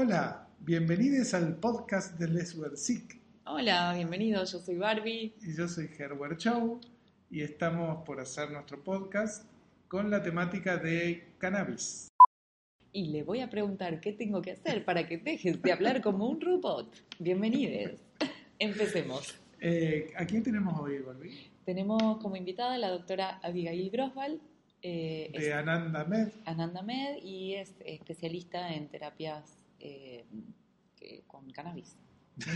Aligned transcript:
Hola, 0.00 0.46
bienvenidos 0.60 1.34
al 1.34 1.56
podcast 1.56 2.16
de 2.20 2.28
Les 2.28 2.56
Sick. 2.76 3.20
Hola, 3.46 3.94
bienvenidos, 3.96 4.52
yo 4.52 4.60
soy 4.60 4.76
Barbie. 4.76 5.34
Y 5.42 5.56
yo 5.56 5.66
soy 5.66 5.90
Herbert 5.98 6.38
Chow 6.38 6.80
y 7.28 7.42
estamos 7.42 8.04
por 8.04 8.20
hacer 8.20 8.48
nuestro 8.52 8.80
podcast 8.84 9.44
con 9.88 10.08
la 10.08 10.22
temática 10.22 10.76
de 10.76 11.32
cannabis. 11.38 12.06
Y 12.92 13.06
le 13.06 13.24
voy 13.24 13.40
a 13.40 13.50
preguntar 13.50 14.00
qué 14.00 14.12
tengo 14.12 14.40
que 14.40 14.52
hacer 14.52 14.84
para 14.84 15.04
que 15.08 15.18
dejes 15.18 15.60
de 15.60 15.72
hablar 15.72 16.00
como 16.00 16.28
un 16.28 16.40
robot. 16.40 16.94
Bienvenidos. 17.18 18.00
Empecemos. 18.60 19.34
Eh, 19.60 20.12
¿A 20.16 20.24
quién 20.26 20.44
tenemos 20.44 20.78
hoy, 20.78 21.00
Barbie? 21.00 21.50
Tenemos 21.64 22.18
como 22.18 22.36
invitada 22.36 22.74
a 22.74 22.78
la 22.78 22.90
doctora 22.90 23.40
Abigail 23.42 23.90
Grosval. 23.90 24.40
Eh, 24.80 25.32
de 25.36 25.52
Ananda 25.52 26.04
Med. 26.04 26.28
Ananda 26.44 26.82
Med 26.82 27.16
y 27.20 27.54
es 27.54 27.74
especialista 27.84 28.72
en 28.72 28.86
terapias 28.86 29.57
eh, 29.78 30.24
con 31.26 31.50
cannabis. 31.50 31.96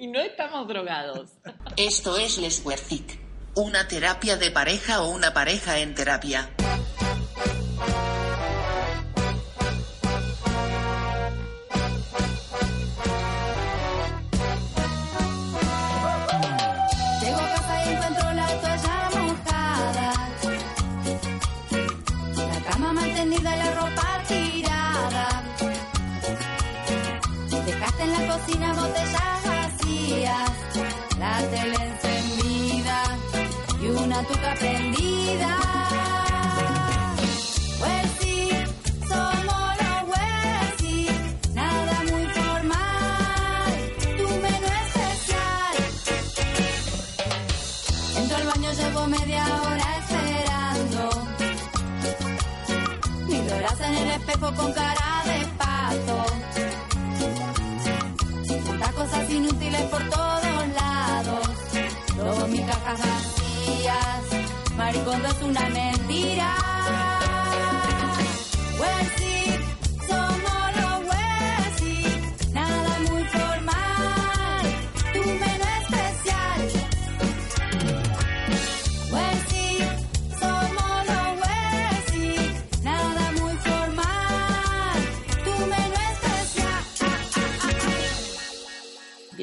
y 0.00 0.06
no 0.06 0.20
estamos 0.20 0.68
drogados. 0.68 1.30
Esto 1.76 2.16
es 2.16 2.38
Leswerthic, 2.38 3.18
una 3.54 3.88
terapia 3.88 4.36
de 4.36 4.50
pareja 4.50 5.02
o 5.02 5.10
una 5.10 5.34
pareja 5.34 5.78
en 5.80 5.94
terapia. 5.94 6.50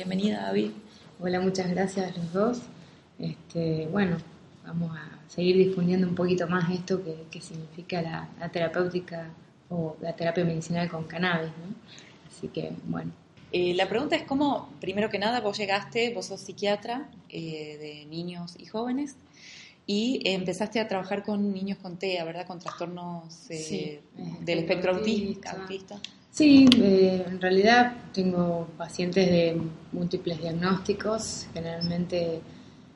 Bienvenida, 0.07 0.44
David. 0.44 0.72
Hola, 1.19 1.41
muchas 1.41 1.69
gracias 1.69 2.09
a 2.09 2.18
los 2.18 2.31
dos. 2.31 2.62
Este, 3.19 3.90
bueno, 3.91 4.16
vamos 4.66 4.95
a 4.95 5.09
seguir 5.29 5.57
difundiendo 5.57 6.07
un 6.07 6.16
poquito 6.16 6.47
más 6.47 6.72
esto 6.72 7.01
que, 7.03 7.41
significa 7.41 8.01
la, 8.01 8.50
terapéutica 8.50 9.29
o 9.69 9.97
la 10.00 10.16
terapia 10.16 10.45
medicinal 10.45 10.90
con 10.90 11.03
cannabis, 11.03 11.50
¿no? 11.50 11.75
Así 12.25 12.47
que, 12.47 12.72
bueno. 12.85 13.12
Eh, 13.51 13.73
la 13.73 13.90
pregunta 13.90 14.16
es 14.16 14.23
cómo, 14.23 14.69
primero 14.79 15.09
que 15.09 15.19
nada, 15.19 15.41
vos 15.41 15.57
llegaste, 15.57 16.13
vos 16.13 16.28
sos 16.28 16.39
psiquiatra 16.39 17.09
eh, 17.28 17.78
de 17.78 18.06
niños 18.06 18.56
y 18.57 18.66
jóvenes 18.66 19.18
y 19.85 20.22
empezaste 20.24 20.79
a 20.79 20.88
trabajar 20.88 21.25
con 21.25 21.53
niños 21.53 21.79
con 21.79 21.97
TEA, 21.97 22.24
¿verdad? 22.24 22.47
Con 22.47 22.59
trastornos 22.59 23.50
eh, 23.50 24.00
del 24.39 24.59
espectro 24.59 24.95
autista. 24.95 26.01
Sí, 26.37 26.67
en 26.71 27.41
realidad 27.41 27.93
tengo 28.13 28.67
pacientes 28.77 29.27
de 29.27 29.59
múltiples 29.91 30.39
diagnósticos, 30.39 31.47
generalmente 31.51 32.41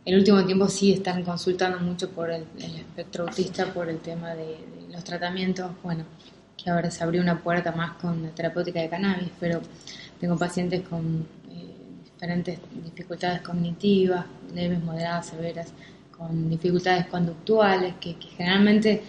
el 0.05 0.19
último 0.19 0.45
tiempo 0.45 0.67
sí 0.67 0.93
están 0.93 1.23
consultando 1.23 1.79
mucho 1.79 2.11
por 2.11 2.29
el, 2.29 2.45
espectro 2.59 3.23
autista, 3.23 3.73
por 3.73 3.89
el 3.89 3.97
tema 3.97 4.35
de, 4.35 4.59
los 4.91 5.03
tratamientos, 5.03 5.71
bueno, 5.81 6.03
que 6.55 6.69
ahora 6.69 6.91
se 6.91 7.03
abrió 7.03 7.19
una 7.19 7.41
puerta 7.41 7.71
más 7.71 7.93
con 7.93 8.21
la 8.21 8.29
terapéutica 8.29 8.79
de 8.79 8.89
cannabis, 8.89 9.31
pero 9.39 9.59
tengo 10.19 10.37
pacientes 10.37 10.87
con 10.87 11.25
eh, 11.49 11.73
diferentes 12.05 12.59
dificultades 12.83 13.41
cognitivas, 13.41 14.23
leves, 14.53 14.83
moderadas, 14.83 15.25
severas, 15.25 15.73
con 16.15 16.47
dificultades 16.47 17.07
conductuales, 17.07 17.95
que, 17.99 18.17
generalmente 18.37 19.01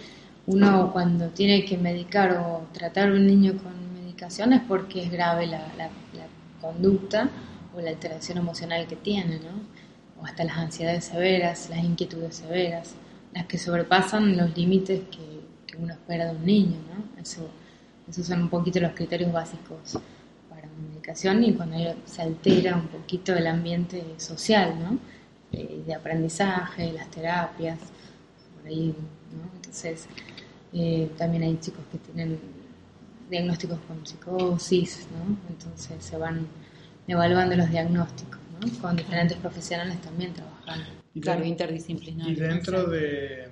uno 0.47 0.91
cuando 0.91 1.27
tiene 1.27 1.63
que 1.63 1.77
medicar 1.77 2.31
o 2.31 2.65
tratar 2.73 3.09
a 3.09 3.11
un 3.11 3.27
niño 3.27 3.53
con 3.61 3.92
es 4.27 4.61
porque 4.67 5.03
es 5.03 5.11
grave 5.11 5.47
la, 5.47 5.59
la 5.77 5.89
conducta 6.61 7.29
o 7.75 7.81
la 7.81 7.89
alteración 7.89 8.37
emocional 8.37 8.87
que 8.87 8.95
tiene, 8.95 9.39
¿no? 9.39 9.83
hasta 10.25 10.43
las 10.43 10.57
ansiedades 10.57 11.05
severas, 11.05 11.69
las 11.69 11.83
inquietudes 11.83 12.35
severas, 12.35 12.95
las 13.33 13.45
que 13.45 13.57
sobrepasan 13.57 14.37
los 14.37 14.55
límites 14.55 15.01
que, 15.09 15.43
uno 15.75 15.91
espera 15.91 16.25
de 16.25 16.35
un 16.35 16.45
niño, 16.45 16.77
¿no? 16.93 17.19
Eso, 17.19 17.49
esos 18.07 18.27
son 18.27 18.43
un 18.43 18.49
poquito 18.49 18.79
los 18.79 18.91
criterios 18.91 19.33
básicos 19.33 19.97
para 20.47 20.67
una 20.67 20.87
medicación 20.89 21.43
y 21.43 21.53
cuando 21.53 21.95
se 22.05 22.21
altera 22.21 22.75
un 22.75 22.89
poquito 22.89 23.33
el 23.33 23.47
ambiente 23.47 24.03
social, 24.17 24.75
¿no? 24.79 24.99
De, 25.51 25.91
aprendizaje, 25.95 26.93
las 26.93 27.09
terapias, 27.09 27.79
por 28.55 28.67
ahí, 28.67 28.93
¿no? 29.35 29.49
Entonces, 29.55 30.05
eh, 30.73 31.09
también 31.17 31.41
hay 31.41 31.57
chicos 31.59 31.83
que 31.91 31.97
tienen 31.97 32.39
diagnósticos 33.29 33.79
con 33.87 34.05
psicosis, 34.05 35.07
¿no? 35.11 35.37
Entonces 35.49 36.03
se 36.03 36.17
van 36.17 36.47
evaluando 37.07 37.55
los 37.55 37.69
diagnósticos 37.69 38.39
con 38.81 38.95
diferentes 38.95 39.37
profesionales 39.37 40.01
también 40.01 40.33
trabajando. 40.33 40.85
claro, 41.19 41.43
interdisciplinario. 41.43 42.33
Y 42.33 42.35
dentro 42.35 42.85
de, 42.85 43.49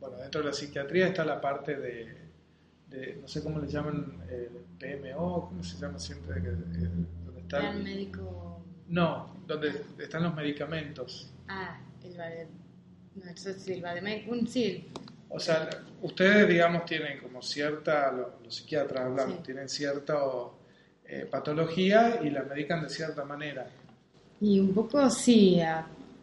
bueno, 0.00 0.18
dentro 0.18 0.42
de 0.42 0.48
la 0.48 0.52
psiquiatría 0.52 1.08
está 1.08 1.24
la 1.24 1.40
parte 1.40 1.76
de, 1.76 3.16
no 3.20 3.28
sé 3.28 3.42
cómo 3.42 3.58
le 3.58 3.68
llaman, 3.68 4.22
eh, 4.28 4.50
PMO, 4.78 5.48
¿cómo 5.48 5.62
se 5.62 5.78
llama 5.78 5.98
siempre? 5.98 6.38
Eh, 6.38 6.88
donde 7.24 7.40
está 7.40 7.70
el 7.70 7.82
médico... 7.82 8.62
No, 8.88 9.34
donde 9.46 9.82
están 9.98 10.22
los 10.22 10.34
medicamentos. 10.34 11.32
Ah, 11.48 11.80
el 12.04 12.48
No, 13.16 13.30
eso 13.30 13.50
es 13.50 13.66
el 13.68 13.82
Bademecum, 13.82 14.46
sí. 14.46 14.86
O 15.28 15.40
sea, 15.40 15.68
ustedes, 16.02 16.48
digamos, 16.48 16.84
tienen 16.84 17.18
como 17.18 17.42
cierta, 17.42 18.12
los, 18.12 18.54
psiquiatras 18.54 19.06
hablando, 19.06 19.36
tienen 19.36 19.68
cierta 19.68 20.14
eh, 21.04 21.26
patología 21.30 22.20
y 22.22 22.30
la 22.30 22.42
medican 22.42 22.82
de 22.82 22.88
cierta 22.88 23.24
manera. 23.24 23.66
Y 24.40 24.60
un 24.60 24.72
poco 24.72 25.08
sí, 25.10 25.60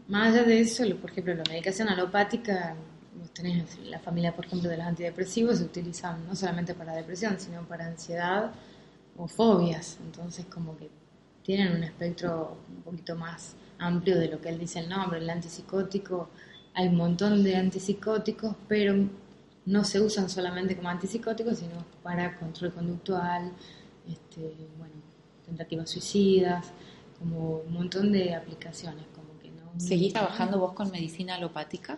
más 0.07 0.33
allá 0.33 0.43
de 0.43 0.61
eso, 0.61 0.83
por 0.97 1.11
ejemplo, 1.11 1.35
la 1.35 1.43
medicación 1.49 1.89
alopática, 1.89 2.75
vos 3.17 3.31
tenés 3.31 3.77
la 3.79 3.99
familia, 3.99 4.35
por 4.35 4.45
ejemplo, 4.45 4.69
de 4.69 4.77
los 4.77 4.85
antidepresivos, 4.85 5.57
se 5.57 5.63
utilizan 5.65 6.25
no 6.27 6.35
solamente 6.35 6.73
para 6.73 6.93
depresión, 6.93 7.39
sino 7.39 7.61
para 7.63 7.85
ansiedad 7.85 8.51
o 9.17 9.27
fobias. 9.27 9.97
Entonces, 10.03 10.45
como 10.45 10.77
que 10.77 10.89
tienen 11.43 11.75
un 11.75 11.83
espectro 11.83 12.57
un 12.69 12.83
poquito 12.83 13.15
más 13.15 13.55
amplio 13.79 14.17
de 14.17 14.29
lo 14.29 14.39
que 14.39 14.49
él 14.49 14.59
dice 14.59 14.79
el 14.79 14.89
nombre, 14.89 15.19
el 15.19 15.29
antipsicótico. 15.29 16.29
Hay 16.75 16.87
un 16.87 16.95
montón 16.97 17.43
de 17.43 17.55
antipsicóticos, 17.55 18.55
pero 18.67 18.95
no 19.65 19.83
se 19.83 20.01
usan 20.01 20.29
solamente 20.29 20.75
como 20.75 20.89
antipsicóticos, 20.89 21.59
sino 21.59 21.85
para 22.01 22.37
control 22.37 22.73
conductual, 22.73 23.51
este, 24.09 24.41
bueno, 24.77 24.93
tentativas 25.45 25.89
suicidas, 25.89 26.71
como 27.19 27.59
un 27.59 27.73
montón 27.73 28.11
de 28.11 28.33
aplicaciones. 28.35 29.05
Como 29.15 29.39
que 29.39 29.49
no, 29.49 29.79
¿Seguís 29.79 30.13
trabajando 30.13 30.59
vos 30.59 30.73
con 30.73 30.89
medicina 30.91 31.35
alopática? 31.35 31.97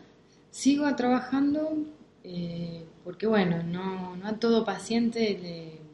Sigo 0.51 0.94
trabajando 0.95 1.77
eh, 2.24 2.86
porque, 3.04 3.27
bueno, 3.27 3.63
no, 3.63 4.16
no 4.18 4.27
a 4.27 4.33
todo 4.33 4.66
paciente 4.66 5.38
le- 5.42 5.85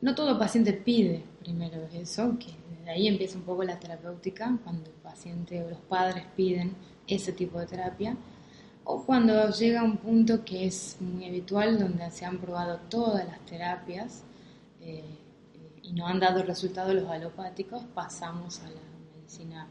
no 0.00 0.14
todo 0.14 0.38
paciente 0.38 0.72
pide 0.72 1.24
primero 1.40 1.86
eso, 1.92 2.36
que 2.38 2.54
desde 2.70 2.90
ahí 2.90 3.08
empieza 3.08 3.38
un 3.38 3.44
poco 3.44 3.64
la 3.64 3.78
terapéutica, 3.78 4.58
cuando 4.64 4.90
el 4.90 4.96
paciente 4.96 5.62
o 5.62 5.70
los 5.70 5.80
padres 5.80 6.24
piden 6.36 6.74
ese 7.06 7.32
tipo 7.32 7.58
de 7.58 7.66
terapia, 7.66 8.16
o 8.84 9.04
cuando 9.04 9.50
llega 9.50 9.82
un 9.82 9.98
punto 9.98 10.44
que 10.44 10.66
es 10.66 10.96
muy 11.00 11.26
habitual, 11.26 11.78
donde 11.78 12.10
se 12.10 12.24
han 12.24 12.38
probado 12.38 12.78
todas 12.88 13.26
las 13.26 13.38
terapias 13.46 14.24
eh, 14.80 15.04
y 15.82 15.92
no 15.92 16.06
han 16.06 16.18
dado 16.18 16.42
resultados 16.42 16.94
los 16.94 17.08
alopáticos, 17.08 17.84
pasamos 17.94 18.60
a 18.60 18.70
la 18.70 18.80
medicina, 19.16 19.68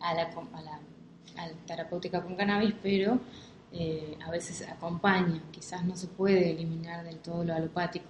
a 0.00 0.14
la 0.14 0.30
terapéutica 1.66 2.22
con 2.22 2.34
cannabis, 2.34 2.74
pero 2.82 3.20
eh, 3.72 4.16
a 4.24 4.30
veces 4.30 4.66
acompaña, 4.68 5.42
quizás 5.50 5.84
no 5.84 5.96
se 5.96 6.06
puede 6.06 6.50
eliminar 6.52 7.04
del 7.04 7.18
todo 7.18 7.44
lo 7.44 7.54
alopático. 7.54 8.08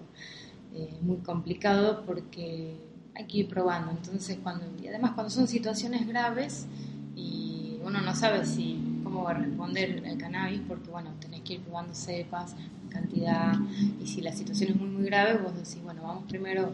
Eh, 0.76 0.90
muy 1.00 1.16
complicado 1.18 2.02
porque 2.04 2.76
hay 3.14 3.24
que 3.24 3.38
ir 3.38 3.48
probando. 3.48 3.92
Entonces, 3.92 4.38
cuando, 4.42 4.66
y 4.82 4.88
además 4.88 5.12
cuando 5.12 5.30
son 5.30 5.48
situaciones 5.48 6.06
graves 6.06 6.66
y 7.14 7.78
uno 7.82 8.02
no 8.02 8.14
sabe 8.14 8.44
si 8.44 9.00
cómo 9.02 9.22
va 9.22 9.30
a 9.30 9.34
responder 9.34 10.02
el 10.04 10.18
cannabis, 10.18 10.60
porque 10.68 10.90
bueno, 10.90 11.14
tenés 11.18 11.40
que 11.40 11.54
ir 11.54 11.60
probando 11.60 11.94
cepas, 11.94 12.54
cantidad, 12.90 13.54
y 14.02 14.06
si 14.06 14.20
la 14.20 14.32
situación 14.32 14.72
es 14.72 14.76
muy 14.76 14.88
muy 14.88 15.06
grave, 15.06 15.38
vos 15.38 15.54
decís, 15.54 15.82
bueno, 15.82 16.02
vamos 16.02 16.24
primero 16.28 16.72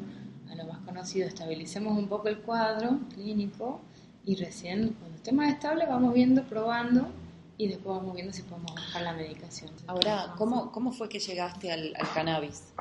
a 0.50 0.54
lo 0.56 0.66
más 0.66 0.78
conocido, 0.78 1.28
estabilicemos 1.28 1.96
un 1.96 2.08
poco 2.08 2.26
el 2.26 2.38
cuadro 2.38 2.98
clínico 3.14 3.80
y 4.24 4.34
recién 4.34 4.96
cuando 4.98 5.16
esté 5.16 5.30
más 5.30 5.52
estable 5.52 5.86
vamos 5.86 6.12
viendo, 6.12 6.42
probando 6.42 7.06
y 7.56 7.68
después 7.68 7.98
vamos 7.98 8.14
viendo 8.14 8.32
si 8.32 8.42
podemos 8.42 8.74
bajar 8.74 9.02
la 9.02 9.12
medicación. 9.12 9.70
Ahora, 9.86 10.34
¿cómo, 10.36 10.72
cómo 10.72 10.90
fue 10.90 11.08
que 11.08 11.20
llegaste 11.20 11.70
al 11.70 11.92
cannabis? 12.14 12.72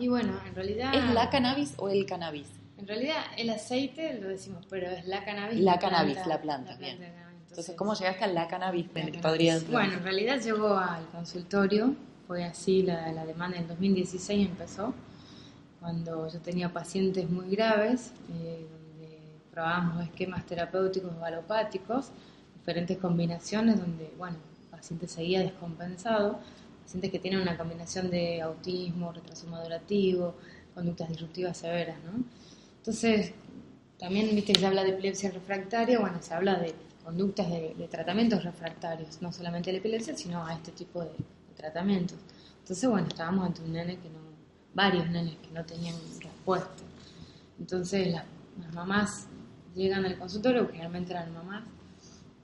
Y 0.00 0.08
bueno, 0.08 0.32
en 0.46 0.54
realidad... 0.54 0.94
¿Es 0.94 1.14
la 1.14 1.30
cannabis 1.30 1.74
o 1.76 1.88
el 1.88 2.06
cannabis? 2.06 2.48
En 2.78 2.86
realidad 2.88 3.16
el 3.36 3.50
aceite 3.50 4.18
lo 4.18 4.28
decimos, 4.28 4.66
pero 4.70 4.90
es 4.90 5.06
la 5.06 5.24
cannabis. 5.24 5.60
La 5.60 5.78
cannabis, 5.78 6.26
la 6.26 6.40
planta, 6.40 6.76
bien. 6.76 6.98
de 6.98 7.06
cannabis. 7.08 7.40
Entonces, 7.50 7.76
¿cómo 7.76 7.94
llegaste 7.94 8.24
a 8.24 8.28
la 8.28 8.48
cannabis? 8.48 8.86
la 8.86 8.92
Me 8.94 9.00
cannabis. 9.02 9.20
podrías- 9.22 9.70
Bueno, 9.70 9.92
en 9.94 10.02
realidad 10.02 10.40
llegó 10.40 10.76
al 10.78 11.06
consultorio, 11.08 11.94
fue 12.26 12.44
así, 12.44 12.82
la, 12.82 13.12
la 13.12 13.26
demanda 13.26 13.58
en 13.58 13.68
2016 13.68 14.48
empezó, 14.48 14.94
cuando 15.80 16.28
yo 16.28 16.40
tenía 16.40 16.72
pacientes 16.72 17.28
muy 17.28 17.50
graves, 17.54 18.12
eh, 18.32 18.66
donde 18.70 19.18
probábamos 19.50 20.04
esquemas 20.04 20.46
terapéuticos 20.46 21.10
o 21.20 21.24
alopáticos, 21.24 22.10
diferentes 22.54 22.96
combinaciones 22.98 23.80
donde, 23.80 24.12
bueno, 24.16 24.36
el 24.62 24.68
paciente 24.70 25.08
seguía 25.08 25.40
descompensado, 25.40 26.38
pacientes 26.90 27.12
que 27.12 27.20
tienen 27.20 27.40
una 27.40 27.56
combinación 27.56 28.10
de 28.10 28.42
autismo, 28.42 29.12
retraso 29.12 29.46
madurativo, 29.46 30.34
conductas 30.74 31.08
disruptivas 31.08 31.56
severas, 31.56 31.96
¿no? 32.02 32.24
Entonces, 32.78 33.32
también, 33.96 34.34
viste, 34.34 34.52
que 34.54 34.58
se 34.58 34.66
habla 34.66 34.82
de 34.82 34.90
epilepsia 34.90 35.30
refractaria, 35.30 36.00
bueno, 36.00 36.20
se 36.20 36.34
habla 36.34 36.58
de 36.58 36.74
conductas 37.04 37.48
de, 37.48 37.76
de 37.78 37.86
tratamientos 37.86 38.42
refractarios, 38.42 39.22
no 39.22 39.32
solamente 39.32 39.70
la 39.70 39.78
epilepsia, 39.78 40.16
sino 40.16 40.44
a 40.44 40.52
este 40.52 40.72
tipo 40.72 41.00
de, 41.04 41.10
de 41.10 41.54
tratamientos. 41.56 42.18
Entonces, 42.58 42.90
bueno, 42.90 43.06
estábamos 43.06 43.46
ante 43.46 43.62
un 43.62 43.72
nene 43.72 43.96
que 43.98 44.08
no, 44.08 44.18
varios 44.74 45.08
nenes 45.10 45.36
que 45.36 45.50
no 45.52 45.64
tenían 45.64 45.94
respuesta. 46.18 46.82
Entonces, 47.60 48.08
las, 48.08 48.24
las 48.60 48.74
mamás 48.74 49.28
llegan 49.76 50.04
al 50.06 50.18
consultorio, 50.18 50.66
generalmente 50.66 51.12
eran 51.12 51.32
mamás, 51.32 51.62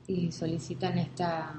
y 0.06 0.30
solicitan 0.30 0.98
esta 0.98 1.52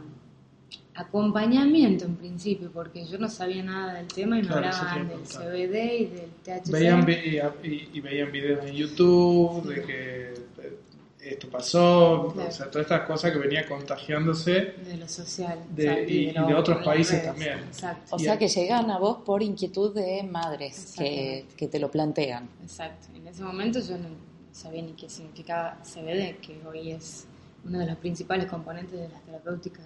acompañamiento 0.97 2.05
en 2.05 2.15
principio, 2.15 2.71
porque 2.73 3.05
yo 3.05 3.17
no 3.17 3.29
sabía 3.29 3.63
nada 3.63 3.93
del 3.93 4.07
tema 4.07 4.37
y 4.37 4.41
me 4.41 4.47
Claro, 4.47 4.65
hablaban 4.67 5.07
del 5.07 5.17
preguntar. 5.19 5.41
CBD 5.43 5.99
y 5.99 6.05
del 6.07 6.29
THC. 6.43 6.71
Veían 6.71 7.05
vi- 7.05 7.39
y, 7.63 7.89
y 7.93 8.01
veían 8.01 8.31
videos 8.31 8.65
en 8.65 8.73
YouTube 8.75 9.63
de 9.67 9.81
que 9.83 10.33
eh, 10.63 10.79
esto 11.21 11.49
pasó, 11.49 12.31
Claro. 12.33 12.49
o 12.49 12.51
sea, 12.51 12.71
todas 12.71 12.85
estas 12.85 13.01
cosas 13.07 13.31
que 13.31 13.37
venía 13.37 13.65
contagiándose. 13.67 14.51
de 14.85 14.97
lo 14.97 15.07
social 15.07 15.59
De- 15.75 15.83
exacto, 15.83 16.11
y- 16.11 16.15
y 16.17 16.25
de 16.27 16.33
lo- 16.33 16.59
otros 16.59 16.77
las 16.77 16.85
países 16.85 17.11
redes, 17.13 17.25
también. 17.25 17.59
Exacto, 17.59 18.15
O 18.15 18.19
Y 18.19 18.23
sea 18.23 18.33
el- 18.33 18.39
que 18.39 18.47
llegan 18.47 18.89
a 18.91 18.97
vos 18.97 19.17
por 19.25 19.43
inquietud 19.43 19.93
de 19.93 20.23
madres 20.23 20.93
que, 20.97 21.45
que 21.55 21.67
te 21.67 21.79
lo 21.79 21.91
plantean. 21.91 22.49
exacto. 22.63 23.07
En 23.15 23.27
ese 23.27 23.43
momento 23.43 23.79
yo 23.79 23.97
no 23.97 24.07
sabía 24.51 24.81
ni 24.81 24.93
qué 24.93 25.09
significaba 25.09 25.77
CBD, 25.83 26.37
que 26.41 26.59
hoy 26.67 26.91
es 26.91 27.27
uno 27.65 27.79
de 27.79 27.85
los 27.85 27.97
principales 27.97 28.45
componentes 28.47 28.97
de 28.99 29.09
las 29.09 29.21
terapéuticas 29.23 29.85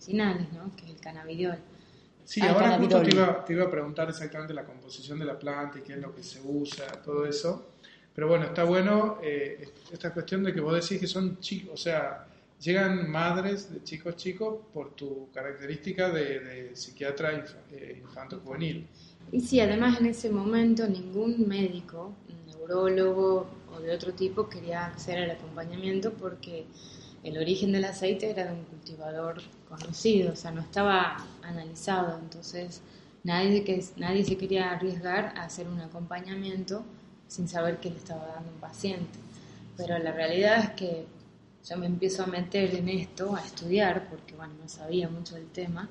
medicinales, 0.00 0.52
¿no? 0.52 0.74
que 0.76 0.84
es 0.86 0.90
el 0.92 1.00
cannabidiol. 1.00 1.58
Sí, 2.24 2.40
Ah, 2.40 2.52
ahora 2.52 2.78
justo 2.78 3.02
te 3.02 3.10
iba, 3.10 3.44
te 3.44 3.52
iba 3.54 3.64
a 3.64 3.70
preguntar 3.70 4.08
exactamente 4.08 4.54
la 4.54 4.64
composición 4.64 5.18
de 5.18 5.24
la 5.24 5.38
planta 5.38 5.78
y 5.78 5.82
qué 5.82 5.94
es 5.94 5.98
lo 5.98 6.14
que 6.14 6.22
se 6.22 6.40
usa, 6.42 7.02
todo 7.02 7.26
eso. 7.26 7.72
Pero 8.14 8.28
bueno, 8.28 8.46
está 8.46 8.64
bueno 8.64 9.18
eh, 9.22 9.68
esta 9.90 10.12
cuestión 10.12 10.42
de 10.44 10.52
que 10.54 10.60
vos 10.60 10.74
decís 10.74 11.00
que 11.00 11.06
son 11.06 11.40
chicos, 11.40 11.72
o 11.74 11.76
sea, 11.82 12.26
llegan 12.58 13.10
madres 13.10 13.72
de 13.72 13.82
chicos 13.82 14.16
chicos 14.16 14.66
por 14.72 14.94
tu 14.94 15.30
característica 15.32 16.10
de, 16.10 16.40
de 16.40 16.76
psiquiatra 16.76 17.32
inf- 17.32 17.56
eh, 17.70 17.96
infanto-juvenil. 18.00 18.88
Y 19.32 19.40
sí, 19.40 19.60
además 19.60 20.00
en 20.00 20.06
ese 20.06 20.28
momento 20.30 20.86
ningún 20.88 21.46
médico, 21.48 22.12
neurólogo 22.46 23.46
o 23.72 23.80
de 23.80 23.94
otro 23.94 24.12
tipo 24.12 24.48
quería 24.48 24.86
hacer 24.86 25.18
el 25.18 25.30
acompañamiento 25.30 26.12
porque 26.12 26.66
el 27.22 27.38
origen 27.38 27.72
del 27.72 27.84
aceite 27.84 28.30
era 28.30 28.44
de 28.46 28.52
un 28.52 28.64
cultivador 28.64 29.42
conocido, 29.68 30.32
o 30.32 30.36
sea, 30.36 30.50
no 30.52 30.60
estaba 30.60 31.18
analizado, 31.42 32.18
entonces 32.18 32.80
nadie, 33.24 33.64
que, 33.64 33.84
nadie 33.96 34.24
se 34.24 34.36
quería 34.36 34.70
arriesgar 34.72 35.34
a 35.36 35.44
hacer 35.44 35.68
un 35.68 35.80
acompañamiento 35.80 36.82
sin 37.28 37.48
saber 37.48 37.78
qué 37.78 37.90
le 37.90 37.96
estaba 37.96 38.26
dando 38.26 38.50
un 38.52 38.60
paciente. 38.60 39.18
Pero 39.76 39.98
la 39.98 40.12
realidad 40.12 40.58
es 40.60 40.70
que 40.70 41.06
yo 41.68 41.76
me 41.76 41.86
empiezo 41.86 42.24
a 42.24 42.26
meter 42.26 42.74
en 42.74 42.88
esto, 42.88 43.34
a 43.36 43.40
estudiar, 43.44 44.08
porque 44.08 44.34
bueno, 44.34 44.54
no 44.60 44.68
sabía 44.68 45.08
mucho 45.08 45.34
del 45.34 45.48
tema, 45.50 45.88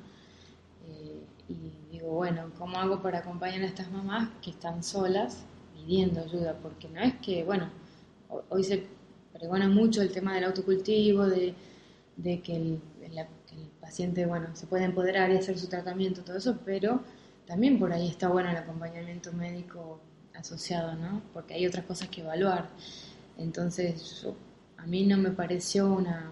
eh, 0.88 1.26
y 1.48 1.72
digo, 1.92 2.10
bueno, 2.10 2.52
¿cómo 2.58 2.78
hago 2.78 3.02
para 3.02 3.20
acompañar 3.20 3.62
a 3.62 3.66
estas 3.66 3.92
mamás 3.92 4.30
que 4.42 4.52
están 4.52 4.84
solas 4.84 5.44
pidiendo 5.74 6.22
ayuda? 6.22 6.56
Porque 6.62 6.88
no 6.90 7.02
es 7.02 7.16
que, 7.16 7.44
bueno, 7.44 7.70
ho- 8.30 8.44
hoy 8.50 8.64
se 8.64 8.88
pregona 9.40 9.70
mucho 9.70 10.02
el 10.02 10.12
tema 10.12 10.36
del 10.36 10.44
autocultivo, 10.44 11.26
de, 11.26 11.54
de 12.18 12.42
que, 12.42 12.56
el, 12.56 12.82
paciente, 13.82 14.28
bueno, 14.28 14.50
se 14.54 14.68
puede 14.68 14.84
empoderar 14.84 15.32
y 15.32 15.38
hacer 15.38 15.58
su 15.58 15.68
tratamiento, 15.68 16.22
todo 16.22 16.38
eso, 16.38 16.60
pero 16.64 17.02
también 17.48 17.80
por 17.80 17.92
ahí 17.92 18.08
está 18.08 18.28
bueno 18.28 18.52
el 18.52 18.58
acompañamiento 18.58 19.34
médico 19.34 20.00
asociado, 20.36 20.94
¿no? 20.94 21.24
Porque 21.34 21.56
hay 21.56 21.66
otras 21.66 21.86
cosas 21.86 22.08
que 22.10 22.22
evaluar. 22.22 22.70
Entonces, 23.40 24.28
a 24.78 24.86
mí 24.86 25.08
no 25.08 25.18
me 25.18 25.32
pareció 25.32 25.92
una... 25.92 26.32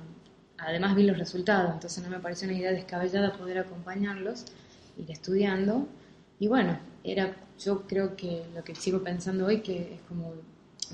Además 0.60 0.96
vi 0.96 1.04
los 1.04 1.18
resultados, 1.18 1.74
entonces 1.74 2.04
no 2.04 2.12
me 2.12 2.20
pareció 2.20 2.48
una 2.48 2.58
idea 2.58 2.72
descabellada 2.72 3.34
poder 3.34 3.58
acompañarlos, 3.58 4.46
ir 4.98 5.10
estudiando. 5.10 5.88
Y 6.40 6.48
bueno, 6.48 6.78
era, 7.04 7.36
yo 7.60 7.88
creo 7.88 8.16
que 8.16 8.46
lo 8.54 8.64
que 8.64 8.76
sigo 8.76 9.04
pensando 9.04 9.48
hoy 9.48 9.62
que 9.62 9.96
es 9.96 10.02
como 10.08 10.34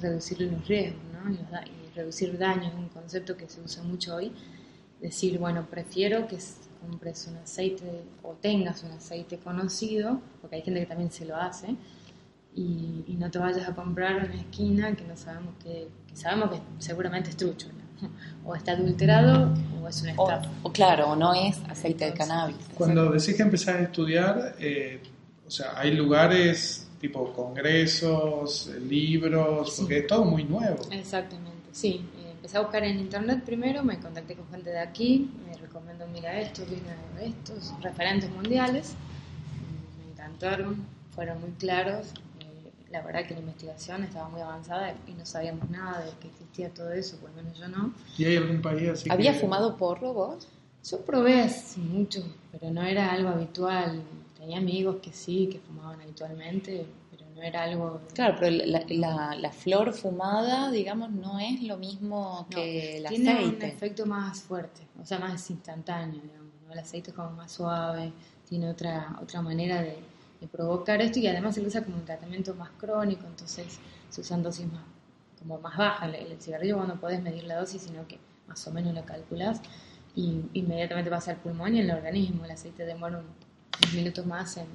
reducir 0.01 0.39
los 0.41 0.65
riesgos, 0.65 1.01
¿no? 1.11 1.29
Reducir 1.95 2.37
daños 2.37 2.67
es 2.67 2.73
un 2.79 2.89
concepto 2.89 3.35
que 3.37 3.47
se 3.47 3.61
usa 3.61 3.83
mucho 3.83 4.15
hoy. 4.15 4.31
Decir, 5.01 5.37
bueno, 5.37 5.67
prefiero 5.69 6.27
que 6.27 6.37
compres 6.81 7.27
un 7.29 7.37
aceite 7.37 7.83
o 8.21 8.33
tengas 8.33 8.83
un 8.83 8.91
aceite 8.91 9.37
conocido, 9.37 10.21
porque 10.41 10.57
hay 10.57 10.61
gente 10.61 10.79
que 10.79 10.85
también 10.85 11.11
se 11.11 11.25
lo 11.25 11.35
hace, 11.35 11.75
y, 12.55 13.03
y 13.07 13.15
no 13.17 13.29
te 13.31 13.39
vayas 13.39 13.67
a 13.67 13.73
comprar 13.75 14.15
una 14.25 14.35
esquina 14.35 14.95
que 14.95 15.03
no 15.03 15.17
sabemos 15.17 15.55
que, 15.63 15.87
que 16.07 16.15
sabemos 16.15 16.51
que 16.51 16.59
seguramente 16.79 17.31
es 17.31 17.37
trucho, 17.37 17.67
¿no? 17.69 18.09
o 18.45 18.55
está 18.55 18.73
adulterado 18.73 19.53
o 19.81 19.87
es 19.87 20.01
una 20.03 20.11
estafa. 20.11 20.49
o 20.61 20.71
claro, 20.71 21.09
o 21.11 21.15
no 21.15 21.33
es 21.33 21.57
aceite 21.69 22.05
de 22.05 22.13
cannabis. 22.13 22.57
Cuando 22.75 23.09
decís 23.11 23.35
que 23.35 23.43
empezás 23.43 23.75
a 23.75 23.81
estudiar, 23.81 24.55
eh, 24.59 25.01
o 25.45 25.49
sea, 25.51 25.77
hay 25.77 25.93
lugares 25.95 26.87
tipo 27.01 27.33
congresos, 27.33 28.71
libros, 28.87 29.75
Sí. 29.75 29.81
porque 29.81 29.97
es 29.99 30.07
todo 30.07 30.23
muy 30.25 30.43
nuevo. 30.45 30.79
Exactamente, 30.91 31.51
sí. 31.73 32.05
Eh, 32.17 32.31
empecé 32.31 32.57
a 32.57 32.61
buscar 32.61 32.83
en 32.85 32.99
internet 32.99 33.43
primero, 33.43 33.83
me 33.83 33.99
contacté 33.99 34.35
con 34.35 34.47
gente 34.49 34.69
de 34.69 34.79
aquí, 34.79 35.29
me 35.45 35.57
recomendó, 35.57 36.07
mira 36.07 36.39
esto, 36.39 36.63
mira 36.69 36.95
estos, 37.21 37.73
referentes 37.81 38.29
mundiales, 38.31 38.95
me 40.05 40.11
encantaron, 40.11 40.85
fueron 41.15 41.41
muy 41.41 41.51
claros. 41.51 42.07
eh, 42.39 42.71
la 42.91 43.01
verdad 43.01 43.25
que 43.25 43.33
la 43.33 43.39
investigación 43.41 44.03
estaba 44.03 44.29
muy 44.29 44.41
avanzada 44.41 44.93
y 45.07 45.11
no 45.13 45.25
sabíamos 45.25 45.69
nada 45.69 46.05
de 46.05 46.11
que 46.19 46.27
existía 46.27 46.69
todo 46.69 46.93
eso, 46.93 47.17
por 47.17 47.31
lo 47.31 47.37
menos 47.37 47.57
yo 47.57 47.67
no. 47.67 47.93
¿Y 48.17 48.25
hay 48.25 48.37
algún 48.37 48.61
país 48.61 48.87
así 48.89 49.09
¿Había 49.11 49.33
que- 49.33 49.39
fumado 49.39 49.75
porro 49.77 50.13
vos? 50.13 50.47
Yo 50.89 50.99
probé 51.05 51.49
mucho, 51.77 52.21
pero 52.51 52.69
no 52.71 52.81
era 52.83 53.11
algo 53.13 53.29
habitual. 53.29 54.03
Te 54.35 54.41
tenía 54.41 54.57
amigos 54.57 54.97
que 55.01 55.13
sí, 55.13 55.47
que 55.49 55.59
fumaban 55.59 56.01
habitualmente, 56.01 56.85
no 57.35 57.41
era 57.41 57.63
algo... 57.63 58.01
Claro, 58.13 58.37
pero 58.39 58.55
la, 58.65 58.83
la- 58.89 59.35
la 59.35 59.51
flor 59.51 59.93
fumada, 59.93 60.69
digamos, 60.71 61.11
no 61.11 61.39
es 61.39 61.61
lo 61.63 61.77
mismo 61.77 62.45
No, 62.49 62.55
que 62.55 62.97
el 62.97 63.05
tiene 63.07 63.45
un 63.45 63.61
efecto 63.61 64.05
más 64.05 64.41
fuerte, 64.41 64.81
o 65.01 65.05
sea, 65.05 65.19
más 65.19 65.49
instantáneo, 65.49 66.21
digamos. 66.21 66.51
¿no? 66.67 66.73
El 66.73 66.79
aceite 66.79 67.11
es 67.11 67.15
como 67.15 67.31
más 67.31 67.51
suave, 67.51 68.11
tiene 68.47 68.69
otra, 68.69 69.17
otra 69.21 69.41
manera 69.41 69.81
de, 69.81 69.97
de 70.41 70.47
provocar 70.47 71.01
esto 71.01 71.19
y 71.19 71.27
además 71.27 71.55
se 71.55 71.61
lo 71.61 71.67
usa 71.67 71.83
como 71.83 71.97
un 71.97 72.05
tratamiento 72.05 72.53
más 72.55 72.69
crónico, 72.77 73.25
entonces 73.27 73.79
se 74.09 74.21
usan 74.21 74.43
dosis 74.43 74.65
más, 74.71 74.83
como 75.39 75.57
más 75.59 75.75
bajas. 75.77 76.09
El, 76.09 76.15
el 76.31 76.41
cigarrillo 76.41 76.77
vos 76.77 76.87
no 76.87 76.95
podés 76.99 77.21
medir 77.21 77.43
la 77.45 77.55
dosis, 77.59 77.81
sino 77.81 78.07
que 78.07 78.19
más 78.47 78.65
o 78.67 78.71
menos 78.71 78.93
la 78.93 79.03
calculás 79.03 79.61
y 80.15 80.41
inmediatamente 80.53 81.09
pasa 81.09 81.31
al 81.31 81.37
pulmón 81.37 81.75
y 81.75 81.81
al 81.81 81.89
organismo. 81.91 82.45
El 82.45 82.51
aceite 82.51 82.85
demora 82.85 83.17
un- 83.17 83.25
unos 83.25 83.93
minutos 83.95 84.25
más 84.25 84.57
en, 84.57 84.67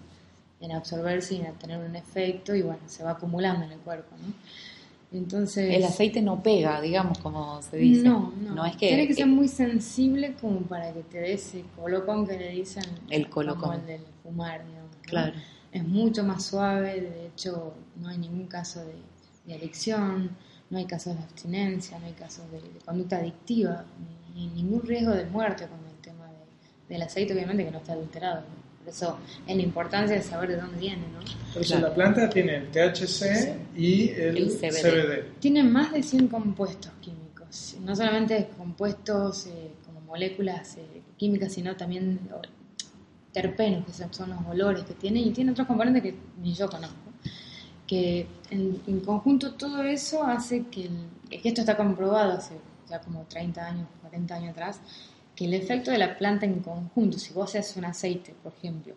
en 0.61 0.73
absorberse 0.73 1.35
y 1.37 1.41
en 1.41 1.55
tener 1.55 1.79
un 1.79 1.95
efecto 1.97 2.55
y 2.55 2.63
bueno, 2.63 2.81
se 2.87 3.05
va 3.05 3.13
acumulando 3.13 3.65
en 3.65 3.73
el 3.73 3.79
cuerpo, 3.79 4.15
¿no? 4.21 4.33
Entonces... 5.11 5.75
El 5.75 5.85
aceite 5.85 6.21
no 6.21 6.43
pega, 6.43 6.81
digamos, 6.81 7.19
como 7.19 7.63
se 7.63 7.79
dice. 7.79 8.03
No, 8.03 8.33
no. 8.41 8.67
es 8.67 8.77
que, 8.77 8.89
Tiene 8.89 9.07
que 9.07 9.15
ser 9.15 9.27
muy 9.27 9.49
sensible 9.49 10.35
como 10.39 10.61
para 10.61 10.93
que 10.93 11.03
te 11.03 11.19
dé 11.21 11.33
ese 11.35 11.65
colocón 11.77 12.27
que 12.27 12.37
le 12.37 12.51
dicen. 12.51 12.85
El 13.09 13.31
colocón. 13.31 13.61
Como 13.63 13.73
el 13.75 13.87
del 13.87 14.03
fumar, 14.23 14.67
digamos. 14.67 14.91
¿no? 14.91 15.03
Claro. 15.03 15.33
Es 15.73 15.85
mucho 15.87 16.25
más 16.25 16.45
suave, 16.45 17.01
de 17.01 17.27
hecho, 17.29 17.73
no 17.97 18.09
hay 18.09 18.19
ningún 18.19 18.47
caso 18.49 18.81
de, 18.85 18.95
de 19.47 19.55
adicción, 19.55 20.31
no 20.71 20.77
hay 20.79 20.85
casos 20.85 21.15
de 21.17 21.23
abstinencia, 21.23 21.99
no 21.99 22.07
hay 22.07 22.13
casos 22.13 22.51
de, 22.51 22.61
de 22.61 22.79
conducta 22.85 23.17
adictiva, 23.17 23.85
ni, 24.35 24.47
ni 24.47 24.63
ningún 24.63 24.83
riesgo 24.83 25.13
de 25.13 25.25
muerte 25.27 25.67
con 25.67 25.79
el 25.89 25.97
tema 26.03 26.27
de- 26.27 26.95
del 26.95 27.03
aceite, 27.03 27.33
obviamente 27.33 27.65
que 27.65 27.71
no 27.71 27.79
está 27.79 27.93
adulterado. 27.95 28.41
¿no? 28.43 28.58
Por 28.89 28.95
eso 28.95 29.19
es 29.47 29.55
la 29.57 29.63
importancia 29.63 30.17
de 30.17 30.23
saber 30.23 30.49
de 30.49 30.57
dónde 30.57 30.79
viene, 30.79 31.03
¿no? 31.13 31.21
Entonces 31.21 31.67
Claro. 31.67 31.89
la 31.89 31.95
planta 31.95 32.31
tiene 32.31 32.57
el 32.57 32.69
THC 32.71 33.55
y 33.77 34.09
el, 34.11 34.37
El 34.39 34.49
CBD. 34.51 34.81
CBD. 34.81 35.41
Tiene 35.41 35.63
más 35.63 35.93
de 35.93 36.03
100 36.03 36.29
compuestos 36.29 36.91
químicos, 37.03 37.77
no 37.83 37.95
solamente 37.95 38.49
compuestos 38.57 39.47
eh, 39.49 39.73
como 39.85 40.01
moléculas 40.01 40.79
eh, 40.79 41.03
químicas, 41.19 41.53
sino 41.53 41.77
también 41.77 42.19
terpenos, 43.33 43.85
que 43.85 43.93
son, 43.93 44.13
son 44.15 44.31
los 44.31 44.39
olores 44.49 44.85
que 44.85 44.95
tiene, 44.95 45.21
y 45.21 45.31
tiene 45.33 45.51
otros 45.53 45.67
componentes 45.67 46.03
que 46.03 46.15
ni 46.41 46.55
yo 46.55 46.69
conozco. 46.69 46.97
Que 47.87 48.27
en, 48.51 48.81
en 48.87 49.01
conjunto 49.01 49.55
todo 49.55 49.83
eso 49.83 50.25
hace 50.25 50.65
que, 50.67 50.85
el- 50.87 51.41
que 51.41 51.49
esto 51.49 51.61
está 51.61 51.77
comprobado 51.77 52.33
hace 52.33 52.55
ya 52.89 53.01
como 53.01 53.25
30 53.25 53.67
años, 53.67 53.87
40 54.01 54.35
años 54.35 54.51
atrás, 54.53 54.81
que 55.39 55.45
el 55.45 55.55
efecto 55.55 55.93
de 55.93 55.99
la 55.99 56.19
planta 56.19 56.47
en 56.47 56.59
conjunto, 56.61 57.17
si 57.17 57.33
vos 57.33 57.55
haces 57.55 57.77
un 57.77 57.85
aceite, 57.85 58.35
por 58.43 58.53
ejemplo, 58.55 58.95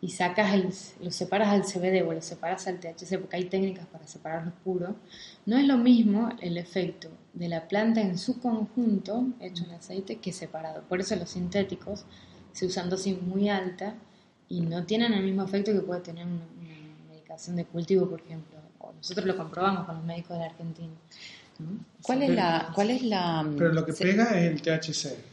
y 0.00 0.10
sacas 0.10 0.54
el, 0.54 0.68
lo 1.04 1.10
separas 1.10 1.48
al 1.48 1.64
CBD 1.64 2.06
o 2.06 2.12
lo 2.12 2.22
separas 2.22 2.68
al 2.68 2.78
THC, 2.78 3.18
porque 3.18 3.34
hay 3.36 3.44
técnicas 3.46 3.86
para 3.86 4.06
separarlos 4.06 4.54
puros, 4.62 4.90
no 5.44 5.56
es 5.58 5.66
lo 5.66 5.78
mismo 5.78 6.28
el 6.40 6.56
efecto 6.56 7.08
de 7.32 7.48
la 7.48 7.66
planta 7.66 8.00
en 8.00 8.16
su 8.16 8.38
conjunto, 8.40 9.26
hecho 9.40 9.64
en 9.64 9.72
aceite, 9.72 10.18
que 10.18 10.32
separado. 10.32 10.82
Por 10.88 11.00
eso 11.00 11.16
los 11.16 11.30
sintéticos 11.30 12.04
se 12.52 12.66
usan 12.66 12.88
dosis 12.88 13.20
muy 13.20 13.48
alta 13.48 13.94
y 14.48 14.60
no 14.60 14.84
tienen 14.84 15.14
el 15.14 15.24
mismo 15.24 15.42
efecto 15.42 15.72
que 15.72 15.80
puede 15.80 16.00
tener 16.02 16.26
una, 16.26 16.44
una 16.60 17.08
medicación 17.10 17.56
de 17.56 17.64
cultivo, 17.64 18.08
por 18.08 18.20
ejemplo. 18.20 18.58
O 18.78 18.92
nosotros 18.92 19.26
lo 19.26 19.36
comprobamos 19.36 19.84
con 19.86 19.96
los 19.96 20.04
médicos 20.04 20.30
de 20.36 20.38
la 20.38 20.46
Argentina. 20.46 20.92
¿no? 21.58 21.68
¿Cuál 22.02 22.22
es 22.22 22.30
la, 22.30 22.70
cuál 22.74 22.90
es 22.90 23.02
la 23.02 23.48
Pero 23.58 23.72
lo 23.72 23.84
que 23.84 23.92
se- 23.92 24.04
pega 24.04 24.38
es 24.38 24.50
el 24.52 24.62
THC. 24.62 25.31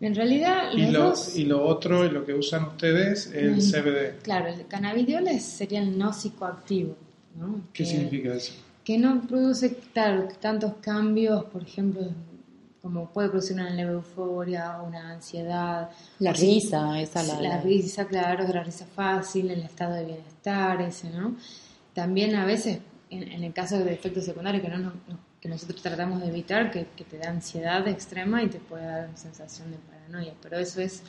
En 0.00 0.14
realidad, 0.14 0.72
Y 0.74 0.82
los 0.82 0.92
lo, 0.92 1.02
dos... 1.08 1.36
y 1.36 1.44
lo 1.46 1.64
otro, 1.64 2.04
y 2.04 2.10
lo 2.10 2.24
que 2.26 2.34
usan 2.34 2.64
ustedes, 2.64 3.26
es 3.28 3.34
el 3.34 3.56
Mm. 3.56 3.60
CBD. 3.60 4.18
Claro, 4.22 4.48
el 4.48 4.66
cannabidiol 4.66 5.26
es- 5.28 5.44
sería 5.44 5.80
el 5.80 5.96
no 5.96 6.12
psicoactivo. 6.12 6.96
¿no? 7.38 7.60
¿Qué 7.72 7.84
Que- 7.84 7.90
significa 7.90 8.34
eso? 8.34 8.52
que 8.84 8.98
no 8.98 9.20
produce 9.22 9.76
claro, 9.92 10.28
tantos 10.40 10.74
cambios, 10.80 11.44
por 11.46 11.62
ejemplo, 11.62 12.02
como 12.80 13.10
puede 13.10 13.28
producir 13.30 13.54
una 13.54 13.68
leve 13.70 13.92
euforia 13.94 14.80
una 14.86 15.10
ansiedad. 15.12 15.90
La 16.20 16.30
O 16.30 16.34
si- 16.34 16.46
risa, 16.54 17.00
esa 17.00 17.22
la, 17.24 17.40
la 17.40 17.48
la- 17.48 17.60
risa, 17.62 18.06
claro, 18.06 18.46
la 18.46 18.62
risa 18.62 18.86
fácil, 18.86 19.50
el 19.50 19.60
estado 19.62 19.94
de 19.94 20.04
bienestar, 20.04 20.80
ese, 20.82 21.10
¿no? 21.10 21.34
También 21.94 22.36
a 22.36 22.44
veces, 22.46 22.78
en, 23.10 23.24
en 23.24 23.42
el 23.44 23.52
caso 23.52 23.78
de 23.78 23.92
efectos 23.92 24.24
secundarios 24.24 24.62
que, 24.62 24.68
no, 24.70 24.78
nos- 24.78 24.94
no- 25.08 25.18
que 25.40 25.48
nosotros 25.48 25.82
tratamos 25.82 26.20
de 26.20 26.28
evitar, 26.28 26.70
que, 26.70 26.86
que 26.96 27.04
te 27.04 27.18
da 27.18 27.30
ansiedad 27.30 27.86
extrema 27.88 28.42
y 28.42 28.48
te 28.48 28.58
puede 28.58 28.84
dar 28.86 29.08
una 29.08 29.16
sensación 29.16 29.70
de 29.70 29.78
paranoia, 29.78 30.34
pero 30.42 30.58
eso 30.58 30.80
es 30.80 31.02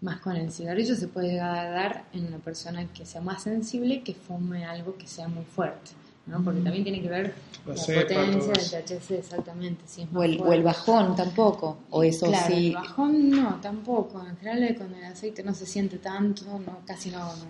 más 0.00 0.20
con 0.20 0.36
el 0.36 0.50
cigarrillo, 0.50 0.94
se 0.94 1.08
puede 1.08 1.28
llegar 1.32 1.58
a 1.58 1.70
dar 1.70 2.04
en 2.12 2.26
una 2.26 2.38
persona 2.38 2.86
que 2.92 3.04
sea 3.04 3.20
más 3.20 3.42
sensible, 3.42 4.02
que 4.02 4.14
fume 4.14 4.64
algo 4.64 4.96
que 4.96 5.06
sea 5.06 5.28
muy 5.28 5.44
fuerte, 5.44 5.90
¿no? 6.26 6.42
Porque 6.42 6.60
también 6.60 6.84
tiene 6.84 7.02
que 7.02 7.08
ver 7.08 7.34
La 7.66 7.74
la, 7.74 7.80
potencia 7.80 8.52
del 8.52 8.84
THC, 8.84 9.10
exactamente, 9.12 9.82
si 9.86 10.02
es 10.02 10.08
o, 10.14 10.22
el, 10.22 10.40
o 10.40 10.52
el 10.52 10.62
bajón 10.62 11.14
tampoco, 11.16 11.78
o 11.90 12.02
eso 12.02 12.26
Claro, 12.26 12.46
sí. 12.54 12.68
el 12.68 12.74
bajón 12.74 13.30
no, 13.30 13.60
tampoco. 13.60 14.24
En 14.26 14.36
general 14.38 14.74
con 14.76 14.94
el 14.94 15.04
aceite 15.04 15.42
no 15.42 15.52
se 15.52 15.66
siente 15.66 15.98
tanto, 15.98 16.44
no, 16.46 16.78
casi 16.86 17.10
no, 17.10 17.18
no, 17.18 17.44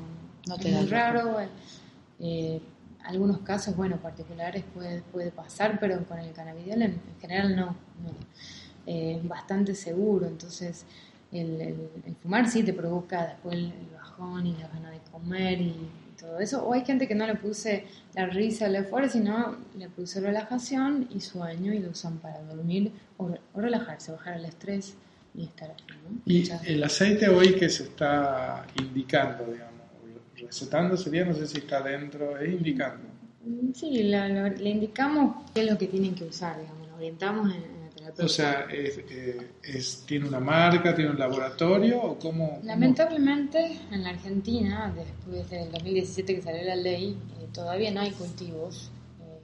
No 0.48 0.54
es 0.56 0.60
te 0.60 0.70
da 0.72 0.80
muy 0.80 0.88
raro. 0.88 1.36
Eh, 2.18 2.60
algunos 3.04 3.38
casos, 3.38 3.76
bueno, 3.76 3.96
particulares 3.96 4.64
puede, 4.74 5.02
puede 5.12 5.30
pasar, 5.30 5.78
pero 5.80 6.04
con 6.04 6.18
el 6.18 6.32
cannabidiol 6.32 6.82
en, 6.82 6.90
en 6.92 7.20
general 7.20 7.56
no. 7.56 7.66
no. 7.66 8.10
Eh, 8.86 9.16
es 9.22 9.28
bastante 9.28 9.74
seguro, 9.74 10.26
entonces 10.26 10.84
el, 11.32 11.60
el- 11.60 11.88
el 12.06 12.14
fumar 12.16 12.48
sí 12.48 12.62
te 12.62 12.72
provoca 12.72 13.26
después 13.26 13.54
el, 13.54 13.66
el 13.66 13.88
bajón 13.94 14.46
y 14.46 14.52
la 14.56 14.68
ganas 14.68 14.92
de 14.92 15.00
comer 15.12 15.60
y, 15.60 15.74
todo 16.20 16.38
eso. 16.38 16.62
O 16.66 16.74
hay 16.74 16.84
gente 16.84 17.08
que 17.08 17.14
no 17.14 17.26
le 17.26 17.34
puse 17.34 17.86
la 18.14 18.26
risa, 18.26 18.66
el 18.66 18.76
euforia, 18.76 19.08
sino 19.08 19.56
le 19.78 19.88
puse 19.88 20.20
relajación 20.20 21.08
y 21.10 21.20
sueño 21.20 21.72
y 21.72 21.78
lo 21.78 21.88
usan 21.92 22.18
para 22.18 22.42
dormir 22.42 22.92
o, 23.16 23.30
o 23.54 23.60
relajarse, 23.60 24.12
bajar 24.12 24.36
el 24.36 24.44
estrés 24.44 24.96
y 25.34 25.44
estar 25.44 25.70
así, 25.70 25.84
¿no? 26.04 26.20
Y 26.26 26.40
Muchas- 26.40 26.66
el 26.66 26.84
aceite 26.84 27.26
hoy 27.30 27.54
que 27.54 27.70
se 27.70 27.84
está 27.84 28.66
indicando, 28.78 29.44
digamos, 29.50 29.79
recetando 30.46 30.96
sería, 30.96 31.24
no 31.24 31.34
sé 31.34 31.46
si 31.46 31.58
está 31.58 31.82
dentro, 31.82 32.38
es 32.38 32.52
indicando. 32.52 33.08
Mm, 33.44 33.72
Sí, 33.74 34.02
la- 34.04 34.28
la- 34.28 34.48
le 34.50 34.70
indicamos 34.70 35.44
qué 35.54 35.62
es 35.62 35.70
lo 35.70 35.78
que 35.78 35.86
tienen 35.86 36.14
que 36.14 36.24
usar, 36.24 36.58
digamos, 36.60 36.88
lo 36.88 36.96
orientamos 36.96 37.46
en, 37.54 37.62
en 37.62 37.82
la 37.84 37.90
terapia. 37.90 38.24
O 38.24 38.28
sea, 38.28 38.66
es, 38.70 38.98
eh, 39.10 39.50
es- 39.62 40.04
¿tiene 40.06 40.28
una 40.28 40.40
marca, 40.40 40.94
tiene 40.94 41.10
un 41.10 41.18
laboratorio 41.18 42.02
o 42.02 42.18
cómo? 42.18 42.48
cómo? 42.56 42.60
Lamentablemente 42.64 43.78
en 43.90 44.02
la 44.02 44.10
Argentina, 44.10 44.92
después 44.94 45.48
del 45.50 45.70
2017 45.72 46.34
que 46.36 46.42
salió 46.42 46.62
la 46.64 46.76
ley, 46.76 47.16
eh, 47.40 47.46
todavía 47.52 47.90
no 47.92 48.00
hay 48.00 48.10
cultivos 48.12 48.90
eh, 49.20 49.38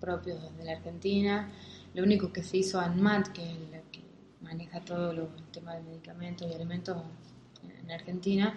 propios 0.00 0.38
de 0.56 0.64
la 0.64 0.72
Argentina. 0.72 1.50
Lo 1.94 2.02
único 2.04 2.32
que 2.32 2.42
se 2.42 2.58
hizo 2.58 2.80
ANMAT, 2.80 3.28
que 3.28 3.42
es 3.42 3.58
la 3.70 3.80
que 3.92 4.00
maneja 4.40 4.80
todo 4.80 5.12
lo- 5.12 5.28
el 5.36 5.44
tema 5.52 5.74
de 5.74 5.82
medicamentos 5.82 6.48
y 6.50 6.54
alimentos 6.54 6.96
en, 7.64 7.84
en 7.84 7.90
Argentina, 7.90 8.54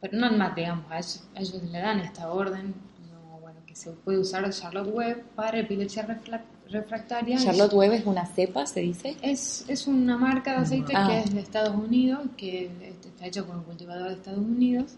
pero 0.00 0.16
no 0.18 0.26
ANMAT, 0.26 0.54
digamos, 0.56 0.84
a 0.90 0.98
ellos, 0.98 1.22
a 1.34 1.40
ellos 1.40 1.62
le 1.62 1.78
dan 1.78 2.00
esta 2.00 2.30
orden, 2.30 2.74
no, 3.10 3.38
bueno, 3.40 3.60
que 3.66 3.74
se 3.74 3.90
puede 3.90 4.18
usar 4.18 4.48
Charlotte 4.50 4.92
Web 4.92 5.24
para 5.34 5.58
epilepsia 5.58 6.06
refra- 6.06 6.42
refractaria. 6.70 7.38
Charlotte 7.38 7.72
Web 7.72 7.92
es 7.92 8.06
una 8.06 8.26
cepa, 8.26 8.66
se 8.66 8.80
dice. 8.80 9.16
Es, 9.22 9.64
es 9.68 9.86
una 9.86 10.16
marca 10.18 10.52
de 10.52 10.56
aceite 10.58 10.92
Ah. 10.96 11.08
que 11.08 11.18
es 11.20 11.34
de 11.34 11.40
Estados 11.40 11.74
Unidos, 11.74 12.20
que 12.36 12.70
este, 12.82 13.08
está 13.08 13.26
hecho 13.26 13.46
por 13.46 13.56
un 13.56 13.62
cultivador 13.64 14.08
de 14.08 14.14
Estados 14.14 14.40
Unidos. 14.40 14.94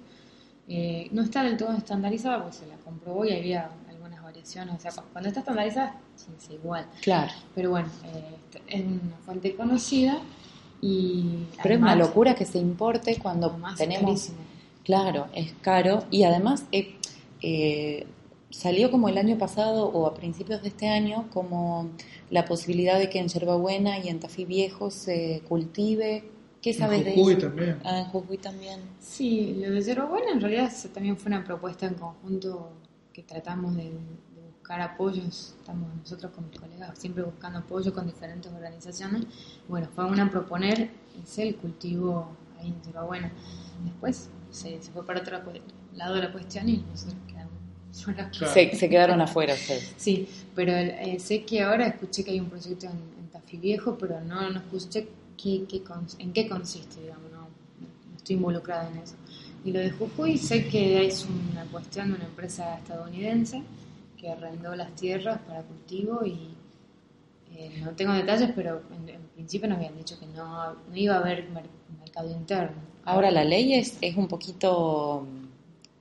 Eh, 0.71 1.09
no 1.13 1.23
está 1.23 1.43
del 1.43 1.57
todo 1.57 1.73
estandarizada, 1.73 2.43
porque 2.43 2.57
se 2.59 2.67
la 2.67 2.77
comprobó 2.77 3.25
y 3.25 3.33
había 3.33 3.71
algunas 3.89 4.23
variaciones. 4.23 4.75
O 4.75 4.79
sea, 4.81 4.91
cu- 4.93 5.09
cuando 5.13 5.29
está 5.29 5.41
estandarizada, 5.41 5.95
sí, 6.17 6.27
es 6.37 6.51
igual. 6.51 6.85
Claro. 7.01 7.33
Pero 7.55 7.71
bueno, 7.71 7.89
eh, 8.05 8.37
es 8.67 8.81
una 8.85 9.17
fuente 9.25 9.55
conocida 9.57 10.19
y... 10.83 11.47
Pero 11.63 11.75
es 11.75 11.81
una 11.81 11.93
además, 11.93 12.09
locura 12.09 12.35
que 12.35 12.45
se 12.45 12.59
importe 12.59 13.19
cuando 13.19 13.49
además 13.49 13.77
tenemos... 13.79 14.05
carísimo. 14.05 14.39
Claro, 14.89 15.27
es 15.35 15.53
caro 15.61 16.05
y 16.11 16.23
además 16.23 16.65
eh, 16.73 16.95
eh, 17.43 18.07
salió 18.49 18.91
como 18.91 19.11
el 19.11 19.19
año 19.19 19.37
pasado 19.37 19.85
o 19.89 20.07
a 20.07 20.15
principios 20.15 20.63
de 20.63 20.69
este 20.69 20.89
año 20.89 21.29
como 21.31 21.91
la 22.31 22.47
posibilidad 22.47 22.99
de 22.99 23.11
que 23.11 23.19
en 23.19 23.29
Yerbabuena 23.29 23.99
y 23.99 24.09
en 24.09 24.19
Tafí 24.19 24.47
Viejo 24.47 24.91
se 24.91 25.43
cultive. 25.47 26.25
¿Qué 26.63 26.73
sabes 26.73 27.05
de 27.05 27.15
Jujuy 27.17 27.35
eso? 27.35 27.49
también. 27.49 27.79
Ah, 27.85 27.99
en 27.99 28.05
Jujuy 28.07 28.39
también. 28.39 28.81
Sí, 28.99 29.59
lo 29.63 29.73
de 29.73 29.83
Cero 29.83 30.07
Buena 30.09 30.33
en 30.33 30.41
realidad 30.41 30.73
se- 30.73 30.89
también 30.89 31.19
fue 31.19 31.33
una 31.33 31.45
propuesta 31.45 31.85
en 31.85 31.93
conjunto 31.93 32.71
que 33.13 33.23
tratamos 33.23 33.77
de, 33.77 33.83
de 33.91 34.49
buscar 34.57 34.81
apoyos. 34.81 35.55
Estamos 35.61 35.87
nosotros 36.01 36.33
con 36.33 36.49
mis 36.49 36.59
colegas 36.59 36.99
siempre 36.99 37.25
buscando 37.25 37.59
apoyo 37.59 37.93
con 37.93 38.07
diferentes 38.07 38.51
organizaciones. 38.51 39.27
Bueno, 39.69 39.87
fue 39.95 40.07
una 40.07 40.23
a 40.25 40.31
proponer 40.31 40.89
el 41.37 41.57
cultivo 41.57 42.31
ahí 42.59 42.69
en 42.69 42.77
Cero 42.83 43.05
Buena. 43.07 43.31
Después 43.85 44.31
se, 44.51 44.83
se 44.83 44.91
fue 44.91 45.05
para 45.07 45.21
otro 45.21 45.39
lado 45.95 46.15
de 46.15 46.23
la 46.23 46.33
cuestión 46.33 46.69
y 46.69 46.85
nosotros 46.91 47.17
quedamos 47.27 47.53
solas. 47.93 48.37
Claro. 48.37 48.53
Se, 48.55 48.75
se 48.77 48.89
quedaron 48.89 49.21
afuera 49.21 49.55
ustedes. 49.55 49.95
Sí, 49.97 50.29
pero 50.55 50.73
eh, 50.73 51.19
sé 51.19 51.45
que 51.45 51.63
ahora 51.63 51.87
escuché 51.87 52.25
que 52.25 52.31
hay 52.33 52.41
un 52.41 52.49
proyecto 52.49 52.87
en, 52.87 52.93
en 52.93 53.29
Tafí 53.33 53.57
Viejo, 53.57 53.97
pero 53.99 54.21
no, 54.21 54.51
no 54.51 54.59
escuché 54.61 55.09
qué, 55.37 55.65
qué 55.69 55.83
en 56.19 56.33
qué 56.33 56.49
consiste, 56.49 57.01
digamos, 57.01 57.31
no, 57.33 57.41
no 57.43 58.17
estoy 58.17 58.37
involucrada 58.37 58.91
en 58.91 58.99
eso. 58.99 59.15
Y 59.65 59.73
lo 59.73 59.81
de 59.81 59.91
Jujuy 59.91 60.39
sé 60.39 60.69
que 60.69 61.07
es 61.07 61.27
una 61.53 61.65
cuestión 61.65 62.09
de 62.11 62.15
una 62.17 62.25
empresa 62.25 62.79
estadounidense 62.79 63.63
que 64.17 64.31
arrendó 64.31 64.75
las 64.75 64.95
tierras 64.95 65.41
para 65.47 65.63
cultivo 65.63 66.25
y 66.25 66.55
eh, 67.57 67.81
no 67.83 67.91
tengo 67.93 68.13
detalles, 68.13 68.51
pero 68.55 68.83
en, 68.97 69.09
en 69.09 69.21
principio 69.35 69.69
nos 69.69 69.79
habían 69.79 69.97
dicho 69.97 70.19
que 70.19 70.27
no, 70.27 70.73
no 70.75 70.95
iba 70.97 71.17
a 71.17 71.19
haber 71.19 71.49
mer- 71.51 71.69
mercado 72.01 72.31
interno. 72.31 72.77
Ahora, 73.09 73.31
la 73.31 73.43
ley 73.45 73.73
es, 73.75 73.97
es 74.03 74.17
un 74.19 74.29
poquito 74.29 75.27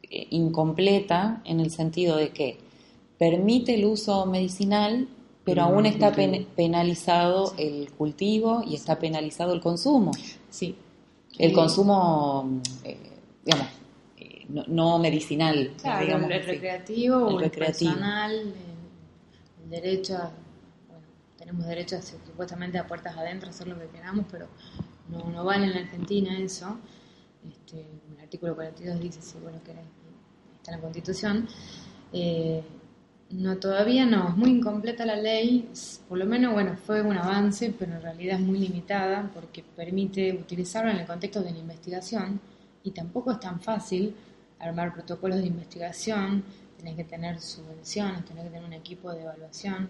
eh, 0.04 0.28
incompleta 0.32 1.42
en 1.46 1.62
el 1.62 1.72
sentido 1.72 2.18
de 2.18 2.30
que 2.32 2.58
permite 3.18 3.76
el 3.76 3.86
uso 3.86 4.26
medicinal, 4.26 5.08
pero 5.46 5.62
no 5.62 5.68
aún 5.70 5.86
está 5.86 6.12
pen- 6.12 6.46
penalizado 6.56 7.54
el 7.58 7.90
cultivo 7.98 8.62
y 8.68 8.76
está 8.76 9.00
penalizado 9.00 9.54
el 9.54 9.62
consumo. 9.62 10.12
Sí. 10.50 10.76
El 11.40 11.52
Eh, 11.52 11.54
consumo, 11.54 12.60
eh, 12.84 12.98
digamos, 13.46 13.68
eh, 14.18 14.46
no, 14.50 14.64
no 14.68 15.00
medicinal, 15.00 15.72
Claro, 15.82 16.06
digamos 16.06 16.30
el 16.30 16.44
recreativo 16.46 17.16
o 17.18 17.30
El 17.30 17.40
recreativo. 17.40 17.92
personal, 17.92 18.32
el, 18.36 18.54
el 19.64 19.70
derecho 19.70 20.16
a, 20.18 20.32
bueno, 20.90 21.06
tenemos 21.38 21.66
derecho 21.68 21.96
a, 21.96 22.02
supuestamente 22.02 22.78
a 22.78 22.86
puertas 22.86 23.16
adentro, 23.16 23.50
hacer 23.50 23.68
lo 23.68 23.80
que 23.80 23.88
queramos, 23.88 24.26
pero 24.30 24.48
no, 25.10 25.30
no 25.30 25.44
vale 25.44 25.66
en 25.66 25.74
la 25.74 25.80
Argentina 25.80 26.38
eso. 26.38 26.78
Este, 27.48 27.80
el 27.80 28.20
artículo 28.20 28.56
42 28.56 29.00
dice, 29.00 29.22
si 29.22 29.38
vos 29.40 29.52
lo 29.52 29.64
querés, 29.64 29.86
está 30.58 30.72
en 30.72 30.78
la 30.78 30.82
Constitución. 30.82 31.48
Eh, 32.12 32.64
no, 33.30 33.58
todavía 33.58 34.06
no, 34.06 34.30
es 34.30 34.38
muy 34.38 34.52
incompleta 34.52 35.06
la 35.06 35.18
ley, 35.18 35.70
por 36.08 36.18
lo 36.18 36.26
menos, 36.26 36.54
bueno, 36.54 36.78
fue 36.78 37.02
un 37.02 37.18
avance, 37.18 37.74
pero 37.78 37.96
en 37.96 38.02
realidad 38.02 38.40
es 38.40 38.46
muy 38.46 38.58
limitada 38.60 39.30
porque 39.34 39.64
permite 39.76 40.32
utilizarlo 40.34 40.92
en 40.92 40.98
el 40.98 41.06
contexto 41.06 41.42
de 41.42 41.52
la 41.52 41.58
investigación 41.58 42.40
y 42.84 42.92
tampoco 42.92 43.34
es 43.34 43.40
tan 43.42 43.60
fácil 43.60 44.16
armar 44.60 44.94
protocolos 44.94 45.40
de 45.40 45.48
investigación, 45.48 46.44
tenés 46.78 46.96
que 46.96 47.04
tener 47.04 47.42
subvenciones, 47.42 48.24
tenés 48.24 48.46
que 48.46 48.50
tener 48.50 48.66
un 48.66 48.74
equipo 48.74 49.12
de 49.12 49.24
evaluación, 49.24 49.90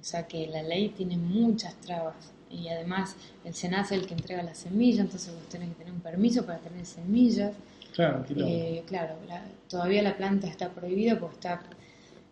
o 0.00 0.04
sea 0.04 0.26
que 0.28 0.46
la 0.46 0.62
ley 0.62 0.90
tiene 0.90 1.16
muchas 1.16 1.74
trabas 1.80 2.32
y 2.52 2.68
además 2.68 3.16
el 3.44 3.54
SENAS 3.54 3.92
es 3.92 3.98
el 3.98 4.06
que 4.06 4.14
entrega 4.14 4.42
las 4.42 4.58
semillas, 4.58 5.00
entonces 5.00 5.32
vos 5.34 5.48
tenés 5.48 5.68
que 5.70 5.74
tener 5.76 5.92
un 5.92 6.00
permiso 6.00 6.44
para 6.44 6.58
tener 6.58 6.84
semillas. 6.86 7.52
Claro. 7.94 8.24
Eh, 8.28 8.82
claro, 8.86 9.16
la- 9.28 9.44
todavía 9.68 10.02
la 10.02 10.16
planta 10.16 10.46
está 10.46 10.70
prohibida 10.70 11.18
porque 11.18 11.34
está, 11.36 11.62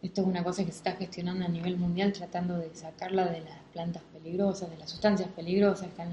esto 0.03 0.21
es 0.23 0.27
una 0.27 0.43
cosa 0.45 0.65
que 0.65 0.73
se 0.73 0.79
está 0.79 0.93
gestionando 0.93 1.45
a 1.45 1.49
nivel 1.49 1.77
mundial 1.77 2.13
tratando 2.13 2.57
de 2.59 2.75
sacarla 2.75 3.27
de 3.27 3.41
las 3.41 3.59
plantas 3.73 4.03
peligrosas, 4.13 4.71
de 4.71 4.77
las 4.79 4.91
sustancias 4.91 5.29
peligrosas, 5.37 5.89
está 5.89 6.05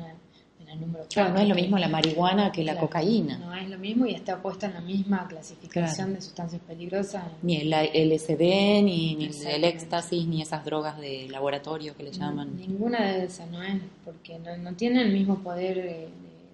en 0.67 0.69
la, 0.69 0.73
en 0.73 0.79
el 0.79 0.79
número 0.81 1.05
Claro, 1.09 1.33
no 1.33 1.39
es 1.39 1.47
lo 1.49 1.55
mismo 1.55 1.77
la 1.77 1.87
marihuana 1.87 2.51
que 2.51 2.63
la 2.63 2.73
Claro, 2.73 2.87
cocaína. 2.87 3.37
No 3.37 3.53
es 3.55 3.69
lo 3.69 3.77
mismo 3.77 4.05
y 4.05 4.13
está 4.13 4.41
puesta 4.41 4.67
en 4.67 4.73
la 4.73 4.81
misma 4.81 5.27
clasificación 5.27 6.07
Claro. 6.07 6.13
de 6.13 6.21
sustancias 6.21 6.61
peligrosas. 6.67 7.23
Ni 7.41 7.57
el 7.57 7.69
LSD, 7.71 8.39
ni, 8.83 9.15
ni 9.15 9.29
el 9.47 9.63
éxtasis, 9.63 10.27
ni 10.27 10.41
esas 10.41 10.63
drogas 10.65 10.97
de 10.99 11.27
laboratorio 11.29 11.95
que 11.95 12.03
le 12.03 12.11
llaman. 12.11 12.55
Ninguna 12.57 13.03
de 13.13 13.25
esas 13.25 13.49
no 13.49 13.61
es, 13.63 13.75
porque 14.05 14.37
no, 14.39 14.55
no 14.57 14.73
tiene 14.75 15.01
el 15.01 15.11
mismo 15.13 15.39
poder 15.39 15.75
de 15.75 16.07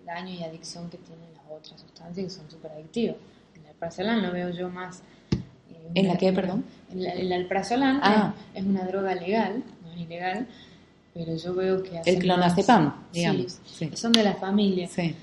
daño 0.06 0.34
y 0.34 0.44
adicción 0.44 0.90
que 0.90 0.98
tienen 0.98 1.26
las 1.36 1.44
otras 1.50 1.80
sustancias 1.82 2.26
que 2.26 2.30
son 2.30 2.50
súper 2.52 2.72
adictivas. 2.72 3.16
El 3.56 3.68
alprazolam 3.68 4.22
lo 4.22 4.32
veo 4.32 4.50
yo 4.50 4.70
más... 4.70 5.02
eh, 5.32 5.92
¿En 5.96 6.08
la 6.08 6.18
qué, 6.18 6.32
perdón? 6.34 6.64
El, 6.92 7.06
el 7.06 7.34
alprazolam 7.34 8.00
Ah. 8.04 8.34
es, 8.54 8.62
es 8.62 8.68
una 8.68 8.84
droga 8.86 9.16
legal, 9.16 9.64
no 9.84 9.92
es 9.94 10.00
ilegal, 10.02 10.48
pero 11.14 11.36
yo 11.36 11.54
veo 11.54 11.84
que... 11.84 11.98
hacen 12.00 12.16
El 12.16 12.22
clonazepam, 12.22 12.86
más- 12.86 12.96
digamos. 13.14 13.60
Sí, 13.66 13.90
Sí. 13.90 13.92
son 13.96 14.12
de 14.14 14.24
la 14.24 14.34
familia. 14.36 14.88
Sí. 14.88 15.02
Eh, 15.02 15.16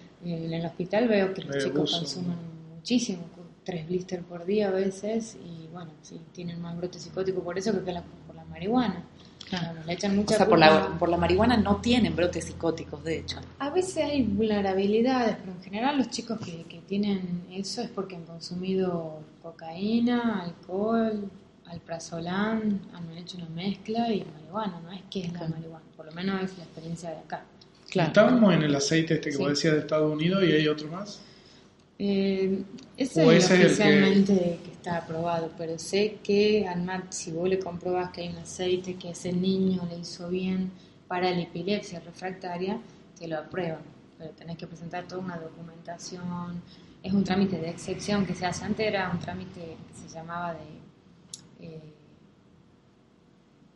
En 0.47 0.53
el 0.53 0.65
hospital 0.67 1.09
veo 1.09 1.33
que 1.35 1.43
los 1.43 1.57
chicos 1.59 1.77
abuso. 1.95 1.99
consumen 1.99 2.37
muchísimo, 2.77 3.23
tres 3.65 3.87
blister 3.87 4.23
por 4.23 4.45
día 4.47 4.69
a 4.69 4.71
veces, 4.71 5.37
y 5.45 5.67
bueno, 5.73 5.91
sí, 6.03 6.21
tienen 6.33 6.61
más 6.61 6.77
brote 6.77 6.99
psicótico 6.99 7.43
por 7.43 7.59
eso 7.59 7.73
que 7.73 7.79
por 7.79 7.93
la, 7.93 8.03
por 8.27 8.35
la 8.37 8.45
marihuana. 8.45 9.05
Digamos, 9.51 9.85
le 9.87 9.93
echan 9.95 10.13
O 10.13 10.15
mucha 10.17 10.37
sea, 10.37 10.47
por 10.49 10.59
la, 10.59 10.97
por 10.99 11.09
la 11.09 11.17
marihuana 11.17 11.57
no 11.57 11.77
tienen 11.77 12.15
brotes 12.15 12.45
psicóticos, 12.45 13.03
de 13.03 13.19
hecho. 13.19 13.39
A 13.59 13.71
veces 13.71 13.97
hay 14.05 14.23
vulnerabilidades, 14.23 15.37
pero 15.41 15.53
en 15.57 15.63
general 15.63 15.99
los 15.99 16.09
chicos 16.11 16.39
que, 16.41 16.63
que 16.65 16.79
tienen 16.87 17.45
eso 17.51 17.83
es 17.83 17.89
porque 17.91 18.15
han 18.17 18.25
consumido 18.25 19.19
cocaína, 19.43 20.43
alcohol, 20.45 21.29
alprazolam, 21.71 22.81
han 22.93 23.11
hecho 23.17 23.37
una 23.39 23.49
mezcla 23.51 24.09
y 24.13 24.25
marihuana, 24.25 24.81
no 24.81 24.93
es 24.93 25.03
que 25.11 25.21
es 25.23 25.33
la 25.33 25.49
marihuana, 25.49 25.85
por 25.97 26.07
lo 26.07 26.13
menos 26.13 26.43
es 26.43 26.57
la 26.59 26.65
experiencia 26.65 27.11
de 27.11 27.17
acá. 27.19 27.45
Estábamos 27.93 28.55
en 28.55 28.63
el 28.63 28.75
aceite 28.75 29.15
este 29.15 29.31
que 29.31 29.37
Sí. 29.37 29.43
vos 29.43 29.49
decías 29.51 29.75
de 29.75 29.81
Estados 29.81 30.13
Unidos 30.13 30.45
y 30.45 30.53
hay 30.53 30.69
otro 30.69 30.89
más. 30.89 31.21
Eh, 31.99 32.63
ese 32.97 33.25
O 33.27 33.31
es 33.33 33.45
ese 33.45 33.55
es 33.55 33.61
el 33.61 33.61
que- 33.61 33.67
oficialmente 33.67 34.59
que... 34.65 34.73
está 34.73 34.97
aprobado, 34.99 35.51
pero 35.59 35.79
sé 35.79 36.19
que 36.23 36.67
ANMAT, 36.67 37.13
si 37.13 37.31
vos 37.33 37.49
le 37.49 37.59
comprobás 37.59 38.11
que 38.11 38.23
hay 38.23 38.29
un 38.29 38.39
aceite 38.39 38.95
que 38.95 39.09
a 39.09 39.11
ese 39.11 39.33
niño 39.33 39.87
le 39.91 39.99
hizo 39.99 40.29
bien 40.31 40.71
para 41.09 41.31
la 41.31 41.41
epilepsia 41.41 42.01
refractaria, 42.01 42.79
te 43.19 43.27
lo 43.29 43.37
aprueban, 43.39 43.83
pero 44.17 44.31
tenés 44.31 44.57
que 44.57 44.67
presentar 44.67 45.07
toda 45.07 45.21
una 45.21 45.37
documentación, 45.37 46.63
es 47.03 47.13
un 47.13 47.25
trámite 47.25 47.59
de 47.59 47.69
excepción 47.69 48.25
que 48.25 48.35
se 48.35 48.47
hace, 48.47 48.65
antes 48.65 48.87
era 48.87 49.11
un 49.11 49.19
trámite 49.19 49.61
que 49.61 50.09
se 50.09 50.15
llamaba 50.15 50.53
de... 50.55 50.80
eh, 51.61 51.93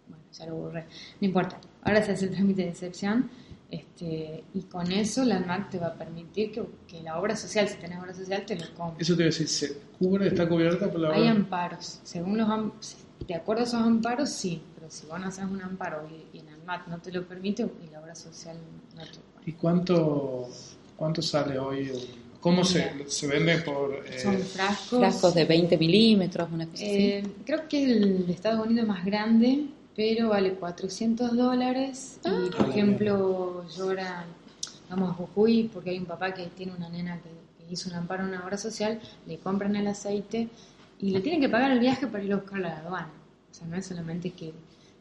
bueno, 0.09 0.23
ya 0.33 0.47
lo 0.47 0.55
borré, 0.57 0.85
no 1.21 1.27
importa, 1.27 1.59
ahora 1.83 2.03
se 2.03 2.13
hace 2.13 2.27
el 2.27 2.31
trámite 2.33 2.63
de 2.63 2.69
excepción 2.69 3.31
este, 3.71 4.45
y 4.55 4.61
con 4.63 4.93
eso 4.93 5.25
la 5.25 5.37
ANMAT 5.39 5.71
te 5.71 5.79
va 5.79 5.89
a 5.89 5.95
permitir 5.95 6.53
que, 6.53 6.63
que 6.87 7.03
la 7.03 7.19
obra 7.19 7.35
social, 7.35 7.67
si 7.69 7.77
tenés 7.79 7.99
obra 7.99 8.15
social, 8.15 8.45
te 8.47 8.57
lo 8.57 8.73
compre. 8.75 9.03
Eso 9.03 9.17
te 9.17 9.23
iba 9.23 9.29
a 9.29 9.33
decir, 9.33 9.49
¿se 9.49 9.79
cubre, 9.99 10.29
está 10.29 10.49
cubierta 10.49 10.91
por 10.91 11.01
la 11.01 11.11
Hay 11.11 11.23
obra? 11.23 11.31
amparos, 11.33 12.01
según 12.05 12.39
los 12.39 12.49
am- 12.49 12.73
de 13.27 13.35
acuerdo 13.35 13.63
a 13.63 13.65
esos 13.67 13.81
amparos, 13.81 14.29
sí, 14.31 14.63
pero 14.77 14.91
si 14.91 15.07
vos 15.07 15.19
no 15.19 15.27
haces 15.27 15.45
un 15.45 15.61
amparo 15.63 16.07
y, 16.09 16.37
y 16.37 16.41
en 16.41 16.49
ANMAT 16.51 16.87
no 16.89 16.99
te 16.99 17.11
lo 17.11 17.27
permite 17.27 17.63
y 17.85 17.91
la 17.91 18.01
obra 18.01 18.15
social 18.15 18.57
no 18.97 19.03
te 19.03 19.19
¿Y 19.51 19.53
cuánto, 19.53 20.49
cuánto 20.97 21.21
sale 21.23 21.59
hoy? 21.59 21.91
¿Cómo 22.45 22.63
se, 22.63 23.09
se 23.09 23.27
vende 23.27 23.57
por...? 23.61 24.05
eh, 24.07 24.19
Son 24.21 24.39
frascos. 24.39 24.99
Frascos 24.99 25.35
de 25.35 25.47
20 25.47 25.79
milímetros, 25.79 26.47
una 26.53 26.67
cosa 26.67 26.85
así. 26.85 26.95
Eh, 26.95 27.23
creo 27.47 27.67
que 27.67 27.85
el 27.85 28.27
de 28.27 28.33
Estados 28.35 28.67
Unidos 28.67 28.83
es 28.83 28.89
más 28.89 29.03
grande, 29.03 29.65
pero 29.97 30.29
vale 30.29 30.53
400 30.53 31.35
dólares. 31.35 32.19
y, 32.23 32.29
Ah, 32.29 32.51
por 32.59 32.69
ejemplo, 32.69 33.65
yo 33.75 33.85
ahora, 33.85 34.27
vamos 34.91 35.11
a 35.11 35.15
Jujuy, 35.15 35.71
porque 35.73 35.89
hay 35.91 35.99
un 35.99 36.05
papá 36.05 36.35
que 36.35 36.45
tiene 36.49 36.73
una 36.77 36.91
nena 36.91 37.19
que, 37.23 37.31
que 37.65 37.73
hizo 37.73 37.89
un 37.89 37.95
amparo 37.97 38.25
en 38.25 38.29
una 38.29 38.45
obra 38.45 38.59
social, 38.59 39.01
le 39.27 39.39
compran 39.39 39.75
el 39.77 39.87
aceite 39.87 40.49
y 41.01 41.13
le 41.13 41.21
tienen 41.23 41.41
que 41.41 41.49
pagar 41.49 41.71
el 41.71 41.79
viaje 41.81 42.07
para 42.09 42.23
ir 42.25 42.33
a 42.35 42.37
buscarlo 42.37 42.67
a 42.67 42.71
la 42.71 42.77
aduana. 42.81 43.13
O 43.51 43.55
sea, 43.55 43.67
no 43.67 43.77
es 43.77 43.87
solamente 43.87 44.33
que, 44.33 44.53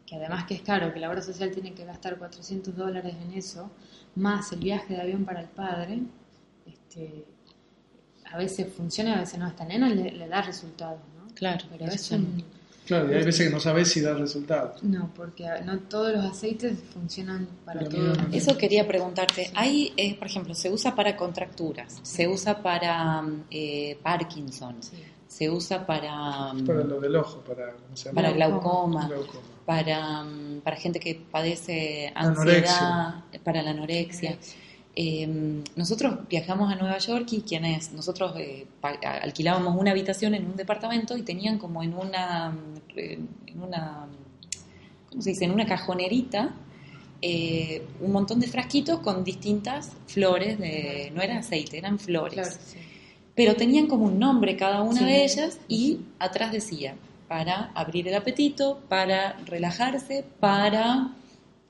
que 0.06 0.16
además 0.16 0.46
que 0.46 0.54
es 0.54 0.62
caro, 0.62 0.94
que 0.94 1.00
la 1.02 1.10
obra 1.10 1.22
social 1.22 1.52
tiene 1.52 1.74
que 1.74 1.84
gastar 1.84 2.18
400 2.18 2.74
dólares 2.74 3.16
en 3.22 3.34
eso, 3.38 3.70
más 4.16 4.50
el 4.54 4.60
viaje 4.60 4.94
de 4.94 5.02
avión 5.02 5.26
para 5.26 5.42
el 5.42 5.48
padre. 5.50 6.00
Este, 6.66 7.26
a 8.34 8.38
veces 8.38 8.68
funciona, 8.76 9.16
a 9.18 9.20
veces 9.22 9.40
no. 9.40 9.46
A 9.46 9.50
esta 9.50 9.64
nena 9.66 9.88
le, 9.90 10.12
le 10.12 10.28
da 10.28 10.42
resultados, 10.42 11.00
¿no? 11.18 11.34
Claro, 11.36 11.66
Pero 11.72 11.86
eso 11.86 11.96
es 11.96 12.10
también. 12.10 12.36
un... 12.48 12.64
Claro, 12.86 13.10
y 13.10 13.16
hay 13.16 13.24
veces 13.24 13.48
que 13.48 13.54
no 13.54 13.62
sabes 13.62 13.88
si 13.88 14.02
da 14.02 14.14
resultado. 14.14 14.76
No, 14.82 15.10
porque 15.16 15.48
no 15.64 15.80
todos 15.80 16.12
los 16.14 16.26
aceites 16.26 16.78
funcionan 16.94 17.48
para 17.64 17.80
mira, 17.82 18.28
Eso 18.34 18.58
quería 18.58 18.86
preguntarte. 18.86 19.50
Hay, 19.56 19.94
eh, 19.96 20.18
por 20.18 20.28
ejemplo, 20.28 20.54
se 20.54 20.70
usa 20.70 20.94
para 20.94 21.16
contracturas, 21.16 22.00
se 22.02 22.28
usa 22.28 22.62
para 22.62 23.24
eh, 23.50 23.98
Parkinson, 24.04 24.76
Sí. 24.84 24.98
se 25.28 25.50
usa 25.50 25.86
para, 25.86 26.52
mm, 26.54 26.66
Para 26.66 26.84
lo 26.84 27.00
del 27.00 27.16
ojo, 27.16 27.38
para... 27.48 27.72
¿cómo 27.72 27.96
se 27.96 28.06
llama? 28.10 28.16
para 28.22 28.32
Glaucoma. 28.34 29.10
para, 29.66 30.24
mm, 30.26 30.60
para 30.62 30.76
gente 30.76 31.00
que 31.00 31.16
padece 31.32 32.12
Anorexia. 32.14 33.08
ansiedad, 33.08 33.42
para 33.46 33.62
la 33.62 33.70
anorexia. 33.72 34.38
Eh, 34.96 35.64
nosotros 35.76 36.20
viajamos 36.30 36.72
a 36.72 36.76
Nueva 36.76 37.00
York 37.00 37.28
y 37.32 37.42
quienes 37.42 37.92
nosotros 37.94 38.36
eh, 38.38 38.68
alquilábamos 39.24 39.76
una 39.76 39.90
habitación 39.92 40.36
en 40.36 40.46
un 40.46 40.56
departamento 40.56 41.18
y 41.18 41.24
tenían 41.24 41.58
como 41.58 41.82
en 41.82 41.96
una 41.96 42.56
en 42.96 43.28
una 43.62 44.06
¿cómo 45.10 45.22
se 45.24 45.32
dice? 45.32 45.46
en 45.46 45.52
una 45.52 45.66
cajonerita 45.66 46.54
eh, 47.24 47.84
un 48.02 48.12
montón 48.12 48.40
de 48.40 48.46
frasquitos 48.48 49.00
con 49.00 49.24
distintas 49.24 49.94
flores 50.06 50.60
de 50.60 51.12
no 51.16 51.24
era 51.24 51.40
aceite 51.40 51.80
eran 51.80 51.98
flores 51.98 52.36
Claro, 52.36 52.52
sí. 52.64 52.78
pero 53.34 53.56
tenían 53.56 53.88
como 53.88 54.06
un 54.06 54.20
nombre 54.20 54.56
cada 54.56 54.84
una 54.84 55.00
Sí. 55.00 55.06
de 55.06 55.24
ellas 55.24 55.58
y 55.68 56.02
atrás 56.20 56.52
decía 56.52 56.94
para 57.28 57.72
abrir 57.74 58.08
el 58.08 58.14
apetito, 58.14 58.80
para 58.90 59.34
relajarse, 59.48 60.24
para, 60.40 61.10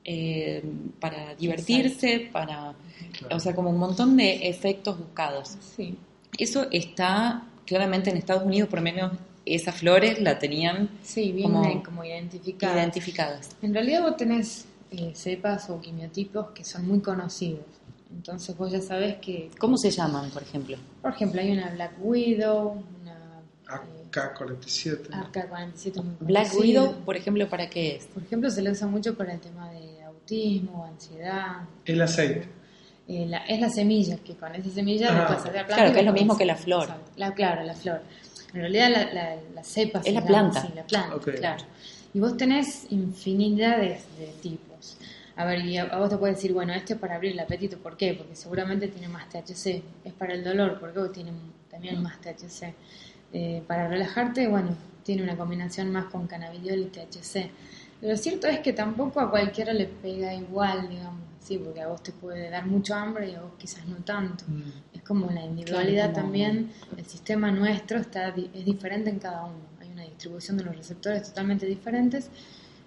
eh, 0.04 0.62
para 1.00 1.34
divertirse, 1.34 2.28
para, 2.32 2.74
Claro. 3.18 3.36
o 3.36 3.40
sea, 3.40 3.54
como 3.54 3.70
un 3.70 3.78
montón 3.78 4.16
de 4.16 4.48
efectos 4.48 4.98
buscados. 4.98 5.56
Sí. 5.76 5.96
Eso 6.38 6.66
está 6.70 7.44
claramente 7.66 8.10
en 8.10 8.16
Estados 8.16 8.44
Unidos, 8.44 8.68
por 8.68 8.80
lo 8.80 8.84
menos 8.84 9.12
esas 9.46 9.74
flores 9.76 10.20
la 10.20 10.38
tenían 10.38 10.88
Sí, 11.02 11.32
bien 11.32 11.50
Como- 11.52 11.62
como, 11.68 11.82
como 11.82 12.04
identificadas. 12.04 12.76
identificadas. 12.76 13.50
En 13.62 13.72
realidad 13.74 14.02
vos 14.02 14.16
tenés 14.16 14.66
eh, 14.90 15.12
cepas 15.14 15.68
o 15.70 15.80
quimiotipos 15.80 16.50
que 16.54 16.64
son 16.64 16.86
muy 16.88 17.00
conocidos. 17.00 17.64
Entonces 18.10 18.56
vos 18.56 18.70
ya 18.70 18.80
sabes 18.80 19.16
que, 19.16 19.50
¿Cómo 19.58 19.76
se 19.76 19.90
llaman, 19.90 20.30
por 20.30 20.42
ejemplo? 20.42 20.76
por 21.02 21.12
ejemplo, 21.12 21.40
hay 21.40 21.50
una 21.52 21.70
Black 21.70 21.92
Widow, 22.00 22.82
una 23.02 23.40
eh, 23.76 24.08
AK-47. 24.12 25.08
AK-47 25.12 25.96
muy 26.02 26.14
Black 26.20 26.50
conocida. 26.50 26.82
Widow, 26.82 26.94
por 27.04 27.16
ejemplo, 27.16 27.48
¿para 27.48 27.68
qué 27.68 27.96
es? 27.96 28.06
Por 28.06 28.22
ejemplo, 28.22 28.50
se 28.50 28.62
le 28.62 28.70
usa 28.70 28.86
mucho 28.86 29.16
para 29.16 29.32
el 29.34 29.40
tema 29.40 29.68
de 29.70 29.73
autismo, 30.28 30.84
ansiedad. 30.86 31.56
El 31.84 32.00
aceite. 32.02 32.48
Eh, 33.06 33.26
la- 33.28 33.44
es 33.44 33.60
la 33.60 33.68
semilla, 33.68 34.16
que 34.24 34.34
con 34.34 34.54
esa 34.54 34.70
semilla 34.70 35.08
Ah. 35.10 35.18
después 35.18 35.40
sale 35.40 35.58
la 35.58 35.66
planta. 35.66 35.74
Claro, 35.76 35.92
que 35.92 36.00
es 36.00 36.06
lo 36.06 36.12
mismo 36.12 36.38
que 36.38 36.46
la 36.46 36.56
flor. 36.56 36.88
La, 37.16 37.34
claro, 37.34 37.62
la 37.62 37.74
flor. 37.74 38.00
En 38.54 38.60
realidad 38.60 38.88
la, 38.90 39.12
la, 39.12 39.36
la 39.54 39.62
cepa 39.64 39.98
Es 39.98 40.06
se 40.06 40.12
la 40.12 40.20
llama, 40.20 40.26
planta. 40.26 40.62
Sí, 40.62 40.68
la 40.74 40.86
planta, 40.86 41.18
claro. 41.32 41.64
Y 42.14 42.20
vos 42.20 42.36
tenés 42.36 42.86
infinidades 42.90 44.04
de 44.18 44.26
tipos. 44.40 44.96
A 45.36 45.44
ver, 45.44 45.64
y 45.66 45.76
a, 45.76 45.82
a 45.84 45.98
vos 45.98 46.08
te 46.08 46.16
puedes 46.16 46.36
decir, 46.36 46.52
bueno, 46.54 46.72
este 46.72 46.94
es 46.94 46.98
para 46.98 47.16
abrir 47.16 47.32
el 47.32 47.40
apetito. 47.40 47.76
¿Por 47.78 47.96
qué? 47.96 48.14
Porque 48.14 48.36
seguramente 48.36 48.88
tiene 48.88 49.08
más 49.08 49.28
THC. 49.28 49.82
Es 50.04 50.12
para 50.14 50.32
el 50.32 50.42
dolor, 50.44 50.78
porque 50.80 51.00
tiene 51.12 51.32
también 51.70 52.00
más 52.02 52.18
THC. 52.20 52.72
Eh, 53.32 53.62
para 53.66 53.88
relajarte, 53.88 54.46
bueno, 54.46 54.76
tiene 55.02 55.24
una 55.24 55.36
combinación 55.36 55.90
más 55.90 56.04
con 56.06 56.26
cannabidiol 56.28 56.78
y 56.78 56.84
THC. 56.86 57.50
Lo 58.04 58.16
cierto 58.16 58.46
es 58.46 58.60
que 58.60 58.72
tampoco 58.72 59.18
a 59.20 59.30
cualquiera 59.30 59.72
le 59.72 59.86
pega 59.86 60.34
igual, 60.34 60.88
digamos 60.90 61.22
así, 61.42 61.58
porque 61.58 61.80
a 61.80 61.88
vos 61.88 62.02
te 62.02 62.12
puede 62.12 62.50
dar 62.50 62.66
mucho 62.66 62.94
hambre 62.94 63.30
y 63.30 63.34
a 63.34 63.40
vos 63.42 63.52
quizás 63.58 63.86
no 63.86 63.96
tanto. 63.96 64.44
Mm. 64.46 64.96
Es 64.96 65.02
como 65.02 65.30
la 65.30 65.42
individualidad 65.44 66.04
Claro, 66.10 66.12
como- 66.12 66.24
también, 66.26 66.70
el 66.98 67.06
sistema 67.06 67.50
nuestro 67.50 67.98
está 67.98 68.28
es 68.28 68.64
diferente 68.64 69.08
en 69.10 69.18
cada 69.18 69.44
uno. 69.44 69.56
Hay 69.80 69.88
una 69.90 70.02
distribución 70.02 70.56
de 70.58 70.64
los 70.64 70.76
receptores 70.76 71.22
totalmente 71.22 71.64
diferentes 71.66 72.28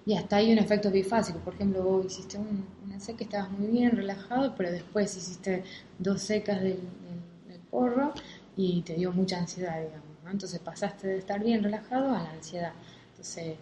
y 0.05 0.13
hasta 0.13 0.37
hay 0.37 0.51
un 0.53 0.59
efecto 0.59 0.89
bifásico. 0.91 1.39
Por 1.39 1.55
ejemplo, 1.55 1.81
vos 1.83 2.05
hiciste 2.05 2.37
un- 2.37 2.65
una 2.85 2.99
seca, 2.99 3.23
estabas 3.23 3.51
muy 3.51 3.67
bien, 3.67 3.91
relajado, 3.95 4.53
pero 4.55 4.71
después 4.71 5.15
hiciste 5.17 5.63
dos 5.99 6.21
secas 6.21 6.61
del, 6.61 6.73
del- 6.77 7.49
del 7.53 7.59
porro 7.71 8.13
y 8.55 8.81
te 8.83 8.93
dio 8.93 9.11
mucha 9.11 9.37
ansiedad, 9.39 9.77
digamos. 9.81 10.05
¿no? 10.23 10.29
Entonces 10.31 10.59
pasaste 10.59 11.07
de 11.07 11.17
estar 11.17 11.43
bien 11.43 11.63
relajado 11.63 12.13
a 12.15 12.21
la 12.23 12.29
ansiedad. 12.31 12.73
Entonces, 13.11 13.37
eh, 13.47 13.57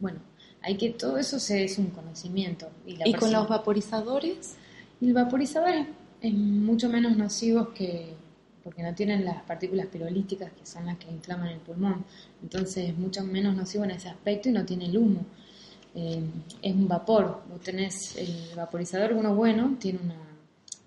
bueno, 0.00 0.18
hay 0.68 0.76
que 0.76 0.90
todo 0.90 1.16
eso 1.18 1.38
se, 1.38 1.64
es 1.64 1.78
un 1.78 1.86
conocimiento. 1.90 2.68
Y, 2.86 2.96
la 2.96 3.08
¿Y 3.08 3.14
con 3.14 3.32
los 3.32 3.48
vaporizadores? 3.48 4.56
el 5.00 5.12
vaporizador 5.14 5.70
es, 5.70 5.86
es 6.20 6.34
mucho 6.34 6.88
menos 6.88 7.16
nocivo 7.16 7.72
que 7.72 8.14
porque 8.64 8.82
no 8.82 8.94
tienen 8.94 9.24
las 9.24 9.42
partículas 9.44 9.86
pirolíticas 9.86 10.50
que 10.52 10.66
son 10.66 10.84
las 10.86 10.98
que 10.98 11.10
inflaman 11.10 11.48
el 11.48 11.58
pulmón. 11.60 12.04
Entonces 12.42 12.90
es 12.90 12.98
mucho 12.98 13.24
menos 13.24 13.56
nocivo 13.56 13.84
en 13.84 13.92
ese 13.92 14.08
aspecto 14.10 14.50
y 14.50 14.52
no 14.52 14.64
tiene 14.66 14.86
el 14.86 14.98
humo. 14.98 15.20
Eh, 15.94 16.22
es 16.60 16.74
un 16.74 16.86
vapor. 16.86 17.42
Vos 17.50 17.60
tenés 17.60 18.16
el 18.16 18.54
vaporizador, 18.54 19.14
uno 19.14 19.34
bueno, 19.34 19.76
tiene 19.80 20.00
una 20.04 20.16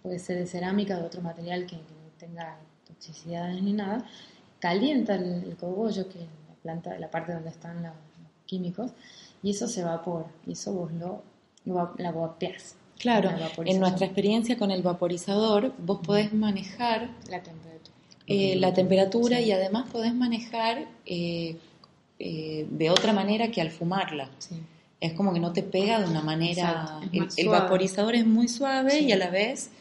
puede 0.03 0.19
ser 0.19 0.37
de 0.37 0.45
cerámica, 0.47 0.97
de 0.97 1.03
otro 1.05 1.21
material 1.21 1.61
que, 1.65 1.75
que 1.77 1.81
no 1.81 2.09
tenga 2.19 2.57
toxicidades 2.87 3.61
ni 3.63 3.73
nada. 3.73 4.05
Calienta 4.59 5.15
el, 5.15 5.43
el 5.43 5.55
cogollo, 5.55 6.07
que 6.07 6.19
es 6.19 6.29
la 6.49 6.55
planta, 6.61 6.99
la 6.99 7.09
parte 7.09 7.33
donde 7.33 7.49
están 7.49 7.81
la- 7.81 7.89
los 7.89 8.31
químicos, 8.45 8.91
y 9.43 9.51
eso 9.51 9.67
se 9.67 9.81
evapora. 9.81 10.25
Y 10.47 10.53
eso 10.53 10.73
vos 10.73 10.91
lo, 10.93 11.21
lo 11.65 11.93
la 11.97 12.11
vapeás. 12.11 12.75
Claro, 12.99 13.31
La 13.31 13.49
en 13.65 13.79
nuestra 13.79 14.05
experiencia 14.05 14.57
con 14.57 14.69
el 14.69 14.83
vaporizador, 14.83 15.73
vos 15.79 15.99
podés 16.05 16.33
manejar 16.33 17.09
La 17.29 17.41
temperatura. 17.41 17.95
eh, 18.27 18.55
la 18.57 18.73
temperatura 18.73 19.39
y 19.41 19.51
además 19.51 19.89
podés 19.91 20.13
manejar 20.13 20.85
eh, 21.07 21.57
eh, 22.19 22.67
de 22.69 22.89
otra 22.91 23.11
manera 23.13 23.49
que 23.49 23.59
al 23.61 23.71
fumarla. 23.71 24.29
Sí. 24.37 24.55
Es 24.99 25.13
como 25.13 25.33
que 25.33 25.39
no 25.39 25.51
te 25.51 25.63
pega 25.63 25.99
de 25.99 26.07
una 26.07 26.21
manera... 26.21 26.99
El, 27.11 27.27
el 27.35 27.47
vaporizador 27.49 28.13
es 28.13 28.25
muy 28.27 28.47
suave 28.47 28.91
Sí. 28.91 29.05
y 29.05 29.11
a 29.11 29.17
la 29.17 29.31
vez 29.31 29.71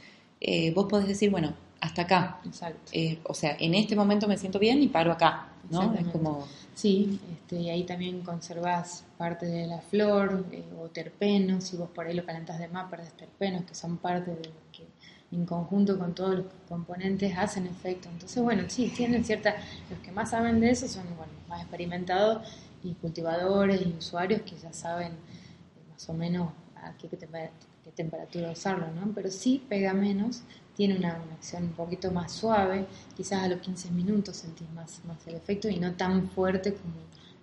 eh, 0.40 0.70
vos 0.73 0.87
podés 0.87 1.07
decir, 1.07 1.29
bueno, 1.31 1.53
hasta 1.80 2.02
acá. 2.02 2.40
Exacto. 2.44 2.90
Eh, 2.92 3.20
o 3.24 3.34
sea, 3.34 3.56
en 3.58 3.74
este 3.74 3.96
momento 3.96 4.28
me 4.28 4.36
siento 4.36 4.58
bien 4.58 4.82
y 4.82 4.88
paro 4.88 5.12
acá, 5.12 5.48
¿no? 5.70 5.94
Es 5.94 6.06
como... 6.08 6.46
Sí, 6.74 7.20
este, 7.32 7.56
y 7.56 7.68
ahí 7.68 7.84
también 7.84 8.22
conservás 8.22 9.04
parte 9.18 9.44
de 9.46 9.66
la 9.66 9.80
flor 9.80 10.46
eh, 10.50 10.64
o 10.80 10.88
terpenos, 10.88 11.64
si 11.64 11.76
vos 11.76 11.90
por 11.90 12.06
ahí 12.06 12.14
lo 12.14 12.24
calentás 12.24 12.58
de 12.58 12.68
más, 12.68 12.88
perdés 12.90 13.12
terpenos, 13.12 13.64
que 13.64 13.74
son 13.74 13.98
parte 13.98 14.30
de 14.30 14.44
lo 14.44 14.54
que 14.72 14.86
en 15.32 15.44
conjunto 15.46 15.98
con 15.98 16.14
todos 16.14 16.36
los 16.36 16.46
componentes 16.68 17.36
hacen 17.36 17.66
efecto. 17.66 18.08
Entonces, 18.08 18.42
bueno, 18.42 18.64
sí, 18.68 18.92
tienen 18.96 19.24
cierta... 19.24 19.56
Los 19.90 19.98
que 20.00 20.10
más 20.10 20.30
saben 20.30 20.60
de 20.60 20.70
eso 20.70 20.88
son 20.88 21.04
bueno, 21.16 21.32
más 21.48 21.60
experimentados 21.60 22.48
y 22.82 22.94
cultivadores 22.94 23.82
y 23.82 23.94
usuarios 23.98 24.42
que 24.42 24.56
ya 24.56 24.72
saben 24.72 25.12
eh, 25.12 25.90
más 25.90 26.08
o 26.08 26.14
menos 26.14 26.50
a 26.76 26.92
qué, 26.96 27.10
temper- 27.10 27.50
qué 27.84 27.90
temperatura 27.90 28.50
usarlo, 28.50 28.86
¿no? 28.92 29.12
Pero 29.14 29.30
sí 29.30 29.62
pega 29.68 29.92
menos, 29.94 30.42
tiene 30.76 30.96
una, 30.96 31.14
una 31.24 31.34
acción 31.34 31.64
un 31.64 31.72
poquito 31.72 32.10
más 32.10 32.32
suave, 32.32 32.86
quizás 33.16 33.42
a 33.42 33.48
los 33.48 33.60
15 33.60 33.90
minutos 33.90 34.36
sentís 34.36 34.68
más, 34.74 35.00
más 35.06 35.18
el 35.26 35.34
efecto 35.34 35.68
y 35.68 35.78
no 35.78 35.92
tan 35.92 36.28
fuerte 36.30 36.74
como, 36.74 36.94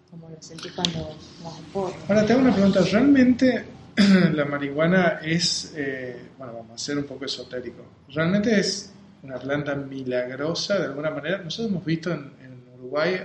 como 0.09 0.29
lo 0.33 0.41
sentís 0.41 0.71
cuando 0.73 1.09
vas 1.43 1.57
al 1.57 1.63
porro. 1.73 1.95
Ahora 2.07 2.25
te 2.25 2.33
hago 2.33 2.41
una 2.41 2.53
pregunta. 2.53 2.81
¿Realmente 2.91 3.65
la 4.33 4.45
marihuana 4.45 5.19
es, 5.23 5.73
eh, 5.75 6.15
bueno, 6.37 6.53
vamos 6.53 6.71
a 6.73 6.77
ser 6.85 6.97
un 6.97 7.05
poco 7.05 7.25
esotérico, 7.25 7.83
¿realmente 8.09 8.59
es 8.59 8.91
una 9.23 9.37
planta 9.39 9.75
milagrosa 9.75 10.77
de 10.79 10.85
alguna 10.85 11.09
manera? 11.09 11.39
Nosotros 11.39 11.71
hemos 11.71 11.85
visto 11.85 12.11
en, 12.11 12.31
en 12.43 12.63
Uruguay 12.79 13.19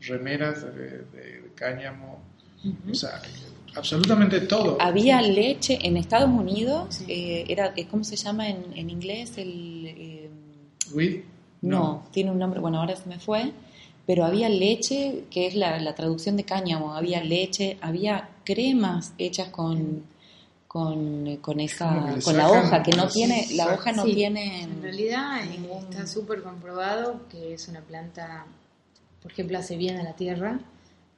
remeras 0.00 0.62
de, 0.62 0.70
de- 0.72 0.98
de 1.42 1.52
cáñamo, 1.56 2.20
o 2.90 2.94
sea, 2.94 3.20
absolutamente 3.74 4.40
todo. 4.40 4.76
Había 4.80 5.20
leche 5.22 5.78
en 5.82 5.96
Estados 5.96 6.30
Unidos, 6.30 6.86
Sí. 6.90 7.04
eh, 7.08 7.44
era, 7.48 7.72
eh, 7.76 7.86
¿cómo 7.90 8.04
se 8.04 8.16
llama 8.16 8.48
en, 8.48 8.64
en 8.74 8.90
inglés? 8.90 9.32
El, 9.36 9.86
eh, 9.86 10.30
Weed? 10.92 11.20
no, 11.62 12.04
tiene 12.12 12.30
un 12.30 12.38
nombre, 12.38 12.60
bueno, 12.60 12.80
ahora 12.80 12.94
se 12.96 13.08
me 13.08 13.18
fue, 13.18 13.52
pero 14.06 14.24
había 14.24 14.48
leche, 14.48 15.24
que 15.30 15.46
es 15.46 15.54
la, 15.54 15.78
la 15.80 15.94
traducción 15.94 16.36
de 16.36 16.44
cáñamo, 16.44 16.94
había 16.94 17.22
leche, 17.22 17.76
había 17.80 18.28
cremas 18.44 19.12
hechas 19.18 19.48
con, 19.48 20.04
con, 20.66 21.36
con 21.38 21.60
esa, 21.60 22.16
con 22.24 22.36
la 22.36 22.48
hoja, 22.50 22.82
que 22.82 22.92
no 22.92 23.08
tiene, 23.08 23.46
la 23.54 23.74
hoja 23.74 23.92
no 23.92 24.04
Sí, 24.04 24.14
tiene... 24.14 24.62
En 24.62 24.82
realidad 24.82 25.42
eh, 25.44 25.48
ningún- 25.58 25.78
está 25.90 26.06
súper 26.06 26.42
comprobado 26.42 27.20
que 27.30 27.54
es 27.54 27.68
una 27.68 27.80
planta, 27.80 28.46
por 29.22 29.32
ejemplo, 29.32 29.58
hace 29.58 29.76
bien 29.76 29.96
a 29.98 30.02
la 30.04 30.14
tierra. 30.14 30.60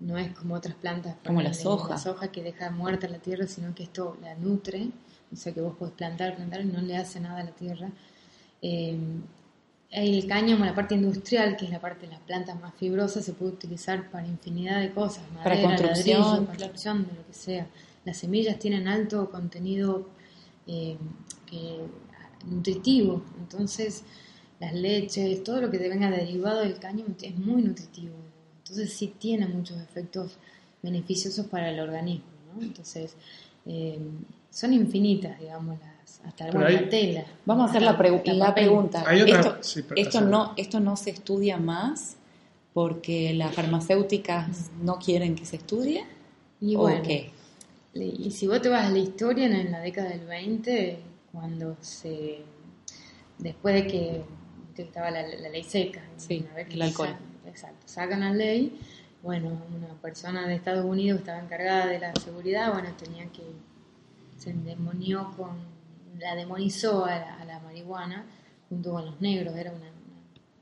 No 0.01 0.17
es 0.19 0.33
como 0.33 0.55
otras 0.55 0.75
plantas, 0.77 1.15
Como 1.25 1.39
ponele, 1.39 1.49
la 1.51 1.55
soja. 1.55 1.89
La 1.91 1.99
soja 1.99 2.33
que 2.33 2.43
deja 2.43 2.71
muerta 2.71 3.07
la 3.09 3.19
tierra, 3.19 3.47
sino 3.47 3.75
que 3.75 3.83
esto 3.85 4.17
la 4.23 4.35
nutre. 4.35 4.89
O 5.33 5.37
sea 5.37 5.53
que 5.53 5.61
vos 5.61 5.77
podés 5.77 5.95
plantar, 5.95 6.35
plantar 6.37 6.63
y 6.63 6.65
no 6.65 6.81
le 6.81 6.97
hace 6.97 7.21
nada 7.21 7.41
a 7.41 7.45
la 7.45 7.51
tierra. 7.53 7.91
Eh, 8.63 8.99
el 9.91 10.27
cáñamo, 10.27 10.65
la 10.65 10.75
parte 10.75 10.95
industrial, 10.95 11.57
que 11.57 11.65
es 11.67 11.71
la 11.71 11.81
parte 11.81 12.07
de 12.07 12.13
las 12.13 12.21
plantas 12.21 12.59
más 12.61 12.73
fibrosas, 12.75 13.25
se 13.25 13.33
puede 13.33 13.53
utilizar 13.53 14.09
para 14.11 14.27
infinidad 14.27 14.81
de 14.81 14.91
cosas. 14.93 15.25
Para 15.43 15.55
Madera, 15.57 15.69
construcción, 15.77 16.21
ladrillo, 16.21 16.47
construcción, 16.47 17.07
de 17.09 17.15
lo 17.15 17.27
que 17.27 17.33
sea. 17.35 17.67
Las 18.05 18.17
semillas 18.17 18.59
tienen 18.59 18.89
alto 18.89 19.31
contenido 19.31 20.09
eh, 20.67 20.97
que- 21.47 21.81
nutritivo, 22.47 23.23
entonces 23.39 24.03
las 24.61 24.73
leches, 24.73 25.43
todo 25.45 25.61
lo 25.61 25.71
que 25.71 25.79
te 25.79 25.89
venga 25.91 26.11
derivado 26.11 26.61
del 26.61 26.79
cáñamo 26.79 27.15
es 27.21 27.37
muy 27.37 27.61
nutritivo. 27.63 28.15
Entonces 28.71 28.93
sí 28.97 29.13
tiene 29.19 29.49
muchos 29.49 29.79
efectos 29.81 30.37
beneficiosos 30.81 31.47
para 31.47 31.71
el 31.71 31.81
organismo. 31.81 32.25
¿no? 32.55 32.63
Entonces 32.63 33.17
eh, 33.67 33.99
son 34.49 34.73
infinitas, 34.73 35.41
digamos, 35.41 35.77
las, 35.81 36.21
hasta 36.25 36.51
bueno, 36.53 36.67
hay- 36.67 36.75
la 36.77 36.89
tela. 36.89 37.25
Vamos 37.45 37.67
a 37.67 37.71
hacer 37.71 37.83
la, 37.83 37.99
pregu- 37.99 38.25
la 38.33 38.55
pregunta. 38.55 39.03
Hay 39.07 39.23
otra- 39.23 39.59
esto, 39.97 40.19
sí, 40.21 40.25
no, 40.25 40.55
esto 40.57 40.79
no 40.79 40.97
se 40.97 41.11
estudia 41.11 41.57
más 41.57 42.17
porque 42.73 43.35
las 43.35 43.53
farmacéuticas 43.55 44.71
no 44.81 44.99
quieren 45.01 45.35
que 45.35 45.45
se 45.45 45.57
estudie. 45.57 46.05
Y 46.61 46.77
¿O 46.77 46.81
bueno, 46.81 47.03
qué? 47.03 47.33
Y 47.95 48.31
si 48.31 48.47
vos 48.47 48.63
te 48.63 48.69
vas 48.69 48.87
a 48.87 48.91
la 48.91 48.99
historia, 48.99 49.47
en, 49.47 49.73
la 49.73 49.81
década 49.81 50.11
del 50.11 50.27
20, 50.27 51.01
cuando 51.33 51.77
se. 51.81 52.43
después 53.39 53.75
de 53.75 53.87
que, 53.89 54.23
estaba 54.77 55.11
la, 55.11 55.27
la 55.27 55.49
ley 55.49 55.65
seca, 55.65 56.01
Sí, 56.17 56.45
el 56.71 56.81
alcohol. 56.83 57.17
Exacto, 57.47 57.87
sacan 57.87 58.21
la 58.21 58.33
ley, 58.33 58.79
bueno, 59.23 59.49
una 59.77 59.95
persona 60.01 60.47
de 60.47 60.55
Estados 60.55 60.85
Unidos 60.85 61.19
que 61.19 61.23
estaba 61.23 61.45
encargada 61.45 61.87
de 61.87 61.99
la 61.99 62.15
seguridad, 62.15 62.73
bueno, 62.73 62.89
tenía 62.97 63.27
que. 63.27 63.43
se 64.39 64.51
endemonió 64.51 65.33
con. 65.37 65.59
la 66.19 66.35
demonizó 66.35 67.05
a 67.05 67.17
la, 67.17 67.37
a 67.37 67.45
la 67.45 67.61
marihuana 67.61 68.25
junto 68.69 68.93
con 68.93 69.05
los 69.05 69.21
negros, 69.21 69.57
era 69.57 69.73
una, 69.73 69.91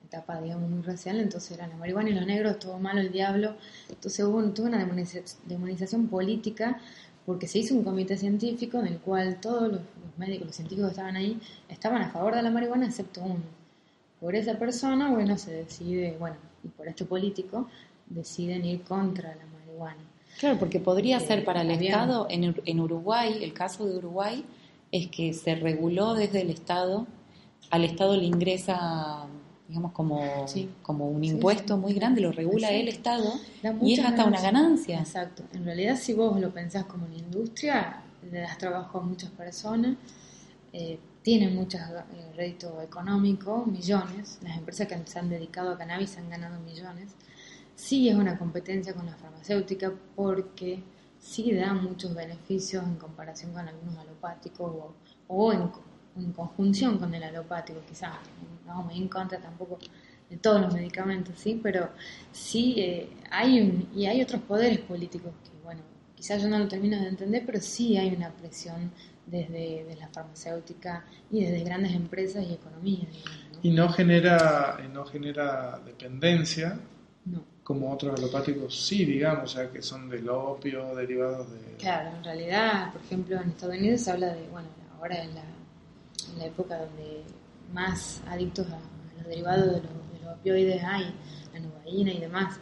etapa, 0.08 0.40
digamos, 0.40 0.70
muy 0.70 0.82
racial, 0.82 1.20
entonces 1.20 1.52
era 1.52 1.66
la 1.66 1.76
marihuana 1.76 2.08
y 2.08 2.14
los 2.14 2.26
negros, 2.26 2.58
todo 2.58 2.78
malo, 2.78 3.00
el 3.00 3.12
diablo, 3.12 3.56
entonces 3.90 4.24
hubo 4.24 4.42
tuvo 4.50 4.66
una 4.66 4.78
demoniza- 4.78 5.22
demonización 5.44 6.08
política 6.08 6.80
porque 7.26 7.46
se 7.46 7.58
hizo 7.58 7.74
un 7.74 7.84
comité 7.84 8.16
científico 8.16 8.80
en 8.80 8.86
el 8.86 8.98
cual 9.00 9.38
todos 9.38 9.64
los, 9.64 9.80
los 9.80 10.18
médicos, 10.18 10.46
los 10.46 10.56
científicos 10.56 10.88
que 10.88 10.92
estaban 10.92 11.16
ahí, 11.16 11.38
estaban 11.68 12.00
a 12.00 12.08
favor 12.08 12.34
de 12.34 12.42
la 12.42 12.50
marihuana 12.50 12.86
excepto 12.86 13.20
uno. 13.20 13.42
Por 14.18 14.34
esa 14.34 14.58
persona, 14.58 15.10
bueno, 15.10 15.36
se 15.36 15.52
decide, 15.52 16.16
bueno, 16.18 16.36
y 16.68 16.76
por 16.76 16.86
este 16.88 17.04
político, 17.04 17.68
deciden 18.06 18.64
ir 18.64 18.82
contra 18.82 19.34
la 19.34 19.44
marihuana. 19.46 20.02
Claro, 20.38 20.58
porque 20.58 20.78
podría 20.80 21.16
Eh, 21.16 21.20
ser 21.20 21.44
para 21.44 21.62
el 21.62 21.70
había- 21.70 21.90
Estado, 21.90 22.26
en, 22.30 22.54
en 22.64 22.80
Uruguay, 22.80 23.38
el 23.42 23.52
caso 23.52 23.86
de 23.86 23.96
Uruguay, 23.96 24.44
es 24.92 25.08
que 25.08 25.32
se 25.34 25.54
reguló 25.54 26.14
desde 26.14 26.40
el 26.42 26.50
Estado, 26.50 27.06
al 27.70 27.84
Estado 27.84 28.16
le 28.16 28.24
ingresa, 28.24 29.26
digamos, 29.68 29.92
como, 29.92 30.46
Sí. 30.48 30.70
como 30.82 31.08
un 31.10 31.24
impuesto 31.24 31.74
sí. 31.74 31.80
muy 31.80 31.92
grande, 31.92 32.20
lo 32.22 32.32
regula 32.32 32.70
el 32.70 32.88
Estado 32.88 33.32
y 33.82 33.94
es 33.94 34.04
hasta 34.04 34.24
una 34.24 34.40
ganancia. 34.40 35.00
Exacto. 35.00 35.42
En 35.52 35.64
realidad, 35.64 35.96
si 35.96 36.14
vos 36.14 36.40
lo 36.40 36.50
pensás 36.50 36.84
como 36.84 37.04
una 37.06 37.16
industria, 37.18 38.02
le 38.30 38.40
das 38.40 38.56
trabajo 38.58 38.98
a 38.98 39.02
muchas 39.02 39.30
personas, 39.30 39.96
eh, 40.72 40.98
tienen 41.28 41.54
mucho 41.54 41.76
rédito 42.34 42.80
económico, 42.80 43.66
millones. 43.66 44.38
Las 44.42 44.56
empresas 44.56 44.88
que 44.88 44.98
se 45.04 45.18
han 45.18 45.28
dedicado 45.28 45.72
a 45.72 45.76
cannabis 45.76 46.16
han 46.16 46.30
ganado 46.30 46.58
millones. 46.60 47.14
Sí 47.74 48.08
es 48.08 48.14
una 48.14 48.38
competencia 48.38 48.94
con 48.94 49.04
la 49.04 49.14
farmacéutica 49.14 49.92
porque 50.16 50.82
sí 51.18 51.52
da 51.52 51.74
muchos 51.74 52.14
beneficios 52.14 52.82
en 52.82 52.96
comparación 52.96 53.52
con 53.52 53.68
algunos 53.68 53.98
alopáticos 53.98 54.94
o, 55.26 55.52
en 55.52 56.32
conjunción 56.32 56.96
con 56.96 57.14
el 57.14 57.22
alopático, 57.22 57.80
quizás. 57.86 58.14
No 58.66 58.84
me 58.84 58.96
en 58.96 59.08
contra 59.08 59.38
tampoco 59.38 59.78
de 60.30 60.38
todos 60.38 60.62
los 60.62 60.72
medicamentos, 60.72 61.38
sí, 61.38 61.60
pero 61.62 61.90
sí 62.32 62.76
eh, 62.78 63.10
hay 63.30 63.60
un, 63.60 63.90
y 63.94 64.06
hay 64.06 64.22
otros 64.22 64.40
poderes 64.44 64.78
políticos 64.78 65.32
que, 65.44 65.62
bueno, 65.62 65.82
quizás 66.14 66.40
yo 66.40 66.48
no 66.48 66.58
lo 66.58 66.68
termino 66.68 66.98
de 66.98 67.08
entender, 67.08 67.42
pero 67.44 67.60
sí 67.60 67.98
hay 67.98 68.14
una 68.16 68.30
presión 68.30 68.90
desde, 69.30 69.84
desde 69.84 70.00
la 70.00 70.08
farmacéutica 70.08 71.04
y 71.30 71.44
desde 71.44 71.64
grandes 71.64 71.92
empresas 71.92 72.44
y 72.48 72.54
economía, 72.54 73.06
digamos, 73.10 73.52
¿no? 73.52 73.58
Y 73.62 73.70
no 73.72 73.88
genera, 73.90 74.78
no 74.92 75.04
genera 75.04 75.78
dependencia 75.84 76.78
No. 77.24 77.42
como 77.64 77.92
otros 77.92 78.18
alopáticos 78.18 78.86
sí, 78.86 79.04
digamos, 79.04 79.52
o 79.52 79.56
sea, 79.56 79.70
que 79.70 79.82
son 79.82 80.08
del 80.08 80.28
opio, 80.28 80.94
derivados 80.94 81.50
de... 81.52 81.58
Claro, 81.78 82.16
en 82.16 82.24
realidad, 82.24 82.92
por 82.92 83.02
ejemplo, 83.02 83.40
en 83.40 83.48
Estados 83.50 83.76
Unidos 83.76 84.00
se 84.00 84.10
habla 84.10 84.34
de, 84.34 84.48
bueno, 84.48 84.68
ahora 84.98 85.22
en 85.22 85.34
la, 85.34 85.42
en 86.32 86.38
la 86.38 86.46
época 86.46 86.78
donde 86.78 87.22
más 87.72 88.22
adictos 88.26 88.66
a, 88.70 88.76
a 88.76 89.14
los 89.18 89.26
derivados 89.28 89.66
de 89.66 89.72
los, 89.82 89.82
de 89.82 90.24
los 90.24 90.34
opioides 90.38 90.82
hay, 90.82 91.12
la 91.52 91.60
novaína 91.60 92.12
y 92.12 92.20
demás, 92.20 92.58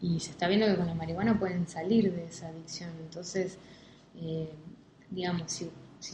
y 0.00 0.20
se 0.20 0.30
está 0.30 0.46
viendo 0.46 0.66
que 0.66 0.76
con 0.76 0.86
la 0.86 0.94
marihuana 0.94 1.38
pueden 1.38 1.66
salir 1.66 2.12
de 2.14 2.26
esa 2.26 2.48
adicción. 2.48 2.90
Entonces, 3.00 3.58
eh, 4.16 4.48
digamos, 5.10 5.50
si 5.50 5.70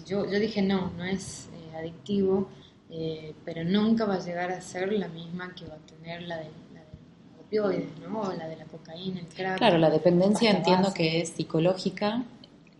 yo, 0.06 0.24
yo 0.30 0.38
dije 0.40 0.62
no, 0.62 0.90
no 0.96 1.04
es 1.04 1.48
eh, 1.54 1.76
adictivo, 1.76 2.48
eh, 2.90 3.34
pero 3.44 3.64
nunca 3.64 4.04
va 4.04 4.14
a 4.16 4.20
llegar 4.20 4.50
a 4.52 4.60
ser 4.60 4.92
la 4.92 5.08
misma 5.08 5.54
que 5.54 5.66
va 5.66 5.74
a 5.74 5.78
tener 5.78 6.22
la 6.22 6.36
de, 6.38 6.50
la 6.74 6.80
de 6.80 7.40
opioides, 7.40 7.98
¿no? 8.00 8.20
O 8.22 8.32
la 8.32 8.48
de 8.48 8.56
la 8.56 8.64
cocaína, 8.66 9.20
el 9.20 9.26
crack. 9.26 9.58
Claro, 9.58 9.78
la 9.78 9.90
dependencia 9.90 10.50
entiendo 10.50 10.88
base. 10.88 10.96
que 10.96 11.20
es 11.20 11.30
psicológica. 11.30 12.24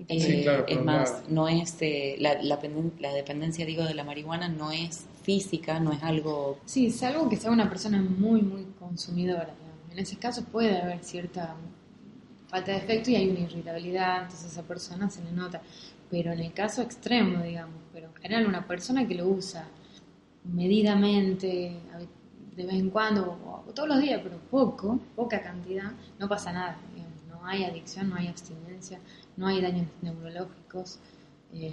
eh, 0.08 0.20
Sí, 0.20 0.42
claro, 0.42 0.66
es 0.66 0.82
más, 0.82 1.10
claro. 1.10 1.26
no 1.28 1.48
es 1.48 1.76
eh, 1.80 2.16
la, 2.18 2.42
la, 2.42 2.58
la 3.00 3.12
dependencia, 3.14 3.64
digo, 3.66 3.84
de 3.84 3.94
la 3.94 4.04
marihuana 4.04 4.48
no 4.48 4.70
es 4.72 5.06
física, 5.22 5.78
no 5.80 5.92
es 5.92 6.02
algo 6.02 6.58
Sí, 6.64 6.90
salvo 6.90 7.28
que 7.28 7.36
sea 7.36 7.50
una 7.50 7.68
persona 7.68 8.02
muy, 8.02 8.42
muy 8.42 8.64
consumidora. 8.78 9.44
digamos. 9.54 9.92
En 9.92 9.98
ese 9.98 10.16
caso 10.18 10.44
puede 10.44 10.76
haber 10.80 11.02
cierta 11.04 11.54
falta 12.48 12.72
de 12.72 12.78
efecto 12.78 13.10
y 13.10 13.16
hay 13.16 13.28
una 13.30 13.40
irritabilidad, 13.40 14.22
entonces 14.24 14.44
a 14.44 14.48
esa 14.52 14.62
persona 14.62 15.08
se 15.10 15.22
le 15.24 15.32
nota. 15.32 15.62
Pero 16.12 16.30
en 16.30 16.40
el 16.40 16.52
caso 16.52 16.82
extremo, 16.82 17.42
digamos, 17.42 17.80
pero 17.90 18.08
en 18.08 18.14
general 18.16 18.46
una 18.46 18.68
persona 18.68 19.08
que 19.08 19.14
lo 19.14 19.28
usa 19.28 19.66
medidamente, 20.44 21.74
de 22.54 22.66
vez 22.66 22.74
en 22.74 22.90
cuando, 22.90 23.38
o, 23.46 23.72
todos 23.72 23.88
los 23.88 23.98
días, 23.98 24.20
pero 24.22 24.36
poco, 24.50 25.00
poca 25.16 25.42
cantidad, 25.42 25.90
no 26.18 26.28
pasa 26.28 26.52
nada. 26.52 26.76
digamos. 26.94 27.14
No 27.30 27.46
hay 27.46 27.64
adicción, 27.64 28.10
no 28.10 28.16
hay 28.16 28.26
abstinencia, 28.26 29.00
no 29.38 29.46
hay 29.46 29.62
daños 29.62 29.86
neurológicos. 30.02 30.98
eh, 31.54 31.72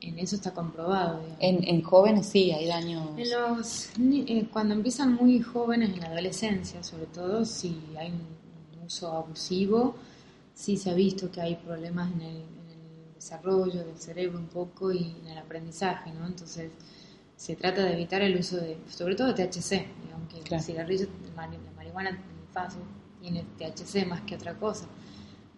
en, 0.00 0.18
eso 0.18 0.34
está 0.34 0.52
comprobado. 0.52 1.22
En, 1.38 1.62
en 1.62 1.82
jóvenes 1.82 2.26
sí, 2.26 2.50
hay 2.50 2.66
daños. 2.66 3.10
En 3.16 3.30
los, 3.30 3.90
eh, 4.00 4.48
cuando 4.52 4.74
empiezan 4.74 5.14
muy 5.14 5.40
jóvenes, 5.40 5.90
en 5.90 6.00
la 6.00 6.08
adolescencia 6.08 6.82
sobre 6.82 7.06
todo, 7.06 7.44
si 7.44 7.80
hay 7.96 8.08
un, 8.08 8.78
un 8.80 8.86
uso 8.86 9.12
abusivo, 9.12 9.94
sí 10.52 10.76
se 10.76 10.90
ha 10.90 10.94
visto 10.94 11.30
que 11.30 11.40
hay 11.40 11.54
problemas 11.54 12.10
en 12.14 12.22
el, 12.22 12.36
en 12.36 12.65
el 12.65 12.65
desarrollo 13.16 13.84
del 13.84 13.96
cerebro 13.98 14.38
un 14.38 14.46
poco 14.46 14.92
y 14.92 15.16
en 15.22 15.28
el 15.28 15.38
aprendizaje, 15.38 16.12
¿no? 16.12 16.26
Entonces 16.26 16.70
se 17.36 17.56
trata 17.56 17.82
de 17.82 17.92
evitar 17.94 18.22
el 18.22 18.38
uso 18.38 18.56
de, 18.56 18.78
sobre 18.88 19.14
todo 19.16 19.32
de 19.32 19.34
THC, 19.46 19.70
digamos 20.04 20.28
que 20.32 20.40
Claro. 20.40 20.56
el 20.56 20.62
cigarrillo, 20.62 21.06
la 21.36 21.48
marihuana 21.76 22.10
en 22.10 22.16
el 22.16 22.52
paso 22.52 22.78
tiene 23.20 23.44
THC 23.58 24.06
más 24.06 24.20
que 24.22 24.36
otra 24.36 24.54
cosa. 24.54 24.86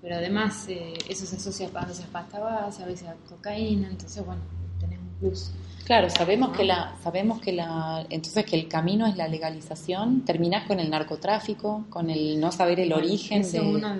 Pero 0.01 0.15
además 0.17 0.65
eh, 0.69 0.95
eso 1.09 1.27
se 1.27 1.37
asocia 1.37 1.69
a 1.75 1.85
veces 1.85 2.05
a 2.05 2.09
pasta 2.09 2.39
base, 2.39 2.83
a 2.83 2.87
veces 2.87 3.09
a 3.09 3.15
cocaína, 3.29 3.89
entonces 3.89 4.25
bueno, 4.25 4.41
tenés 4.81 4.99
un 5.01 5.09
plus. 5.19 5.51
Claro, 5.85 6.09
sabemos 6.11 6.51
¿no? 6.51 6.55
que 6.57 6.65
la, 6.65 6.97
sabemos 7.03 7.41
que 7.41 7.53
la, 7.53 8.07
entonces 8.11 8.45
que 8.45 8.57
el 8.57 8.69
camino 8.69 9.07
es 9.07 9.17
la 9.17 9.27
legalización. 9.27 10.25
Terminás 10.25 10.67
con 10.67 10.79
el 10.81 10.91
narcotráfico, 10.91 11.87
con 11.91 12.11
el 12.11 12.39
no 12.39 12.53
saber 12.53 12.79
el 12.81 12.91
Bueno, 12.91 13.05
origen 13.07 13.43
de. 13.51 13.61
uno 13.61 13.97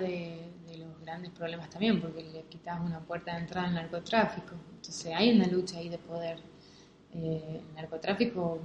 grandes 1.19 1.31
problemas 1.37 1.69
también, 1.69 1.99
porque 2.01 2.23
le 2.23 2.43
quitas 2.43 2.79
una 2.79 2.99
puerta 3.01 3.33
de 3.35 3.41
entrada 3.41 3.67
al 3.67 3.73
narcotráfico. 3.75 4.55
Entonces 4.75 5.13
hay 5.13 5.35
una 5.35 5.47
lucha 5.47 5.77
ahí 5.77 5.89
de 5.89 5.97
poder. 5.97 6.37
Eh, 7.13 7.61
el 7.67 7.75
narcotráfico 7.75 8.59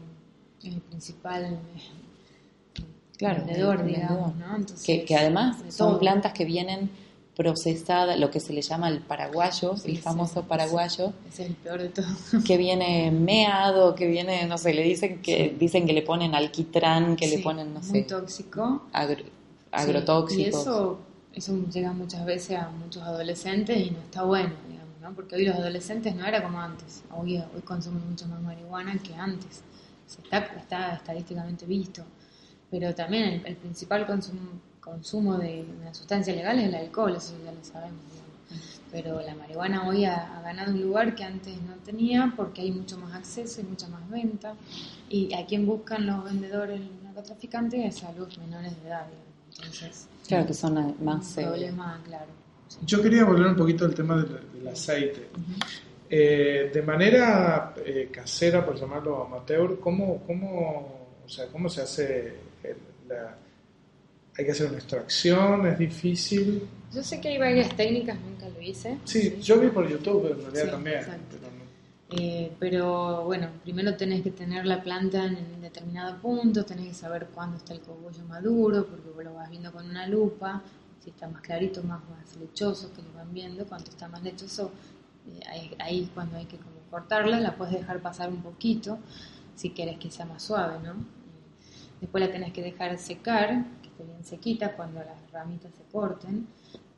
es 0.62 0.74
el 0.74 0.80
principal 0.80 1.44
eh, 1.44 2.80
Claro, 3.18 3.44
vendedor, 3.44 3.80
el 3.80 3.86
digamos. 3.88 4.36
¿no? 4.36 4.56
Entonces, 4.56 4.84
que, 4.84 5.04
que 5.04 5.16
además 5.16 5.62
de 5.64 5.72
son 5.72 5.90
todo. 5.92 5.98
plantas 6.00 6.32
que 6.32 6.44
vienen 6.44 6.90
procesadas, 7.36 8.16
lo 8.20 8.30
que 8.30 8.38
se 8.38 8.52
le 8.52 8.62
llama 8.62 8.88
el 8.88 9.00
paraguayo, 9.00 9.76
Sí, 9.76 9.90
el 9.90 9.96
sí, 9.96 10.02
famoso 10.02 10.42
sí. 10.42 10.46
paraguayo, 10.48 11.12
Ese 11.28 11.42
es 11.44 11.50
el 11.50 11.56
peor 11.56 11.82
de 11.82 11.88
todo. 11.88 12.06
que 12.46 12.56
viene 12.56 13.10
meado, 13.10 13.96
que 13.96 14.06
viene, 14.06 14.46
no 14.46 14.56
sé, 14.58 14.72
le 14.72 14.82
dicen 14.84 15.20
que 15.20 15.54
dicen 15.58 15.84
que 15.86 15.92
le 15.92 16.02
ponen 16.02 16.34
alquitrán, 16.36 17.16
que 17.16 17.26
le 17.26 17.38
Sí, 17.38 17.42
ponen, 17.42 17.74
no 17.74 17.80
muy 17.80 17.88
sé, 17.88 18.02
tóxico. 18.02 18.82
agro- 18.92 19.24
Sí, 19.24 19.30
agrotóxicos. 19.72 20.38
y 20.38 20.44
eso, 20.60 20.98
eso 21.35 21.57
llega 21.70 21.92
muchas 21.92 22.25
veces 22.25 22.59
a 22.59 22.70
muchos 22.70 23.03
adolescentes 23.03 23.77
y 23.77 23.90
no 23.90 23.99
está 23.99 24.23
bueno, 24.23 24.53
digamos, 24.68 25.01
¿no? 25.01 25.12
Porque 25.14 25.37
hoy 25.37 25.44
los 25.44 25.57
adolescentes 25.57 26.14
no 26.14 26.25
era 26.25 26.42
como 26.42 26.61
antes. 26.61 27.03
Hoy, 27.11 27.38
hoy 27.38 27.61
consumen 27.64 28.09
mucho 28.09 28.27
más 28.29 28.40
marihuana 28.40 28.97
que 28.99 29.14
antes. 29.14 29.62
Se 30.07 30.23
está, 30.23 30.94
estadísticamente 30.94 31.66
visto. 31.66 32.05
Pero 32.70 32.94
también 32.94 33.25
el, 33.25 33.47
el 33.47 33.57
principal 33.57 34.07
consumo, 34.07 34.61
consumo 34.81 35.37
de 35.37 35.66
una 35.81 35.92
sustancia 35.92 36.35
legal 36.35 36.59
es 36.59 36.66
el 36.66 36.75
alcohol, 36.75 37.16
eso 37.16 37.35
ya 37.44 37.53
lo 37.53 37.64
sabemos. 37.64 38.01
digamos. 38.11 38.81
Pero 38.92 39.20
la 39.20 39.35
marihuana 39.35 39.88
hoy 39.88 40.05
ha, 40.05 40.38
ha 40.38 40.42
ganado 40.42 40.73
un 40.73 40.81
lugar 40.81 41.16
que 41.16 41.25
antes 41.25 41.61
no 41.62 41.75
tenía 41.85 42.33
porque 42.37 42.62
hay 42.62 42.70
mucho 42.70 42.97
más 42.99 43.12
acceso 43.12 43.61
y 43.61 43.64
mucha 43.64 43.88
más 43.88 44.09
venta. 44.09 44.55
Y 45.09 45.35
a 45.35 45.44
quien 45.47 45.66
buscan 45.66 46.07
los 46.07 46.25
vendedores, 46.25 46.81
los 46.81 47.03
narcotraficantes, 47.03 47.97
es 47.97 48.05
a 48.05 48.12
los 48.12 48.38
menores 48.38 48.81
de 48.81 48.88
edad. 48.88 49.07
digamos. 49.07 49.23
Entonces, 49.58 50.08
Claro 50.26 50.46
que 50.46 50.54
son 50.54 50.96
más... 51.04 51.36
un 51.36 51.42
eh, 51.42 51.46
problema, 51.46 52.00
claro. 52.06 52.26
Sí. 52.68 52.78
Yo 52.86 53.02
quería 53.02 53.24
volver 53.24 53.46
un 53.48 53.56
poquito 53.56 53.84
al 53.84 53.94
tema 53.94 54.16
del, 54.16 54.40
del 54.54 54.68
aceite. 54.68 55.28
Eh, 56.08 56.70
de 56.72 56.82
manera 56.82 57.74
eh, 57.84 58.08
casera, 58.12 58.64
por 58.64 58.78
llamarlo 58.78 59.24
amateur, 59.24 59.78
¿cómo, 59.80 60.22
cómo, 60.26 61.08
o 61.24 61.28
sea, 61.28 61.46
¿cómo 61.48 61.68
se 61.68 61.82
hace 61.82 62.34
el- 62.62 62.76
la... 63.08 63.36
¿Hay 64.36 64.44
que 64.44 64.50
hacer 64.50 64.66
una 64.68 64.78
extracción? 64.78 65.66
¿Es 65.66 65.78
difícil? 65.78 66.66
Yo 66.92 67.02
sé 67.04 67.20
que 67.20 67.28
hay 67.28 67.38
varias 67.38 67.74
técnicas, 67.76 68.18
nunca 68.20 68.48
lo 68.48 68.60
hice. 68.60 68.98
Sí, 69.04 69.38
yo 69.40 69.60
vi 69.60 69.68
por 69.68 69.88
YouTube, 69.88 70.22
pero 70.22 70.34
en 70.34 70.40
realidad 70.42 70.64
Sí, 70.64 70.70
también. 70.70 70.98
exacto. 70.98 71.36
Eh, 72.10 72.54
pero 72.60 73.24
bueno, 73.24 73.48
primero 73.62 73.96
tenés 73.96 74.22
que 74.22 74.30
tener 74.30 74.66
la 74.66 74.82
planta 74.82 75.24
en 75.24 75.36
un 75.36 75.60
determinado 75.60 76.20
punto, 76.20 76.64
tenés 76.64 76.88
que 76.88 76.94
saber 76.94 77.28
cuándo 77.34 77.56
está 77.56 77.72
el 77.74 77.80
cogollo 77.80 78.24
maduro, 78.26 78.86
porque 78.86 79.24
lo 79.24 79.34
vas 79.34 79.50
viendo 79.50 79.72
con 79.72 79.88
una 79.88 80.06
lupa, 80.06 80.62
si 81.00 81.10
está 81.10 81.28
más 81.28 81.40
clarito, 81.42 81.82
más, 81.82 82.00
más 82.10 82.36
lechoso, 82.36 82.92
que 82.92 83.02
lo 83.02 83.12
van 83.14 83.32
viendo, 83.32 83.66
cuando 83.66 83.90
está 83.90 84.08
más 84.08 84.22
lechoso, 84.22 84.70
eh, 85.26 85.40
ahí, 85.48 85.74
ahí 85.78 86.10
cuando 86.14 86.36
hay 86.36 86.44
que 86.46 86.58
como 86.58 86.76
cortarla, 86.90 87.40
la 87.40 87.56
puedes 87.56 87.74
dejar 87.74 88.00
pasar 88.00 88.28
un 88.30 88.42
poquito, 88.42 88.98
si 89.54 89.70
quieres 89.70 89.98
que 89.98 90.10
sea 90.10 90.26
más 90.26 90.42
suave, 90.42 90.78
¿no? 90.80 90.92
Eh, 90.92 90.96
Después 92.00 92.22
la 92.22 92.30
tenés 92.30 92.52
que 92.52 92.62
dejar 92.62 92.98
secar, 92.98 93.64
que 93.80 93.88
esté 93.88 94.04
bien 94.04 94.24
sequita 94.24 94.76
cuando 94.76 95.00
las 95.00 95.30
ramitas 95.32 95.72
se 95.74 95.84
corten. 95.84 96.46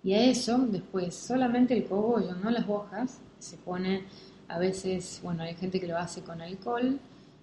Y 0.02 0.14
a 0.14 0.24
eso, 0.24 0.58
después, 0.58 1.14
solamente 1.14 1.76
el 1.76 1.84
cogollo, 1.86 2.34
no 2.34 2.50
las 2.50 2.68
hojas, 2.68 3.20
se 3.38 3.56
pone 3.56 4.04
a 4.48 4.58
veces, 4.58 5.20
bueno, 5.22 5.42
hay 5.42 5.54
gente 5.54 5.80
que 5.80 5.86
lo 5.86 5.98
hace 5.98 6.22
con 6.22 6.40
alcohol 6.40 6.98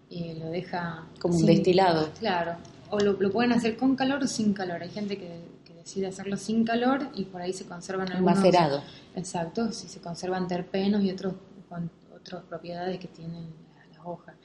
y 0.10 0.34
lo 0.36 0.50
deja... 0.50 1.06
Como 1.20 1.38
un 1.38 1.46
destilado. 1.46 2.10
Claro, 2.20 2.56
o 2.90 3.00
lo, 3.00 3.14
lo 3.14 3.32
pueden 3.32 3.52
hacer 3.52 3.78
con 3.78 3.96
calor 3.96 4.24
o 4.24 4.28
sin 4.28 4.54
calor. 4.54 4.82
Hay 4.82 4.90
gente 4.90 5.18
que, 5.18 5.42
que 5.66 5.74
decide 5.74 6.08
hacerlo 6.08 6.38
sin 6.38 6.64
calor 6.64 7.10
y 7.16 7.26
por 7.26 7.42
ahí 7.42 7.54
se 7.54 7.66
conservan 7.66 8.08
un 8.08 8.18
algunos... 8.18 8.36
macerado. 8.38 8.84
Exacto, 9.16 9.72
si 9.72 9.88
se 9.88 10.00
conservan 10.00 10.48
terpenos 10.48 11.04
y 11.04 11.12
otros 11.12 11.34
con 11.70 11.90
otras 12.16 12.44
propiedades 12.44 13.00
que 13.00 13.08
tienen 13.08 13.48
las, 13.76 13.98
las 13.98 14.06
hojas. 14.06 14.36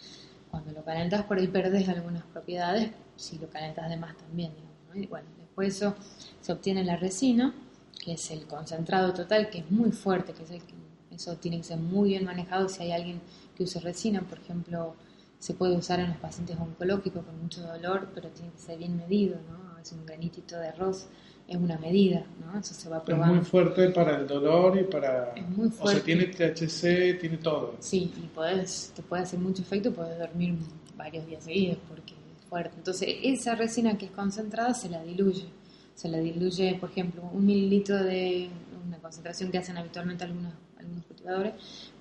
Cuando 0.50 0.72
lo 0.72 0.82
calentas 0.84 1.24
por 1.24 1.38
ahí 1.38 1.46
perdes 1.46 1.88
algunas 1.88 2.24
propiedades, 2.24 2.90
si 3.16 3.38
lo 3.38 3.48
calentas 3.50 3.88
de 3.90 3.96
más 3.96 4.16
también. 4.16 4.52
digamos, 4.54 4.76
¿no? 4.88 5.00
Y 5.00 5.06
bueno, 5.06 5.28
después 5.38 5.76
eso 5.76 5.94
se 6.40 6.52
obtiene 6.52 6.84
la 6.84 6.96
resina, 6.96 7.54
que 8.02 8.12
es 8.12 8.30
el 8.30 8.46
concentrado 8.46 9.12
total, 9.12 9.50
que 9.50 9.58
es 9.58 9.70
muy 9.70 9.92
fuerte, 9.92 10.32
que 10.32 10.44
es 10.44 10.50
el 10.50 10.62
que 10.62 10.74
eso 11.18 11.36
tiene 11.36 11.58
que 11.58 11.64
ser 11.64 11.78
muy 11.78 12.10
bien 12.10 12.24
manejado 12.24 12.68
si 12.68 12.82
hay 12.84 12.92
alguien 12.92 13.20
que 13.56 13.64
use 13.64 13.80
resina, 13.80 14.20
por 14.22 14.38
ejemplo, 14.38 14.94
se 15.38 15.52
puede 15.54 15.76
usar 15.76 15.98
en 16.00 16.08
los 16.08 16.16
pacientes 16.18 16.56
oncológicos 16.58 17.24
con 17.24 17.40
mucho 17.42 17.60
dolor, 17.62 18.08
pero 18.14 18.28
tiene 18.30 18.50
que 18.52 18.58
ser 18.58 18.78
bien 18.78 18.96
medido, 18.96 19.36
¿no? 19.50 19.78
Es 19.78 19.92
un 19.92 20.06
granitito 20.06 20.56
de 20.58 20.68
arroz, 20.68 21.06
es 21.48 21.56
una 21.56 21.76
medida, 21.78 22.24
¿no? 22.40 22.58
Eso 22.58 22.72
se 22.74 22.88
va 22.88 22.98
Es 22.98 23.02
probando. 23.04 23.34
muy 23.36 23.44
fuerte 23.44 23.90
para 23.90 24.16
el 24.16 24.26
dolor 24.26 24.78
y 24.78 24.84
para... 24.84 25.32
Es 25.34 25.48
muy 25.48 25.66
O 25.68 25.70
sea, 25.70 25.80
fuerte. 25.80 26.00
tiene 26.02 26.26
THC, 26.26 27.18
tiene 27.20 27.38
todo. 27.38 27.74
Sí, 27.80 28.12
y 28.16 28.26
podés, 28.28 28.92
te 28.94 29.02
puede 29.02 29.22
hacer 29.24 29.38
mucho 29.40 29.62
efecto, 29.62 29.92
podés 29.92 30.18
dormir 30.18 30.56
varios 30.96 31.26
días 31.26 31.42
seguidos 31.44 31.78
porque 31.88 32.12
es 32.14 32.44
fuerte. 32.48 32.74
Entonces, 32.76 33.08
esa 33.22 33.54
resina 33.54 33.96
que 33.98 34.06
es 34.06 34.12
concentrada 34.12 34.74
se 34.74 34.88
la 34.88 35.02
diluye. 35.02 35.46
Se 35.94 36.08
la 36.08 36.18
diluye, 36.18 36.76
por 36.80 36.90
ejemplo, 36.90 37.22
un 37.32 37.44
mililitro 37.46 37.96
de 38.02 38.50
una 38.86 38.98
concentración 38.98 39.50
que 39.50 39.58
hacen 39.58 39.76
habitualmente 39.78 40.24
algunos, 40.24 40.52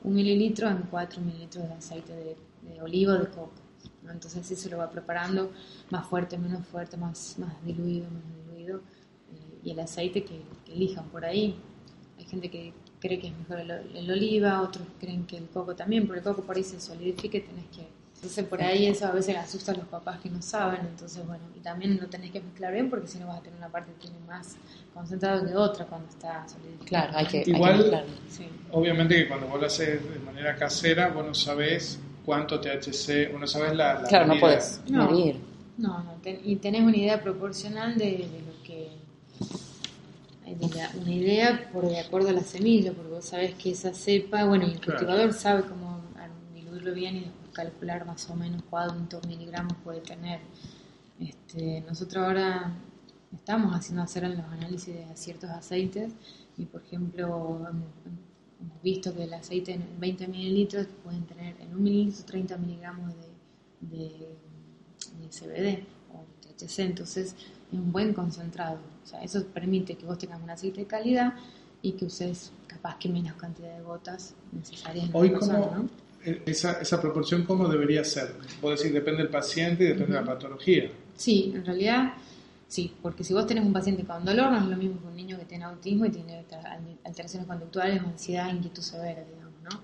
un 0.03 0.13
mililitro 0.13 0.67
en 0.69 0.83
4 0.89 1.21
mililitros 1.21 1.67
de 1.67 1.73
aceite 1.73 2.13
de, 2.15 2.37
de 2.61 2.81
oliva 2.81 3.13
o 3.13 3.19
de 3.19 3.27
coco. 3.29 3.51
Entonces, 4.03 4.37
así 4.41 4.55
se 4.55 4.69
lo 4.69 4.77
va 4.77 4.89
preparando 4.89 5.51
más 5.89 6.05
fuerte, 6.07 6.37
menos 6.37 6.65
fuerte, 6.67 6.95
más, 6.97 7.35
más 7.39 7.53
diluido, 7.65 8.09
menos 8.09 8.33
diluido. 8.47 8.77
eh, 9.31 9.59
y 9.63 9.71
el 9.71 9.79
aceite 9.79 10.23
que, 10.23 10.41
que 10.65 10.73
elijan 10.73 11.09
por 11.09 11.25
ahí. 11.25 11.55
Hay 12.17 12.25
gente 12.25 12.49
que 12.49 12.73
cree 12.99 13.19
que 13.19 13.27
es 13.27 13.37
mejor 13.37 13.59
el, 13.59 13.71
el 13.71 14.11
oliva, 14.11 14.61
otros 14.61 14.87
creen 14.99 15.25
que 15.25 15.37
el 15.37 15.47
coco 15.49 15.75
también, 15.75 16.07
porque 16.07 16.19
el 16.19 16.25
coco 16.25 16.43
por 16.43 16.55
ahí 16.57 16.63
se 16.63 16.79
solidifica 16.79 17.37
y 17.37 17.41
tenés 17.41 17.67
que... 17.67 17.87
Entonces 18.17 18.45
por 18.45 18.61
ahí 18.63 18.87
eso 18.87 19.05
a 19.05 19.11
veces 19.11 19.35
asusta 19.37 19.71
a 19.71 19.75
los 19.75 19.85
papás 19.85 20.19
que 20.19 20.29
no 20.29 20.41
saben, 20.41 20.81
entonces 20.81 21.25
bueno, 21.27 21.43
y 21.55 21.59
también 21.59 21.97
lo 22.01 22.07
tenés 22.07 22.31
que 22.31 22.41
mezclar 22.41 22.73
bien 22.73 22.89
porque 22.89 23.07
si 23.07 23.19
no 23.19 23.27
vas 23.27 23.37
a 23.39 23.41
tener 23.41 23.57
una 23.59 23.69
parte 23.69 23.91
que 23.93 24.07
tiene 24.07 24.17
más 24.27 24.55
concentrado 24.93 25.45
que 25.45 25.55
otra 25.55 25.85
cuando 25.85 26.09
está 26.09 26.43
solidificada. 26.49 27.09
Claro, 27.09 27.17
hay 27.19 27.25
que, 27.27 27.37
hay 27.37 27.43
que 27.43 27.51
Igual-. 27.51 28.05
Sí. 28.29 28.47
Obviamente 28.71 29.15
que 29.15 29.27
cuando 29.27 29.47
vos 29.47 29.61
lo 29.61 29.67
haces 29.67 30.01
de 30.11 30.19
manera 30.19 30.55
casera, 30.55 31.09
vos 31.09 31.25
no 31.27 31.33
sabés 31.35 31.99
cuánto 32.25 32.59
THC, 32.59 33.31
vos 33.31 33.39
no 33.39 33.45
sabés 33.47 33.75
la, 33.75 34.01
la 34.01 34.07
Claro, 34.07 34.25
no 34.27 34.39
puedes 34.39 34.81
No. 34.89 35.11
medir. 35.11 35.35
No, 35.77 36.01
no, 36.03 36.13
ten- 36.23 36.41
y 36.43 36.55
tenés 36.55 36.81
una 36.81 36.97
idea 36.97 37.21
proporcional 37.21 37.99
de, 37.99 38.05
de 38.05 38.41
lo 38.47 38.63
que... 38.63 38.89
de 40.43 40.75
la- 40.75 40.91
una 40.99 41.11
idea 41.13 41.69
por 41.71 41.87
de 41.87 41.99
acuerdo 41.99 42.29
a 42.29 42.33
la 42.33 42.41
semilla, 42.41 42.93
porque 42.93 43.11
vos 43.11 43.25
sabés 43.25 43.53
que 43.53 43.69
esa 43.71 43.93
cepa, 43.93 44.43
bueno, 44.45 44.65
y 44.65 44.71
el 44.71 44.79
Claro. 44.79 44.99
cultivador 44.99 45.33
sabe 45.33 45.61
cómo 45.63 46.01
diluirlo 46.55 46.93
bien 46.95 47.17
y 47.17 47.19
después 47.19 47.36
calcular 47.57 48.05
más 48.05 48.29
o 48.29 48.35
menos 48.35 48.61
cuántos 48.69 49.25
miligramos 49.25 49.73
puede 49.83 50.01
tener. 50.01 50.39
Este, 51.19 51.81
nosotros 51.81 52.23
ahora 52.23 52.71
estamos 53.33 53.75
haciendo 53.75 54.03
hacer 54.03 54.29
los 54.29 54.45
análisis 54.45 54.93
de 54.93 55.05
ciertos 55.15 55.49
aceites 55.49 56.13
y, 56.55 56.65
por 56.65 56.83
ejemplo, 56.83 57.67
hemos, 57.67 57.87
visto 58.83 59.13
que 59.13 59.23
el 59.23 59.33
aceite 59.33 59.73
en 59.73 59.99
20 59.99 60.27
mililitros 60.27 60.87
pueden 61.03 61.23
tener 61.25 61.59
en 61.61 61.75
un 61.75 61.83
mililitro 61.83 62.25
30 62.25 62.57
miligramos 62.57 63.13
de, 63.81 63.97
de, 63.97 64.35
de 65.19 65.27
CBD 65.29 65.83
o 66.13 66.25
THC, 66.41 66.79
entonces 66.79 67.35
es 67.71 67.79
un 67.79 67.91
buen 67.91 68.13
concentrado. 68.13 68.79
O 69.03 69.07
sea, 69.07 69.21
eso 69.23 69.45
permite 69.47 69.95
que 69.95 70.05
vos 70.05 70.17
tengas 70.17 70.41
un 70.41 70.49
aceite 70.49 70.81
de 70.81 70.87
calidad 70.87 71.33
y 71.81 71.93
que 71.93 72.05
uses 72.05 72.51
capaz 72.67 72.97
que 72.97 73.09
menos 73.09 73.33
cantidad 73.33 73.75
de 73.75 73.83
gotas 73.83 74.33
necesarias 74.51 75.05
en 75.05 75.15
Hoy, 75.15 75.29
persona, 75.29 75.59
¿cómo, 75.59 75.83
¿no? 75.83 76.06
Esa, 76.45 76.73
esa 76.81 77.01
proporción 77.01 77.43
cómo 77.43 77.67
debería 77.67 78.03
ser? 78.03 78.33
Vos 78.61 78.77
decís, 78.77 78.93
depende 78.93 79.23
del 79.23 79.31
paciente 79.31 79.83
y 79.83 79.87
depende 79.87 80.13
de 80.13 80.19
la 80.21 80.25
patología. 80.25 80.89
Sí, 81.15 81.51
en 81.55 81.65
realidad 81.65 82.13
sí, 82.67 82.93
porque 83.01 83.23
si 83.23 83.33
vos 83.33 83.47
tenés 83.47 83.65
un 83.65 83.73
paciente 83.73 84.03
con 84.03 84.23
dolor, 84.25 84.51
no 84.51 84.57
es 84.59 84.65
lo 84.65 84.77
mismo 84.77 84.99
que 85.01 85.07
un 85.07 85.15
niño 85.15 85.37
que 85.39 85.45
tiene 85.45 85.63
autismo 85.65 86.05
y 86.05 86.09
tiene 86.09 86.37
alter- 86.39 86.59
alteraciones 87.05 87.47
conductuales, 87.47 88.01
o 88.03 88.07
ansiedad, 88.07 88.53
inquietud 88.53 88.81
severa, 88.81 89.23
digamos, 89.23 89.53
¿no? 89.63 89.81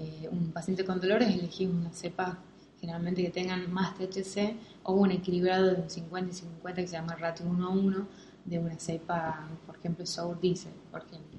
Eh, 0.00 0.28
un 0.30 0.50
paciente 0.52 0.84
con 0.84 1.00
dolores 1.00 1.28
elegimos 1.34 1.76
una 1.76 1.92
cepa 1.92 2.38
generalmente 2.80 3.22
que 3.22 3.30
tengan 3.30 3.70
más 3.72 3.94
THC 3.96 4.56
o 4.84 4.94
un 4.94 5.10
equilibrado 5.12 5.66
de 5.74 5.82
un 5.82 5.90
50 5.90 6.30
y 6.30 6.34
50 6.34 6.80
que 6.80 6.88
se 6.88 6.94
llama 6.94 7.14
ratio 7.14 7.46
1 7.46 7.66
a 7.66 7.70
1 7.70 8.06
de 8.46 8.58
una 8.58 8.76
cepa, 8.78 9.48
por 9.66 9.76
ejemplo, 9.76 10.04
sour 10.04 10.40
diesel, 10.40 10.72
por 10.90 11.00
ejemplo. 11.02 11.31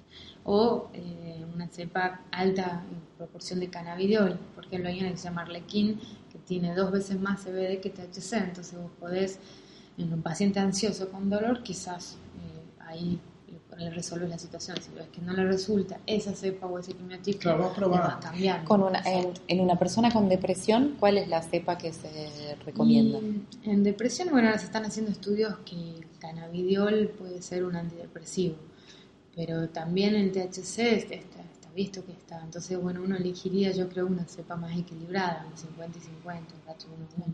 O 0.46 0.90
eh, 0.94 1.46
una 1.54 1.68
cepa 1.68 2.22
alta 2.32 2.84
en 2.90 3.18
proporción 3.18 3.60
de 3.60 3.70
cannabidiol, 3.70 4.38
por 4.56 4.66
ejemplo, 4.66 4.90
hay 4.90 5.00
una 5.00 5.12
que 5.12 5.18
se 5.18 5.24
llama 5.26 5.44
Arlequín 5.44 6.00
que 6.32 6.40
tiene 6.40 6.76
dos 6.76 6.92
veces 6.92 7.20
más 7.20 7.42
CBD 7.44 7.80
que 7.80 7.90
THC, 7.90 8.34
entonces 8.34 8.78
vos 8.78 8.92
podés, 9.00 9.40
en 9.98 10.12
un 10.12 10.22
paciente 10.22 10.60
ansioso 10.60 11.10
con 11.10 11.30
dolor, 11.30 11.64
quizás 11.64 12.18
eh, 12.38 12.82
ahí 12.82 13.20
le 13.78 13.90
resolves 13.90 14.30
la 14.30 14.38
situación. 14.38 14.78
Si 14.82 14.92
ves 14.94 15.08
que 15.10 15.22
no 15.22 15.34
le 15.34 15.46
resulta 15.46 16.00
esa 16.06 16.34
cepa 16.34 16.68
o 16.68 16.80
ese 16.80 16.94
quimiotipo, 16.94 17.40
Claro, 17.40 17.74
le 17.78 17.88
vas 17.88 18.16
cambiando. 18.18 18.68
Con 18.68 18.84
una, 18.84 19.02
en, 19.06 19.34
en 19.48 19.60
una 19.60 19.78
persona 19.78 20.12
con 20.12 20.30
depresión, 20.30 20.96
¿cuál 21.00 21.18
es 21.18 21.28
la 21.28 21.42
cepa 21.42 21.78
que 21.78 21.94
se 21.94 22.56
recomienda? 22.66 23.20
Y 23.20 23.70
en 23.70 23.84
depresión, 23.84 24.30
bueno, 24.32 24.48
ahora 24.48 24.60
se 24.60 24.66
están 24.66 24.86
haciendo 24.86 25.12
estudios 25.12 25.58
que 25.66 25.76
el 25.76 26.06
cannabidiol 26.20 27.10
puede 27.18 27.42
ser 27.42 27.66
un 27.66 27.76
antidepresivo, 27.76 28.56
pero 29.36 29.68
también 29.70 30.16
el 30.16 30.32
THC 30.32 30.96
está, 30.96 31.16
está- 31.16 31.44
visto 31.76 32.06
que 32.06 32.12
está. 32.12 32.40
Entonces, 32.44 32.80
bueno, 32.80 33.02
uno 33.04 33.16
elegiría, 33.16 33.72
yo 33.72 33.90
creo, 33.90 34.06
una 34.06 34.26
cepa 34.28 34.56
más 34.56 34.78
equilibrada, 34.78 35.44
un 35.50 35.58
50 35.58 35.98
y 35.98 36.02
50, 36.02 36.54
un 36.54 36.68
ratio 36.68 36.90
1 36.96 37.06
a 37.06 37.26
1. 37.26 37.34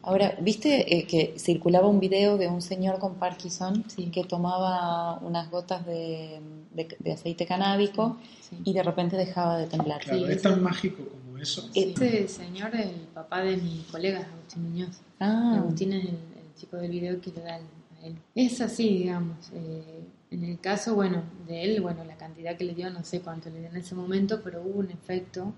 Ahora, 0.00 0.34
¿viste 0.40 0.96
eh, 0.96 1.06
que 1.06 1.34
circulaba 1.38 1.86
un 1.86 2.00
video 2.00 2.38
de 2.38 2.48
un 2.48 2.62
señor 2.62 2.98
con 2.98 3.16
Parkinson 3.16 3.84
Sí. 3.88 4.06
que 4.06 4.24
tomaba 4.24 5.18
unas 5.18 5.50
gotas 5.50 5.84
de, 5.84 6.40
de- 6.72 6.96
de 6.98 7.12
aceite 7.12 7.44
canábico 7.44 8.16
Sí. 8.40 8.56
y 8.64 8.72
de 8.72 8.82
repente 8.82 9.18
dejaba 9.18 9.58
de 9.58 9.66
temblar? 9.66 10.00
Claro, 10.00 10.18
Sí, 10.26 10.32
es 10.32 10.40
tan 10.40 10.62
mágico 10.62 11.02
como 11.06 11.36
eso. 11.36 11.68
Este 11.74 12.26
señor 12.28 12.74
es 12.74 12.86
el 12.86 13.00
papá 13.12 13.42
de 13.42 13.58
mi 13.58 13.84
colega, 13.90 14.20
Agustín 14.32 14.62
Muñoz. 14.70 14.96
Ah, 15.20 15.56
Agustín 15.58 15.92
es 15.92 16.04
el, 16.04 16.10
el 16.10 16.54
chico 16.58 16.78
del 16.78 16.90
video 16.90 17.20
que 17.20 17.32
le 17.32 17.42
da 17.42 17.56
el- 17.58 17.64
a 18.02 18.06
él. 18.06 18.16
Es 18.34 18.62
así, 18.62 18.88
digamos. 19.00 19.50
eh, 19.52 20.04
en 20.30 20.44
el 20.44 20.58
caso, 20.60 20.94
bueno, 20.94 21.22
de 21.46 21.64
él, 21.64 21.80
bueno, 21.80 22.04
la 22.04 22.16
cantidad 22.16 22.56
que 22.56 22.64
le 22.64 22.74
dio, 22.74 22.90
no 22.90 23.02
sé 23.04 23.20
cuánto 23.20 23.48
le 23.50 23.60
dio 23.60 23.68
en 23.68 23.76
ese 23.76 23.94
momento, 23.94 24.40
pero 24.42 24.60
hubo 24.62 24.80
un 24.80 24.90
efecto 24.90 25.52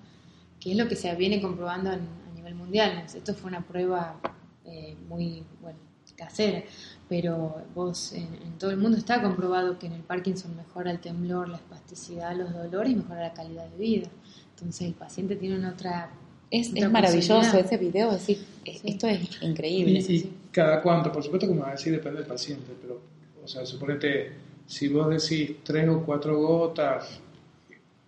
que 0.61 0.73
es 0.73 0.77
lo 0.77 0.87
que 0.89 0.95
se 0.97 1.13
viene 1.17 1.41
comprobando 1.41 1.93
en- 1.93 2.01
a 2.31 2.35
nivel 2.35 2.55
mundial. 2.55 3.03
Esto 3.13 3.35
fue 3.35 3.49
una 3.51 3.63
prueba 3.67 4.21
eh, 4.67 4.95
muy, 5.09 5.43
bueno, 5.61 5.79
casera, 6.17 6.63
pero 7.09 7.63
vos, 7.75 8.13
en, 8.13 8.29
en 8.45 8.59
todo 8.59 8.71
el 8.71 8.77
mundo 8.77 8.99
está 8.99 9.23
comprobado 9.23 9.79
que 9.79 9.87
en 9.87 9.95
el 9.95 10.03
Parkinson 10.03 10.55
mejora 10.55 10.91
el 10.91 10.99
temblor, 11.01 11.49
la 11.49 11.57
espasticidad, 11.57 12.37
los 12.37 12.53
dolores 12.53 12.93
y 12.93 12.97
mejora 12.97 13.23
la 13.23 13.33
calidad 13.33 13.67
de 13.71 13.77
vida. 13.79 14.09
Entonces 14.55 14.87
el 14.89 14.93
paciente 14.95 15.35
tiene 15.37 15.57
una 15.57 15.71
otra... 15.71 16.11
es, 16.51 16.71
otra 16.71 16.87
es 16.87 16.91
maravilloso 16.93 17.57
ese 17.59 17.77
video, 17.79 18.11
es 18.13 18.19
decir, 18.27 18.39
Sí. 18.67 18.81
esto 18.85 19.07
es 19.09 19.43
Y, 19.43 19.47
increíble. 19.47 19.93
y 20.01 20.33
cada 20.53 20.83
cuánto, 20.83 21.11
por 21.11 21.23
supuesto, 21.25 21.49
como 21.49 21.65
decir, 21.65 21.91
depende 21.93 22.19
del 22.19 22.29
paciente, 22.29 22.71
pero, 22.83 23.01
o 23.43 23.49
sea, 23.49 23.65
suponete, 23.65 24.33
si 24.71 24.87
vos 24.89 25.09
decís 25.11 25.57
tres 25.65 25.89
o 25.89 26.03
cuatro 26.05 26.39
gotas, 26.39 27.21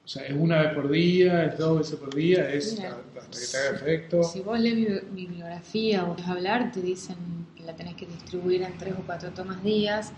o 0.04 0.08
sea, 0.08 0.24
es 0.26 0.34
una 0.34 0.62
vez 0.62 0.74
por 0.74 0.88
día, 0.90 1.44
es 1.46 1.58
dos 1.58 1.78
veces 1.78 1.96
por 1.96 2.14
día, 2.14 2.48
es 2.50 2.76
Mira. 2.78 2.98
hasta 3.18 3.30
que 3.40 3.46
te 3.46 3.56
haga 3.56 3.76
efecto. 3.76 4.22
Si 4.22 4.40
vos 4.40 4.58
lees 4.60 4.76
bi- 4.76 5.00
bibliografía 5.26 6.04
o 6.04 6.14
vas 6.14 6.26
a 6.28 6.32
hablar, 6.32 6.70
te 6.70 6.80
dicen 6.80 7.16
que 7.56 7.64
la 7.64 7.74
tenés 7.74 7.96
que 7.96 8.06
distribuir 8.06 8.62
en 8.62 8.78
tres 8.78 8.94
o 8.94 9.02
cuatro 9.04 9.30
tomas 9.30 9.62
días. 9.62 10.12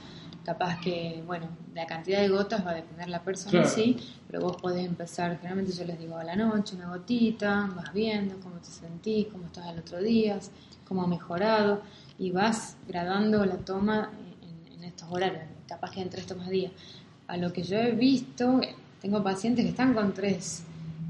Capaz 0.44 0.78
que, 0.80 1.22
bueno, 1.26 1.48
la 1.74 1.86
cantidad 1.86 2.20
de 2.20 2.28
gotas 2.28 2.66
va 2.66 2.72
a 2.72 2.74
depender 2.74 3.06
de 3.06 3.10
la 3.12 3.22
persona 3.24 3.52
Claro. 3.62 3.68
sí, 3.68 3.96
pero 4.28 4.42
vos 4.42 4.56
podés 4.60 4.84
empezar, 4.84 5.36
generalmente 5.38 5.72
yo 5.72 5.84
les 5.86 5.98
digo 5.98 6.18
a 6.18 6.24
la 6.24 6.36
noche, 6.36 6.76
una 6.76 6.88
gotita, 6.88 7.72
vas 7.74 7.94
viendo 7.94 8.38
cómo 8.40 8.56
te 8.56 8.68
sentís, 8.68 9.28
cómo 9.28 9.46
estás 9.46 9.64
al 9.66 9.78
otro 9.78 10.02
día, 10.02 10.38
cómo 10.86 11.02
ha 11.02 11.06
mejorado, 11.06 11.80
y 12.18 12.30
vas 12.30 12.76
gradando 12.86 13.46
la 13.46 13.56
toma 13.56 14.10
en, 14.42 14.72
en 14.74 14.84
estos 14.84 15.08
horarios, 15.10 15.40
capaz 15.68 15.90
que 15.90 16.00
en 16.00 16.10
tres 16.10 16.26
tomas 16.26 16.48
día. 16.48 16.70
A 17.26 17.36
lo 17.36 17.52
que 17.52 17.62
yo 17.62 17.78
he 17.78 17.92
visto, 17.92 18.60
tengo 19.00 19.22
pacientes 19.22 19.64
que 19.64 19.70
están 19.70 19.94
con 19.94 20.12
tres, 20.14 20.64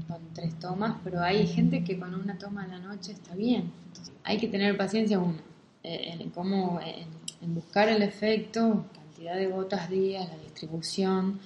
con 0.07 0.19
tres 0.33 0.57
tomas, 0.59 0.95
pero 1.03 1.21
hay 1.21 1.47
gente 1.47 1.83
que 1.83 1.99
con 1.99 2.13
una 2.13 2.37
toma 2.37 2.63
a 2.63 2.67
la 2.67 2.79
noche 2.79 3.11
está 3.11 3.35
bien. 3.35 3.71
Entonces, 3.87 4.13
hay 4.23 4.37
que 4.37 4.47
tener 4.47 4.77
paciencia 4.77 5.19
uno, 5.19 5.37
eh, 5.83 6.17
en, 6.19 6.29
cómo, 6.31 6.79
en, 6.81 7.55
buscar 7.55 7.89
el 7.89 8.01
efecto, 8.01 8.85
cantidad 8.93 9.35
de 9.35 9.47
gotas 9.47 9.89
día, 9.89 10.21
la 10.21 10.37
distribución, 10.43 11.39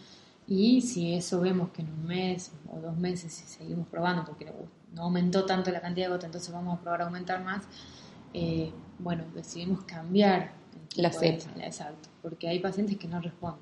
y 0.47 0.81
si 0.81 1.13
eso 1.13 1.41
vemos 1.41 1.69
que 1.69 1.81
en 1.81 1.89
un 1.89 2.05
mes 2.07 2.51
o 2.71 2.79
dos 2.79 2.97
meses, 2.97 3.33
seguimos 3.33 3.87
probando, 3.87 4.25
porque 4.25 4.51
no, 4.95 5.03
aumentó 5.03 5.45
tanto 5.45 5.71
la 5.71 5.81
cantidad 5.81 6.07
de 6.07 6.13
gotas, 6.13 6.25
entonces 6.25 6.53
vamos 6.53 6.77
a 6.77 6.81
probar 6.81 7.01
a 7.01 7.05
aumentar 7.05 7.43
más, 7.43 7.63
eh, 8.33 8.71
bueno, 8.97 9.23
decidimos 9.35 9.83
cambiar 9.83 10.58
La 10.95 11.11
cepa. 11.11 11.45
Exacto, 11.63 12.09
porque 12.21 12.47
hay 12.47 12.59
pacientes 12.59 12.97
que 12.97 13.07
no 13.07 13.21
responden. 13.21 13.59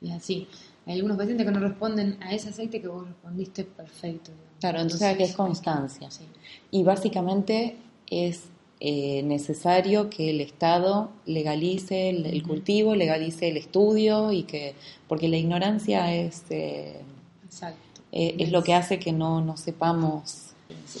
Y 0.00 0.10
es 0.10 0.14
así. 0.16 0.46
Hay 0.86 0.94
algunos 0.94 1.16
pacientes 1.16 1.44
que 1.46 1.52
no 1.52 1.60
responden 1.60 2.16
a 2.22 2.32
ese 2.32 2.50
aceite 2.50 2.80
que 2.80 2.88
vos 2.88 3.06
respondiste 3.06 3.64
perfecto. 3.64 4.30
digamos. 4.30 4.52
Claro, 4.60 4.80
entonces 4.80 5.02
es 5.02 5.18
hay 5.20 5.26
que- 5.28 5.34
constancia. 5.34 6.10
sí. 6.10 6.24
Y 6.70 6.82
básicamente 6.84 7.76
es 8.08 8.44
eh, 8.80 9.22
necesario 9.24 10.08
que 10.08 10.30
el 10.30 10.40
Estado 10.40 11.10
legalice 11.26 12.10
el, 12.10 12.26
el 12.26 12.42
cultivo, 12.44 12.94
legalice 12.94 13.48
el 13.48 13.56
estudio 13.56 14.30
y 14.32 14.44
que 14.44 14.74
porque 15.08 15.26
la 15.28 15.36
ignorancia 15.36 16.14
es 16.14 16.44
eh, 16.50 17.00
Exacto. 17.44 17.78
eh, 18.12 18.36
es 18.38 18.52
lo 18.52 18.62
que 18.62 18.74
hace 18.74 18.98
que 19.00 19.12
no, 19.12 19.40
no 19.40 19.56
sepamos. 19.56 20.44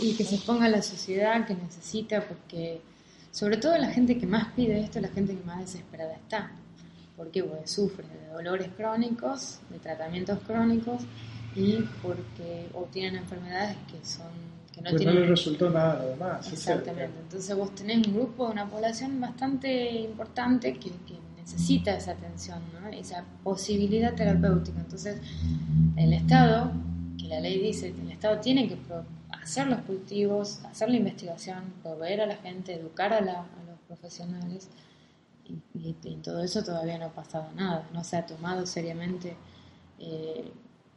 Y 0.00 0.14
que 0.14 0.24
se 0.24 0.34
exponga 0.34 0.66
a 0.66 0.68
la 0.70 0.82
sociedad 0.82 1.46
que 1.46 1.54
necesita, 1.54 2.26
porque 2.26 2.80
sobre 3.38 3.56
todo 3.58 3.76
la 3.78 3.90
gente 3.90 4.18
que 4.18 4.26
más 4.26 4.52
pide 4.56 4.80
esto 4.80 4.98
es 4.98 5.02
la 5.02 5.08
gente 5.10 5.34
que 5.36 5.44
más 5.44 5.60
desesperada 5.60 6.14
está. 6.14 6.50
porque 7.16 7.42
Porque 7.42 7.66
sufre 7.66 8.04
de 8.06 8.32
dolores 8.32 8.68
crónicos, 8.76 9.60
de 9.70 9.78
tratamientos 9.78 10.38
crónicos 10.46 11.02
y 11.54 11.78
porque 12.02 12.68
o 12.74 12.82
tienen 12.92 13.16
enfermedades 13.16 13.76
que 13.90 14.04
son 14.04 14.26
que 14.72 14.80
no 14.82 14.90
Pues 14.90 14.96
tienen 14.98 15.14
no 15.16 15.20
le 15.22 15.26
resultó 15.28 15.70
nada 15.70 16.00
además. 16.00 16.52
Exactamente. 16.52 17.18
Entonces 17.22 17.56
vos 17.56 17.74
tenés 17.74 18.06
un 18.06 18.14
grupo, 18.14 18.48
una 18.48 18.68
población 18.68 19.20
bastante 19.20 19.90
importante 20.00 20.72
que, 20.74 20.90
que 21.06 21.16
necesita 21.36 21.94
esa 21.96 22.12
atención, 22.12 22.60
¿no? 22.80 22.88
esa 22.88 23.24
posibilidad 23.42 24.14
terapéutica. 24.14 24.78
Entonces 24.80 25.20
el 25.96 26.12
Estado, 26.12 26.70
que 27.18 27.26
la 27.28 27.40
ley 27.40 27.58
dice 27.60 27.88
el 27.88 28.10
Estado 28.10 28.38
tiene 28.40 28.68
que 28.68 28.76
pro- 28.76 29.04
hacer 29.42 29.66
los 29.66 29.80
cultivos, 29.80 30.60
hacer 30.64 30.90
la 30.90 30.96
investigación, 30.96 31.72
proveer 31.82 32.20
a 32.22 32.26
la 32.26 32.36
gente, 32.36 32.74
educar 32.74 33.12
a, 33.12 33.20
la- 33.20 33.40
a 33.40 33.64
los 33.66 33.78
profesionales, 33.86 34.68
y, 35.74 35.94
en 36.04 36.22
todo 36.22 36.42
eso 36.42 36.62
todavía 36.62 36.98
no 36.98 37.06
ha 37.06 37.12
pasado 37.12 37.48
nada, 37.54 37.88
no 37.92 38.04
se 38.04 38.16
ha 38.16 38.26
tomado 38.26 38.66
seriamente, 38.66 39.36
eh, 39.98 40.52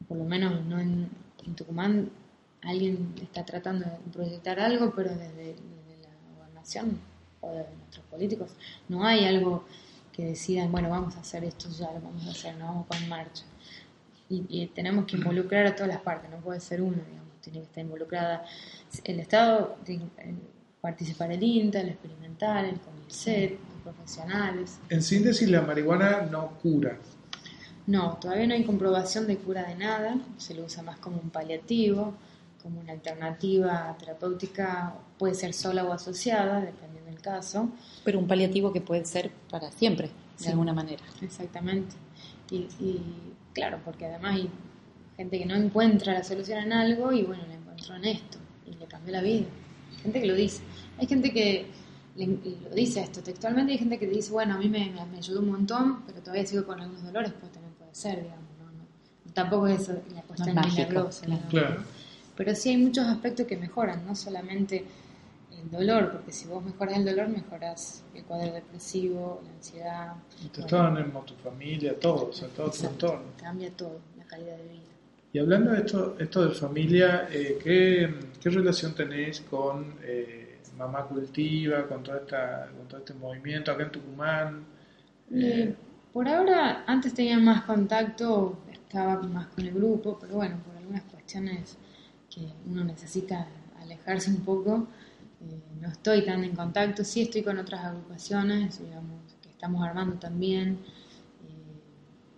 por 0.07 0.17
lo 0.17 0.25
menos 0.25 0.63
no 0.65 0.79
en, 0.79 1.09
Tucumán, 1.55 2.11
alguien 2.61 3.15
está 3.19 3.43
tratando 3.43 3.85
de 3.85 3.97
proyectar 4.13 4.59
algo, 4.59 4.93
pero 4.95 5.09
desde, 5.09 5.55
desde 5.55 6.03
la 6.03 6.37
gobernación 6.37 6.99
o 7.41 7.49
de 7.51 7.65
nuestros 7.79 8.05
políticos. 8.11 8.51
No 8.87 9.03
hay 9.05 9.25
algo 9.25 9.65
que 10.13 10.25
decidan, 10.25 10.71
bueno, 10.71 10.87
vamos 10.89 11.15
a 11.15 11.21
hacer 11.21 11.43
esto 11.43 11.67
ya, 11.69 11.91
lo 11.91 11.99
vamos 12.01 12.27
a 12.27 12.29
hacer, 12.31 12.55
no 12.57 12.65
vamos 12.65 12.85
con 12.87 13.09
marcha. 13.09 13.43
Y, 14.29 14.45
y 14.49 14.67
tenemos 14.67 15.05
que 15.05 15.17
involucrar 15.17 15.65
a 15.65 15.75
todas 15.75 15.87
las 15.89 16.01
partes, 16.01 16.29
no 16.29 16.37
puede 16.37 16.59
ser 16.59 16.81
uno, 16.81 16.97
digamos, 16.97 17.30
tiene 17.41 17.59
que 17.59 17.65
estar 17.65 17.83
involucrada 17.83 18.45
el 19.03 19.19
Estado, 19.19 19.75
tiene 19.85 20.05
que 20.15 20.21
eh, 20.29 20.35
participar 20.79 21.31
el 21.31 21.43
INTA, 21.43 21.81
el 21.81 21.89
experimental, 21.89 22.65
el 22.65 22.79
CONICET, 22.79 23.51
los 23.51 23.83
profesionales. 23.95 24.79
En 24.89 25.01
síntesis, 25.01 25.49
la 25.49 25.61
marihuana 25.61 26.21
no 26.23 26.51
cura. 26.61 26.97
No, 27.87 28.17
todavía 28.17 28.47
no 28.47 28.53
hay 28.53 28.63
comprobación 28.63 29.27
de 29.27 29.37
cura 29.37 29.63
de 29.63 29.75
nada, 29.75 30.15
se 30.37 30.53
lo 30.53 30.63
usa 30.65 30.83
más 30.83 30.97
como 30.99 31.17
un 31.19 31.29
paliativo, 31.31 32.13
como 32.61 32.79
una 32.79 32.93
alternativa 32.93 33.95
terapéutica, 33.99 34.93
puede 35.17 35.33
ser 35.33 35.53
sola 35.53 35.83
o 35.83 35.91
asociada, 35.91 36.61
dependiendo 36.61 37.09
del 37.09 37.19
caso. 37.21 37.69
Pero 38.03 38.19
un 38.19 38.27
paliativo 38.27 38.71
que 38.71 38.81
puede 38.81 39.03
ser 39.05 39.31
para 39.49 39.71
siempre, 39.71 40.07
de 40.37 40.43
Sí. 40.43 40.49
alguna 40.49 40.73
manera. 40.73 41.03
Exactamente. 41.21 41.95
Y, 42.51 42.67
y, 42.79 43.33
claro, 43.53 43.79
porque 43.83 44.05
además 44.05 44.35
hay 44.35 44.49
gente 45.18 45.39
que 45.39 45.45
no 45.45 45.55
encuentra 45.55 46.14
la 46.14 46.24
solución 46.24 46.59
en 46.59 46.74
algo 46.74 47.12
y 47.12 47.24
bueno, 47.24 47.43
la 47.47 47.53
encontró 47.55 47.95
en 47.95 48.05
esto 48.05 48.38
y 48.66 48.74
le 48.74 48.86
cambió 48.86 49.12
la 49.14 49.22
vida. 49.22 49.45
Gente 50.01 50.22
que 50.22 50.28
lo 50.28 50.36
dice. 50.36 50.62
Hay 50.97 51.07
gente 51.07 51.32
que 51.32 51.66
le- 52.16 52.28
lo 52.28 52.76
dice 52.76 53.01
esto 53.01 53.22
textualmente 53.22 53.72
y 53.72 53.76
hay 53.76 53.80
gente 53.80 53.99
que 53.99 54.07
dice, 54.07 54.32
bueno, 54.32 54.55
a 54.55 54.57
mí 54.57 54.68
me, 54.70 54.89
me- 54.91 55.05
me 55.05 55.18
ayudó 55.18 55.39
un 55.41 55.51
montón, 55.51 56.03
pero 56.07 56.20
todavía 56.22 56.45
sigo 56.45 56.66
con 56.66 56.80
algunos 56.80 57.03
dolores, 57.03 57.34
pues 57.39 57.51
también 57.51 57.74
puede 57.76 57.93
ser, 57.95 58.24
digamos. 58.24 58.45
¿no? 58.59 58.66
No- 58.66 59.34
tampoco 59.34 59.68
es 59.68 59.88
la 59.89 60.22
cuestión 60.24 60.55
No 60.55 60.62
es 60.62 60.68
mágico, 60.68 60.89
milagrosa, 60.89 61.26
claro. 61.26 61.41
digamos, 61.41 61.49
Claro. 61.51 61.80
¿no? 61.82 61.86
Pero 62.36 62.55
sí 62.55 62.70
hay 62.70 62.78
muchos 62.78 63.05
aspectos 63.05 63.45
que 63.45 63.57
mejoran, 63.57 64.05
no 64.05 64.16
solamente 64.16 64.86
el 65.51 65.70
dolor, 65.70 66.12
porque 66.14 66.32
si 66.32 66.47
vos 66.47 66.64
mejoras 66.64 66.97
el 66.97 67.05
dolor, 67.05 67.28
mejoras 67.28 68.03
el 68.16 68.24
cuadro 68.24 68.51
depresivo, 68.53 69.41
la 69.45 69.51
ansiedad. 69.51 70.14
Tu 70.51 70.62
bueno, 70.62 70.88
entorno, 70.99 71.20
tu 71.22 71.34
familia, 71.36 71.99
todo, 71.99 72.30
o 72.30 72.34
sea, 72.34 72.47
todo 72.47 72.72
tu 72.72 72.86
entorno. 72.88 73.26
Cambia 73.38 73.70
todo, 73.72 73.99
la 74.18 74.24
calidad 74.26 74.57
de 74.57 74.64
vida. 74.64 74.82
Y 75.34 75.39
hablando 75.39 75.71
de 75.71 75.79
esto, 75.79 76.17
esto 76.19 76.45
de 76.45 76.53
familia, 76.53 77.27
eh, 77.32 77.57
¿qué, 77.63 78.13
qué 78.41 78.49
relación 78.49 78.93
tenés 78.93 79.39
con 79.41 79.95
eh, 80.03 80.59
Mamá 80.77 81.05
Cultiva, 81.05 81.88
con, 81.88 82.03
toda 82.03 82.17
esta, 82.17 82.69
con 82.77 82.88
todo 82.88 82.99
este 82.99 83.13
movimiento 83.13 83.71
acá 83.71 83.84
en 83.84 83.91
Tucumán? 83.91 84.65
Eh, 85.34 85.73
por 86.11 86.27
ahora, 86.27 86.84
antes 86.86 87.13
tenía 87.13 87.39
más 87.39 87.63
contacto, 87.63 88.59
estaba 88.73 89.21
más 89.21 89.47
con 89.47 89.65
el 89.65 89.73
grupo, 89.73 90.17
pero 90.19 90.36
bueno, 90.36 90.57
por 90.65 90.75
algunas 90.75 91.03
cuestiones 91.03 91.77
que 92.29 92.41
uno 92.69 92.84
necesita 92.84 93.47
alejarse 93.79 94.32
un 94.32 94.43
poco, 94.43 94.88
no 95.79 95.88
estoy 95.88 96.25
tan 96.25 96.43
en 96.43 96.53
contacto. 96.53 97.05
Sí 97.05 97.21
estoy 97.21 97.41
con 97.41 97.57
otras 97.57 97.86
agrupaciones, 97.86 98.84
digamos, 98.84 99.34
que 99.41 99.49
estamos 99.49 99.82
armando 99.82 100.15
también, 100.17 100.77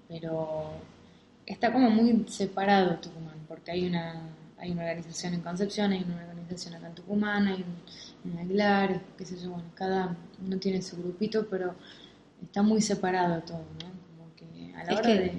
pero 0.08 0.74
está 1.46 1.72
como 1.74 1.90
muy 1.90 2.26
separado 2.28 2.96
Tucumán, 2.98 3.36
porque 3.48 3.72
hay 3.72 3.86
una, 3.88 4.22
hay 4.58 4.72
una 4.72 4.82
organización 4.84 5.34
en 5.36 5.42
Concepción, 5.42 5.92
hay 5.92 6.04
una 6.04 6.24
organización 6.28 6.76
acá 6.76 6.88
en 6.88 6.96
Tucumán, 6.96 7.48
hay 7.48 7.64
un, 8.26 8.32
en 8.32 8.40
Aguilar, 8.40 9.02
qué 9.18 9.26
sé 9.26 9.38
yo, 9.42 9.52
bueno, 9.52 9.66
cada 9.76 10.16
uno 10.46 10.58
tiene 10.58 10.82
su 10.82 10.98
grupito, 10.98 11.48
pero 11.50 11.76
está 12.42 12.62
muy 12.62 12.82
separado 12.82 13.42
todo, 13.44 13.66
¿no? 13.82 13.92
Como 14.18 14.36
que 14.36 14.74
a 14.76 14.84
la 14.86 14.92
Es 14.92 14.98
hora 15.00 15.08
que 15.08 15.20
de... 15.20 15.34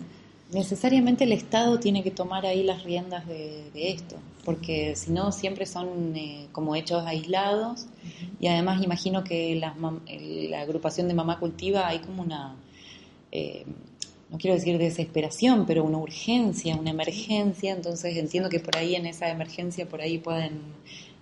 necesariamente 0.52 1.24
el 1.24 1.32
Estado 1.32 1.78
tiene 1.80 2.02
que 2.02 2.11
tomar 2.11 2.44
ahí 2.46 2.62
las 2.62 2.82
riendas 2.84 3.26
de, 3.26 3.70
de 3.72 3.90
esto, 3.92 4.16
porque 4.44 4.94
si 4.96 5.11
no 5.11 5.32
siempre 5.32 5.64
son 5.66 6.14
eh, 6.16 6.48
como 6.52 6.76
hechos 6.76 7.05
aislados 7.07 7.86
y 8.40 8.48
además 8.48 8.82
imagino 8.82 9.24
que 9.24 9.55
las 9.57 9.74
mam- 9.76 10.00
el- 10.07 10.50
la 10.50 10.61
agrupación 10.61 11.09
de 11.09 11.14
Mamá 11.14 11.38
Cultiva 11.40 11.88
hay 11.88 12.00
como 12.00 12.22
una, 12.22 12.55
eh, 13.32 13.64
no 14.35 14.39
quiero 14.39 14.57
decir 14.57 14.78
desesperación, 14.78 15.64
pero 15.64 15.85
una 15.85 15.99
urgencia, 15.99 16.74
una 16.74 16.91
emergencia, 16.91 17.72
entonces 17.72 18.16
entiendo 18.16 18.51
que 18.51 18.59
por 18.59 18.76
ahí 18.76 18.97
en 18.97 19.07
esa 19.07 19.28
emergencia 19.30 19.87
por 19.89 20.01
ahí 20.01 20.18
pueden 20.18 20.61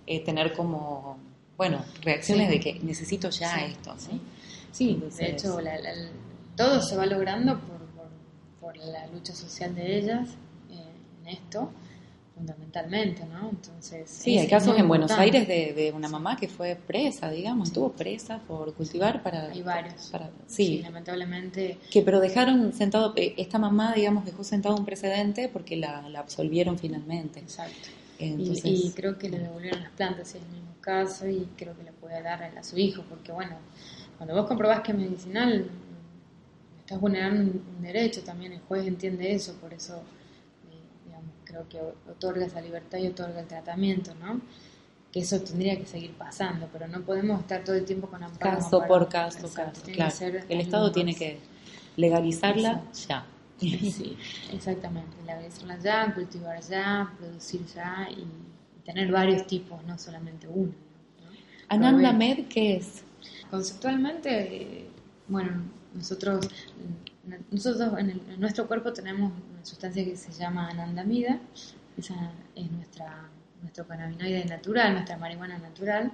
eh, 0.07 0.19
tener 0.21 0.53
como, 0.53 1.17
bueno, 1.55 1.85
reacciones 2.01 2.47
Sí. 2.47 2.53
de 2.53 2.59
que 2.59 2.79
necesito 2.79 3.29
ya 3.29 3.55
Sí, 3.59 3.65
esto, 3.71 3.93
sí. 3.99 4.21
Sí, 4.71 4.89
Entonces- 4.95 5.17
de 5.19 5.31
hecho, 5.31 5.61
la- 5.61 5.77
la- 5.79 6.09
todo 6.57 6.81
se 6.81 6.95
va 6.97 7.05
logrando 7.05 7.59
por, 7.59 7.77
por, 7.95 8.07
por 8.59 8.77
la 8.77 9.05
lucha 9.07 9.33
social 9.35 9.75
de 9.75 9.99
ellas 9.99 10.29
eh, 10.71 10.83
en 11.21 11.27
esto, 11.27 11.69
fundamentalmente, 12.47 13.25
¿no? 13.25 13.49
Entonces, 13.49 14.09
Sí, 14.09 14.37
hay 14.37 14.47
casos 14.47 14.77
en 14.77 14.87
Buenos. 14.87 15.11
Aires 15.11 15.47
de, 15.47 15.73
de 15.73 15.91
una 15.93 16.09
mamá 16.09 16.35
que 16.35 16.47
fue 16.49 16.75
presa, 16.75 17.29
digamos, 17.29 17.69
estuvo 17.69 17.91
presa 17.93 18.39
por 18.47 18.73
cultivar 18.73 19.23
para... 19.23 19.47
Hay 19.49 19.61
varios. 19.61 20.09
para- 20.11 20.29
sí. 20.47 20.65
sí, 20.77 20.81
lamentablemente. 20.81 21.77
que 21.89 22.01
pero 22.01 22.19
dejaron 22.19 22.73
sentado, 22.73 23.13
eh, 23.15 23.33
esta 23.37 23.59
mamá, 23.59 23.93
digamos, 23.93 24.25
dejó 24.25 24.43
sentado 24.43 24.75
un 24.75 24.85
precedente 24.85 25.47
porque 25.47 25.77
la, 25.77 26.07
la 26.09 26.19
absolvieron 26.19 26.77
finalmente. 26.77 27.39
Exacto. 27.39 27.89
Entonces, 28.19 28.65
Y, 28.65 28.87
y 28.87 28.91
creo 28.91 29.17
que 29.17 29.29
le 29.29 29.39
devolvieron 29.39 29.81
las 29.81 29.91
plantas, 29.91 30.29
es 30.29 30.35
el 30.41 30.49
mismo 30.49 30.75
caso, 30.81 31.27
y 31.27 31.47
creo 31.57 31.75
que 31.77 31.83
le 31.83 31.91
puede 31.93 32.21
dar 32.21 32.43
a 32.43 32.63
su 32.63 32.77
hijo, 32.77 33.03
porque 33.09 33.31
bueno, 33.31 33.55
cuando 34.17 34.35
vos 34.35 34.45
comprobás 34.47 34.81
que 34.81 34.91
es 34.91 34.97
medicinal, 34.97 35.65
estás 36.81 36.99
vulnerando 36.99 37.41
un, 37.41 37.63
un 37.77 37.81
derecho 37.81 38.21
también, 38.23 38.51
el 38.53 38.59
juez 38.61 38.85
entiende 38.85 39.33
eso, 39.33 39.55
por 39.55 39.73
eso, 39.73 40.01
creo 41.53 41.69
que 41.69 41.79
otorga 42.11 42.45
esa 42.45 42.61
libertad 42.61 42.97
y 42.97 43.07
otorga 43.07 43.39
el 43.41 43.47
tratamiento, 43.47 44.13
¿no? 44.15 44.41
Que 45.11 45.19
eso 45.19 45.39
tendría 45.41 45.77
que 45.77 45.85
seguir 45.85 46.11
pasando, 46.13 46.67
pero 46.73 46.87
no 46.87 47.01
podemos 47.01 47.39
estar 47.41 47.63
todo 47.63 47.75
el 47.75 47.85
tiempo 47.85 48.07
con 48.07 48.23
amparo. 48.23 48.55
caso 48.57 48.77
amparo. 48.81 48.87
por 48.87 49.09
caso, 49.09 49.53
caso, 49.53 49.81
claro. 49.83 50.13
El 50.49 50.59
Estado 50.61 50.85
más. 50.85 50.93
tiene 50.93 51.15
que 51.15 51.39
legalizarla 51.97 52.81
ya. 53.07 53.25
Sí, 53.59 54.17
exactamente. 54.51 55.15
Legalizarla 55.25 55.77
ya, 55.79 56.13
cultivar 56.13 56.59
ya, 56.61 57.13
producir 57.17 57.65
ya 57.67 58.07
y, 58.09 58.25
tener 58.83 59.09
varios 59.11 59.47
tipos, 59.47 59.81
no 59.85 59.97
solamente 59.97 60.45
uno. 60.47 60.73
¿no? 61.21 61.29
Ananda. 61.69 62.11
Med, 62.11 62.47
¿qué 62.49 62.75
es? 62.77 63.03
Conceptualmente, 63.49 64.29
eh, 64.81 64.87
bueno, 65.29 65.63
nosotros, 65.93 66.45
nosotros 67.51 67.93
en, 67.99 68.09
el- 68.09 68.21
en 68.33 68.39
nuestro 68.41 68.67
cuerpo 68.67 68.91
tenemos 68.91 69.31
sustancia 69.63 70.03
que 70.05 70.15
se 70.15 70.31
llama 70.31 70.69
anandamida, 70.69 71.39
esa 71.97 72.31
es 72.55 72.71
nuestra, 72.71 73.29
nuestro 73.61 73.87
cannabinoide 73.87 74.45
natural, 74.45 74.93
nuestra 74.93 75.17
marihuana 75.17 75.57
natural, 75.57 76.11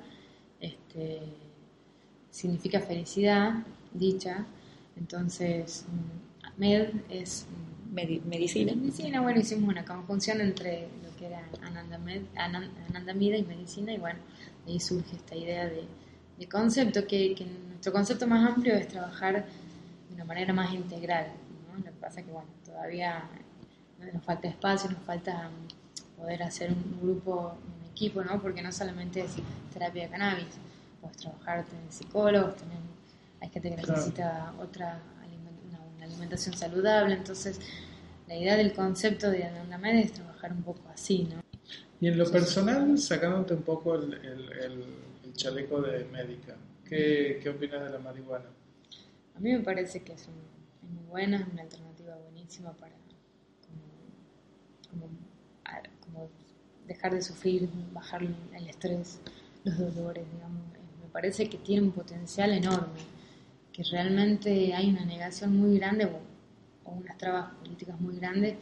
este, 0.60 1.22
significa 2.32 2.80
felicidad, 2.80 3.54
dicha, 3.94 4.46
entonces 4.98 5.86
med 6.58 6.90
es 7.10 7.46
Medi- 7.92 8.22
medicina. 8.24 8.74
Medicina, 8.76 9.20
bueno, 9.20 9.40
hicimos 9.40 9.68
una 9.68 9.84
conjunción 9.84 10.42
entre 10.42 10.88
lo 11.04 11.16
que 11.18 11.26
era 11.26 11.42
Anandamed, 11.64 12.22
Anan- 12.36 12.70
Anandamida 12.90 13.36
y 13.36 13.42
medicina, 13.44 13.92
y 13.92 13.98
bueno, 13.98 14.20
de 14.68 14.74
ahí 14.74 14.80
surge 14.80 15.16
esta 15.16 15.36
idea 15.36 15.66
de, 15.66 15.86
de 16.38 16.48
concepto, 16.48 17.08
que, 17.08 17.34
que 17.34 17.46
nuestro 17.70 17.92
concepto 17.92 18.28
más 18.28 18.48
amplio 18.48 18.76
es 18.76 18.88
trabajar 18.90 19.44
de 20.08 20.14
una 20.14 20.24
manera 20.24 20.54
más 20.54 20.72
integral. 20.72 21.28
Lo 21.80 21.86
que 21.86 21.92
pasa 22.00 22.22
que, 22.24 22.32
bueno, 22.32 22.48
todavía 22.66 23.24
nos 24.14 24.24
falta 24.24 24.48
espacio, 24.48 24.90
nos 24.92 25.02
falta 25.04 25.50
mm, 25.50 26.20
poder 26.22 26.44
hacer 26.44 26.72
un 26.72 27.00
grupo, 27.02 27.58
un 27.82 27.92
equipo, 27.92 28.24
¿no? 28.24 28.42
Porque 28.42 28.62
no 28.62 28.72
solamente 28.72 29.22
es 29.22 29.32
terapia 29.74 30.04
de 30.04 30.10
cannabis, 30.10 30.48
puedes 31.02 31.18
trabajar, 31.18 31.66
tener 31.66 31.84
psicólogos, 31.92 32.56
tener, 32.58 32.78
hay 33.42 33.50
gente 33.50 33.70
que 33.70 33.76
Claro. 33.76 33.94
necesita 33.94 34.54
otra 34.62 35.00
aliment- 35.24 35.70
una, 35.70 35.80
una 35.96 36.06
alimentación 36.06 36.56
saludable, 36.56 37.16
entonces 37.16 37.60
la 38.28 38.36
idea 38.36 38.56
del 38.58 38.74
concepto 38.74 39.30
de 39.32 39.44
Anandamed 39.46 39.96
es 40.06 40.14
trabajar 40.14 40.52
un 40.54 40.64
poco 40.64 40.82
así, 40.94 41.28
¿no? 41.34 41.40
Y 42.02 42.08
en 42.08 42.18
lo 42.18 42.30
personal, 42.32 42.98
sacándote 42.98 43.54
un 43.56 43.64
poco 43.64 43.96
el, 43.96 44.14
el- 44.14 44.52
el- 44.54 44.86
el 45.26 45.34
chaleco 45.34 45.82
de 45.82 46.06
médica, 46.06 46.56
¿qué, 46.86 47.40
qué 47.44 47.50
opinas 47.50 47.84
de 47.84 47.90
la 47.90 48.00
marihuana? 48.00 48.46
A 49.36 49.40
mí 49.40 49.52
me 49.52 49.60
parece 49.60 50.02
que 50.04 50.14
es, 50.14 50.28
un- 50.28 50.34
es 50.34 50.59
muy 50.90 51.04
buena, 51.06 51.38
es 51.38 51.48
una 51.52 51.62
alternativa 51.64 52.16
buenísima 52.18 52.72
para 52.74 52.96
como, 54.90 56.30
dejar 56.88 57.14
de 57.14 57.22
sufrir, 57.22 57.70
bajar 57.94 58.24
el 58.24 58.68
estrés, 58.68 59.20
los 59.64 59.78
dolores, 59.78 60.26
digamos. 60.34 60.62
Eh, 60.76 60.80
Me 61.04 61.10
parece 61.12 61.48
que 61.50 61.58
tiene 61.58 61.84
un 61.84 61.92
potencial 61.92 62.52
enorme, 62.52 63.00
que 63.72 63.84
realmente 63.84 64.74
hay 64.74 64.90
una 64.90 65.06
negación 65.06 65.56
muy 65.56 65.78
grande 65.78 66.06
o, 66.06 66.20
unas 66.92 67.18
trabas 67.20 67.54
políticas 67.54 68.00
muy 68.02 68.16
grandes 68.16 68.56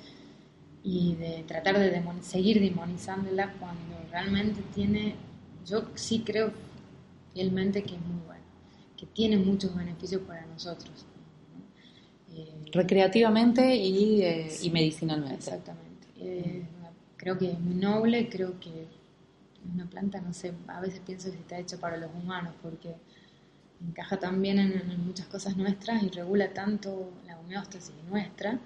y 0.84 1.16
de 1.16 1.44
tratar 1.48 1.80
de 1.80 1.90
demon- 1.92 2.22
seguir 2.22 2.60
demonizándola 2.60 3.54
cuando 3.54 3.96
realmente 4.12 4.62
tiene, 4.76 5.16
yo 5.66 5.86
sí 5.96 6.24
creo 6.26 6.52
fielmente 7.34 7.84
que 7.84 7.96
es 7.96 8.02
muy 8.02 8.20
buena, 8.26 8.44
que 8.98 9.06
tiene 9.06 9.38
muchos 9.38 9.74
beneficios 9.76 10.22
para 10.24 10.46
nosotros. 10.46 11.06
Recreativamente 12.72 13.76
y, 13.76 14.22
eh, 14.22 14.50
y 14.62 14.70
medicinalmente. 14.70 15.36
Exactamente. 15.36 16.08
Eh, 16.20 16.64
creo 17.18 17.38
que 17.38 17.52
es 17.52 17.60
muy 17.60 17.76
noble, 17.76 18.30
creo 18.30 18.60
que 18.60 18.70
es 18.70 18.88
una 19.74 19.86
planta, 19.86 20.22
no 20.22 20.34
sé, 20.34 20.54
a 20.68 20.80
veces 20.80 21.02
pienso 21.06 21.32
que 21.32 21.38
está 21.38 21.58
hecha 21.58 21.78
para 21.78 21.98
los 21.98 22.10
humanos 22.14 22.54
porque 22.62 22.96
encaja 23.88 24.18
tan 24.18 24.42
bien 24.42 24.60
en, 24.60 24.74
en 24.74 25.06
muchas 25.06 25.28
cosas 25.28 25.56
nuestras 25.58 26.04
y 26.04 26.10
regula 26.10 26.54
tanto 26.54 27.12
la 27.26 27.38
homeostasis 27.40 27.94
nuestra. 28.10 28.60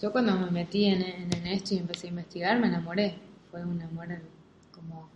Yo 0.00 0.12
cuando 0.12 0.36
me 0.36 0.50
metí 0.50 0.86
en, 0.86 1.02
en, 1.02 1.34
en 1.34 1.46
esto 1.46 1.74
y 1.74 1.78
empecé 1.78 2.06
a 2.06 2.10
investigar 2.10 2.58
me 2.58 2.68
enamoré. 2.68 3.14
Fue 3.50 3.64
un 3.64 3.80
amor 3.82 4.08
como 4.72 5.08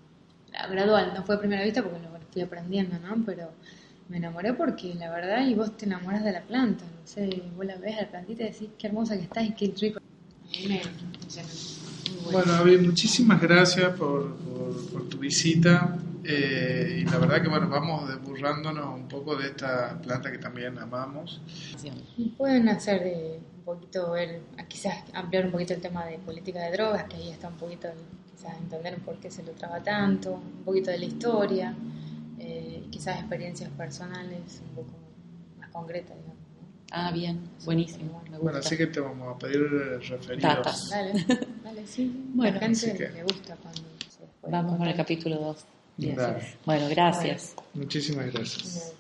gradual, 0.71 1.13
no 1.15 1.25
fue 1.25 1.37
a 1.37 1.39
primera 1.39 1.63
vista 1.63 1.83
porque 1.83 1.99
lo 2.01 2.09
fui 2.33 2.43
aprendiendo, 2.43 2.99
¿no? 2.99 3.25
Pero 3.25 3.53
me 4.09 4.19
enamoré 4.19 4.53
porque 4.55 4.95
la 4.95 5.11
verdad, 5.11 5.47
y 5.47 5.55
vos 5.55 5.77
te 5.77 5.87
enamoras 5.87 6.23
de 6.25 6.33
la 6.33 6.43
planta, 6.43 6.85
no 6.85 7.07
sé, 7.07 7.43
vos 7.57 7.65
la 7.67 7.77
ves 7.77 7.97
a 7.99 8.03
la 8.03 8.09
plantita 8.11 8.43
y 8.43 8.47
decís 8.51 8.69
qué 8.79 8.87
hermosa 8.89 9.17
que 9.17 9.23
está 9.23 9.43
y 9.43 9.53
qué 9.53 9.73
rico. 9.81 9.99
Me 10.69 10.81
bueno. 12.33 12.63
Bueno, 12.63 12.83
muchísimas 12.83 13.41
gracias 13.41 13.95
por, 13.97 14.35
por- 14.37 14.87
por 14.93 15.09
tu 15.09 15.19
visita. 15.19 15.97
eh, 16.27 17.01
y 17.03 17.05
la 17.05 17.19
verdad 17.19 17.43
que 17.43 17.49
bueno, 17.49 17.69
vamos 17.69 18.09
desburrándonos 18.09 18.95
un 18.99 19.09
poco 19.09 19.37
de 19.37 19.49
esta 19.49 20.01
planta 20.01 20.33
que 20.33 20.39
también 20.39 20.79
amamos. 20.79 21.41
Y 22.17 22.31
pueden 22.31 22.69
hacer 22.71 23.03
eh, 23.05 23.41
un 23.59 23.63
poquito, 23.65 24.13
ver, 24.13 24.41
quizás 24.69 25.05
ampliar 25.13 25.45
un 25.47 25.53
poquito 25.53 25.75
el 25.75 25.81
tema 25.83 26.07
de 26.07 26.19
política 26.19 26.61
de 26.63 26.73
drogas, 26.73 27.05
que 27.05 27.17
ahí 27.17 27.29
está 27.31 27.49
un 27.49 27.57
poquito, 27.57 27.89
quizás 28.35 28.57
entender 28.59 28.97
por 29.01 29.17
qué 29.17 29.31
se 29.31 29.43
lo 29.43 29.53
traba 29.53 29.83
tanto, 29.83 30.33
un 30.35 30.65
poquito 30.65 30.91
de 30.91 30.99
la 30.99 31.05
historia, 31.05 31.75
quizás 32.95 33.19
experiencias 33.19 33.71
personales 33.71 34.61
un 34.69 34.75
poco 34.77 34.89
más 35.59 35.69
concretas, 35.71 36.17
digamos. 36.17 36.37
¿no? 36.37 36.69
Ah, 36.93 37.11
bien, 37.11 37.41
buenísimo. 37.65 38.23
Me 38.31 38.39
Bueno, 38.39 38.59
gusta. 38.59 38.69
así 38.69 38.77
que 38.77 38.87
te 38.87 39.01
vamos 39.01 39.35
a 39.35 39.39
pedir 39.39 39.61
referidos. 40.09 40.43
Datas. 40.43 40.91
Dale, 40.91 41.13
dale, 41.65 41.87
sí. 41.89 42.31
Bueno, 42.35 42.55
la 42.55 42.61
gente 42.61 42.93
que- 42.97 43.09
le 43.11 43.23
gusta 43.25 43.57
cuando 43.57 43.81
se 44.09 44.49
Vamos 44.51 44.77
con 44.79 44.87
el 44.87 44.95
capítulo 44.97 45.37
2. 45.41 45.65
Dale. 45.97 46.55
Bueno, 46.65 46.89
gracias. 46.89 47.55
Muchísimas 47.75 48.33
gracias. 48.33 48.63
Bueno. 48.75 48.95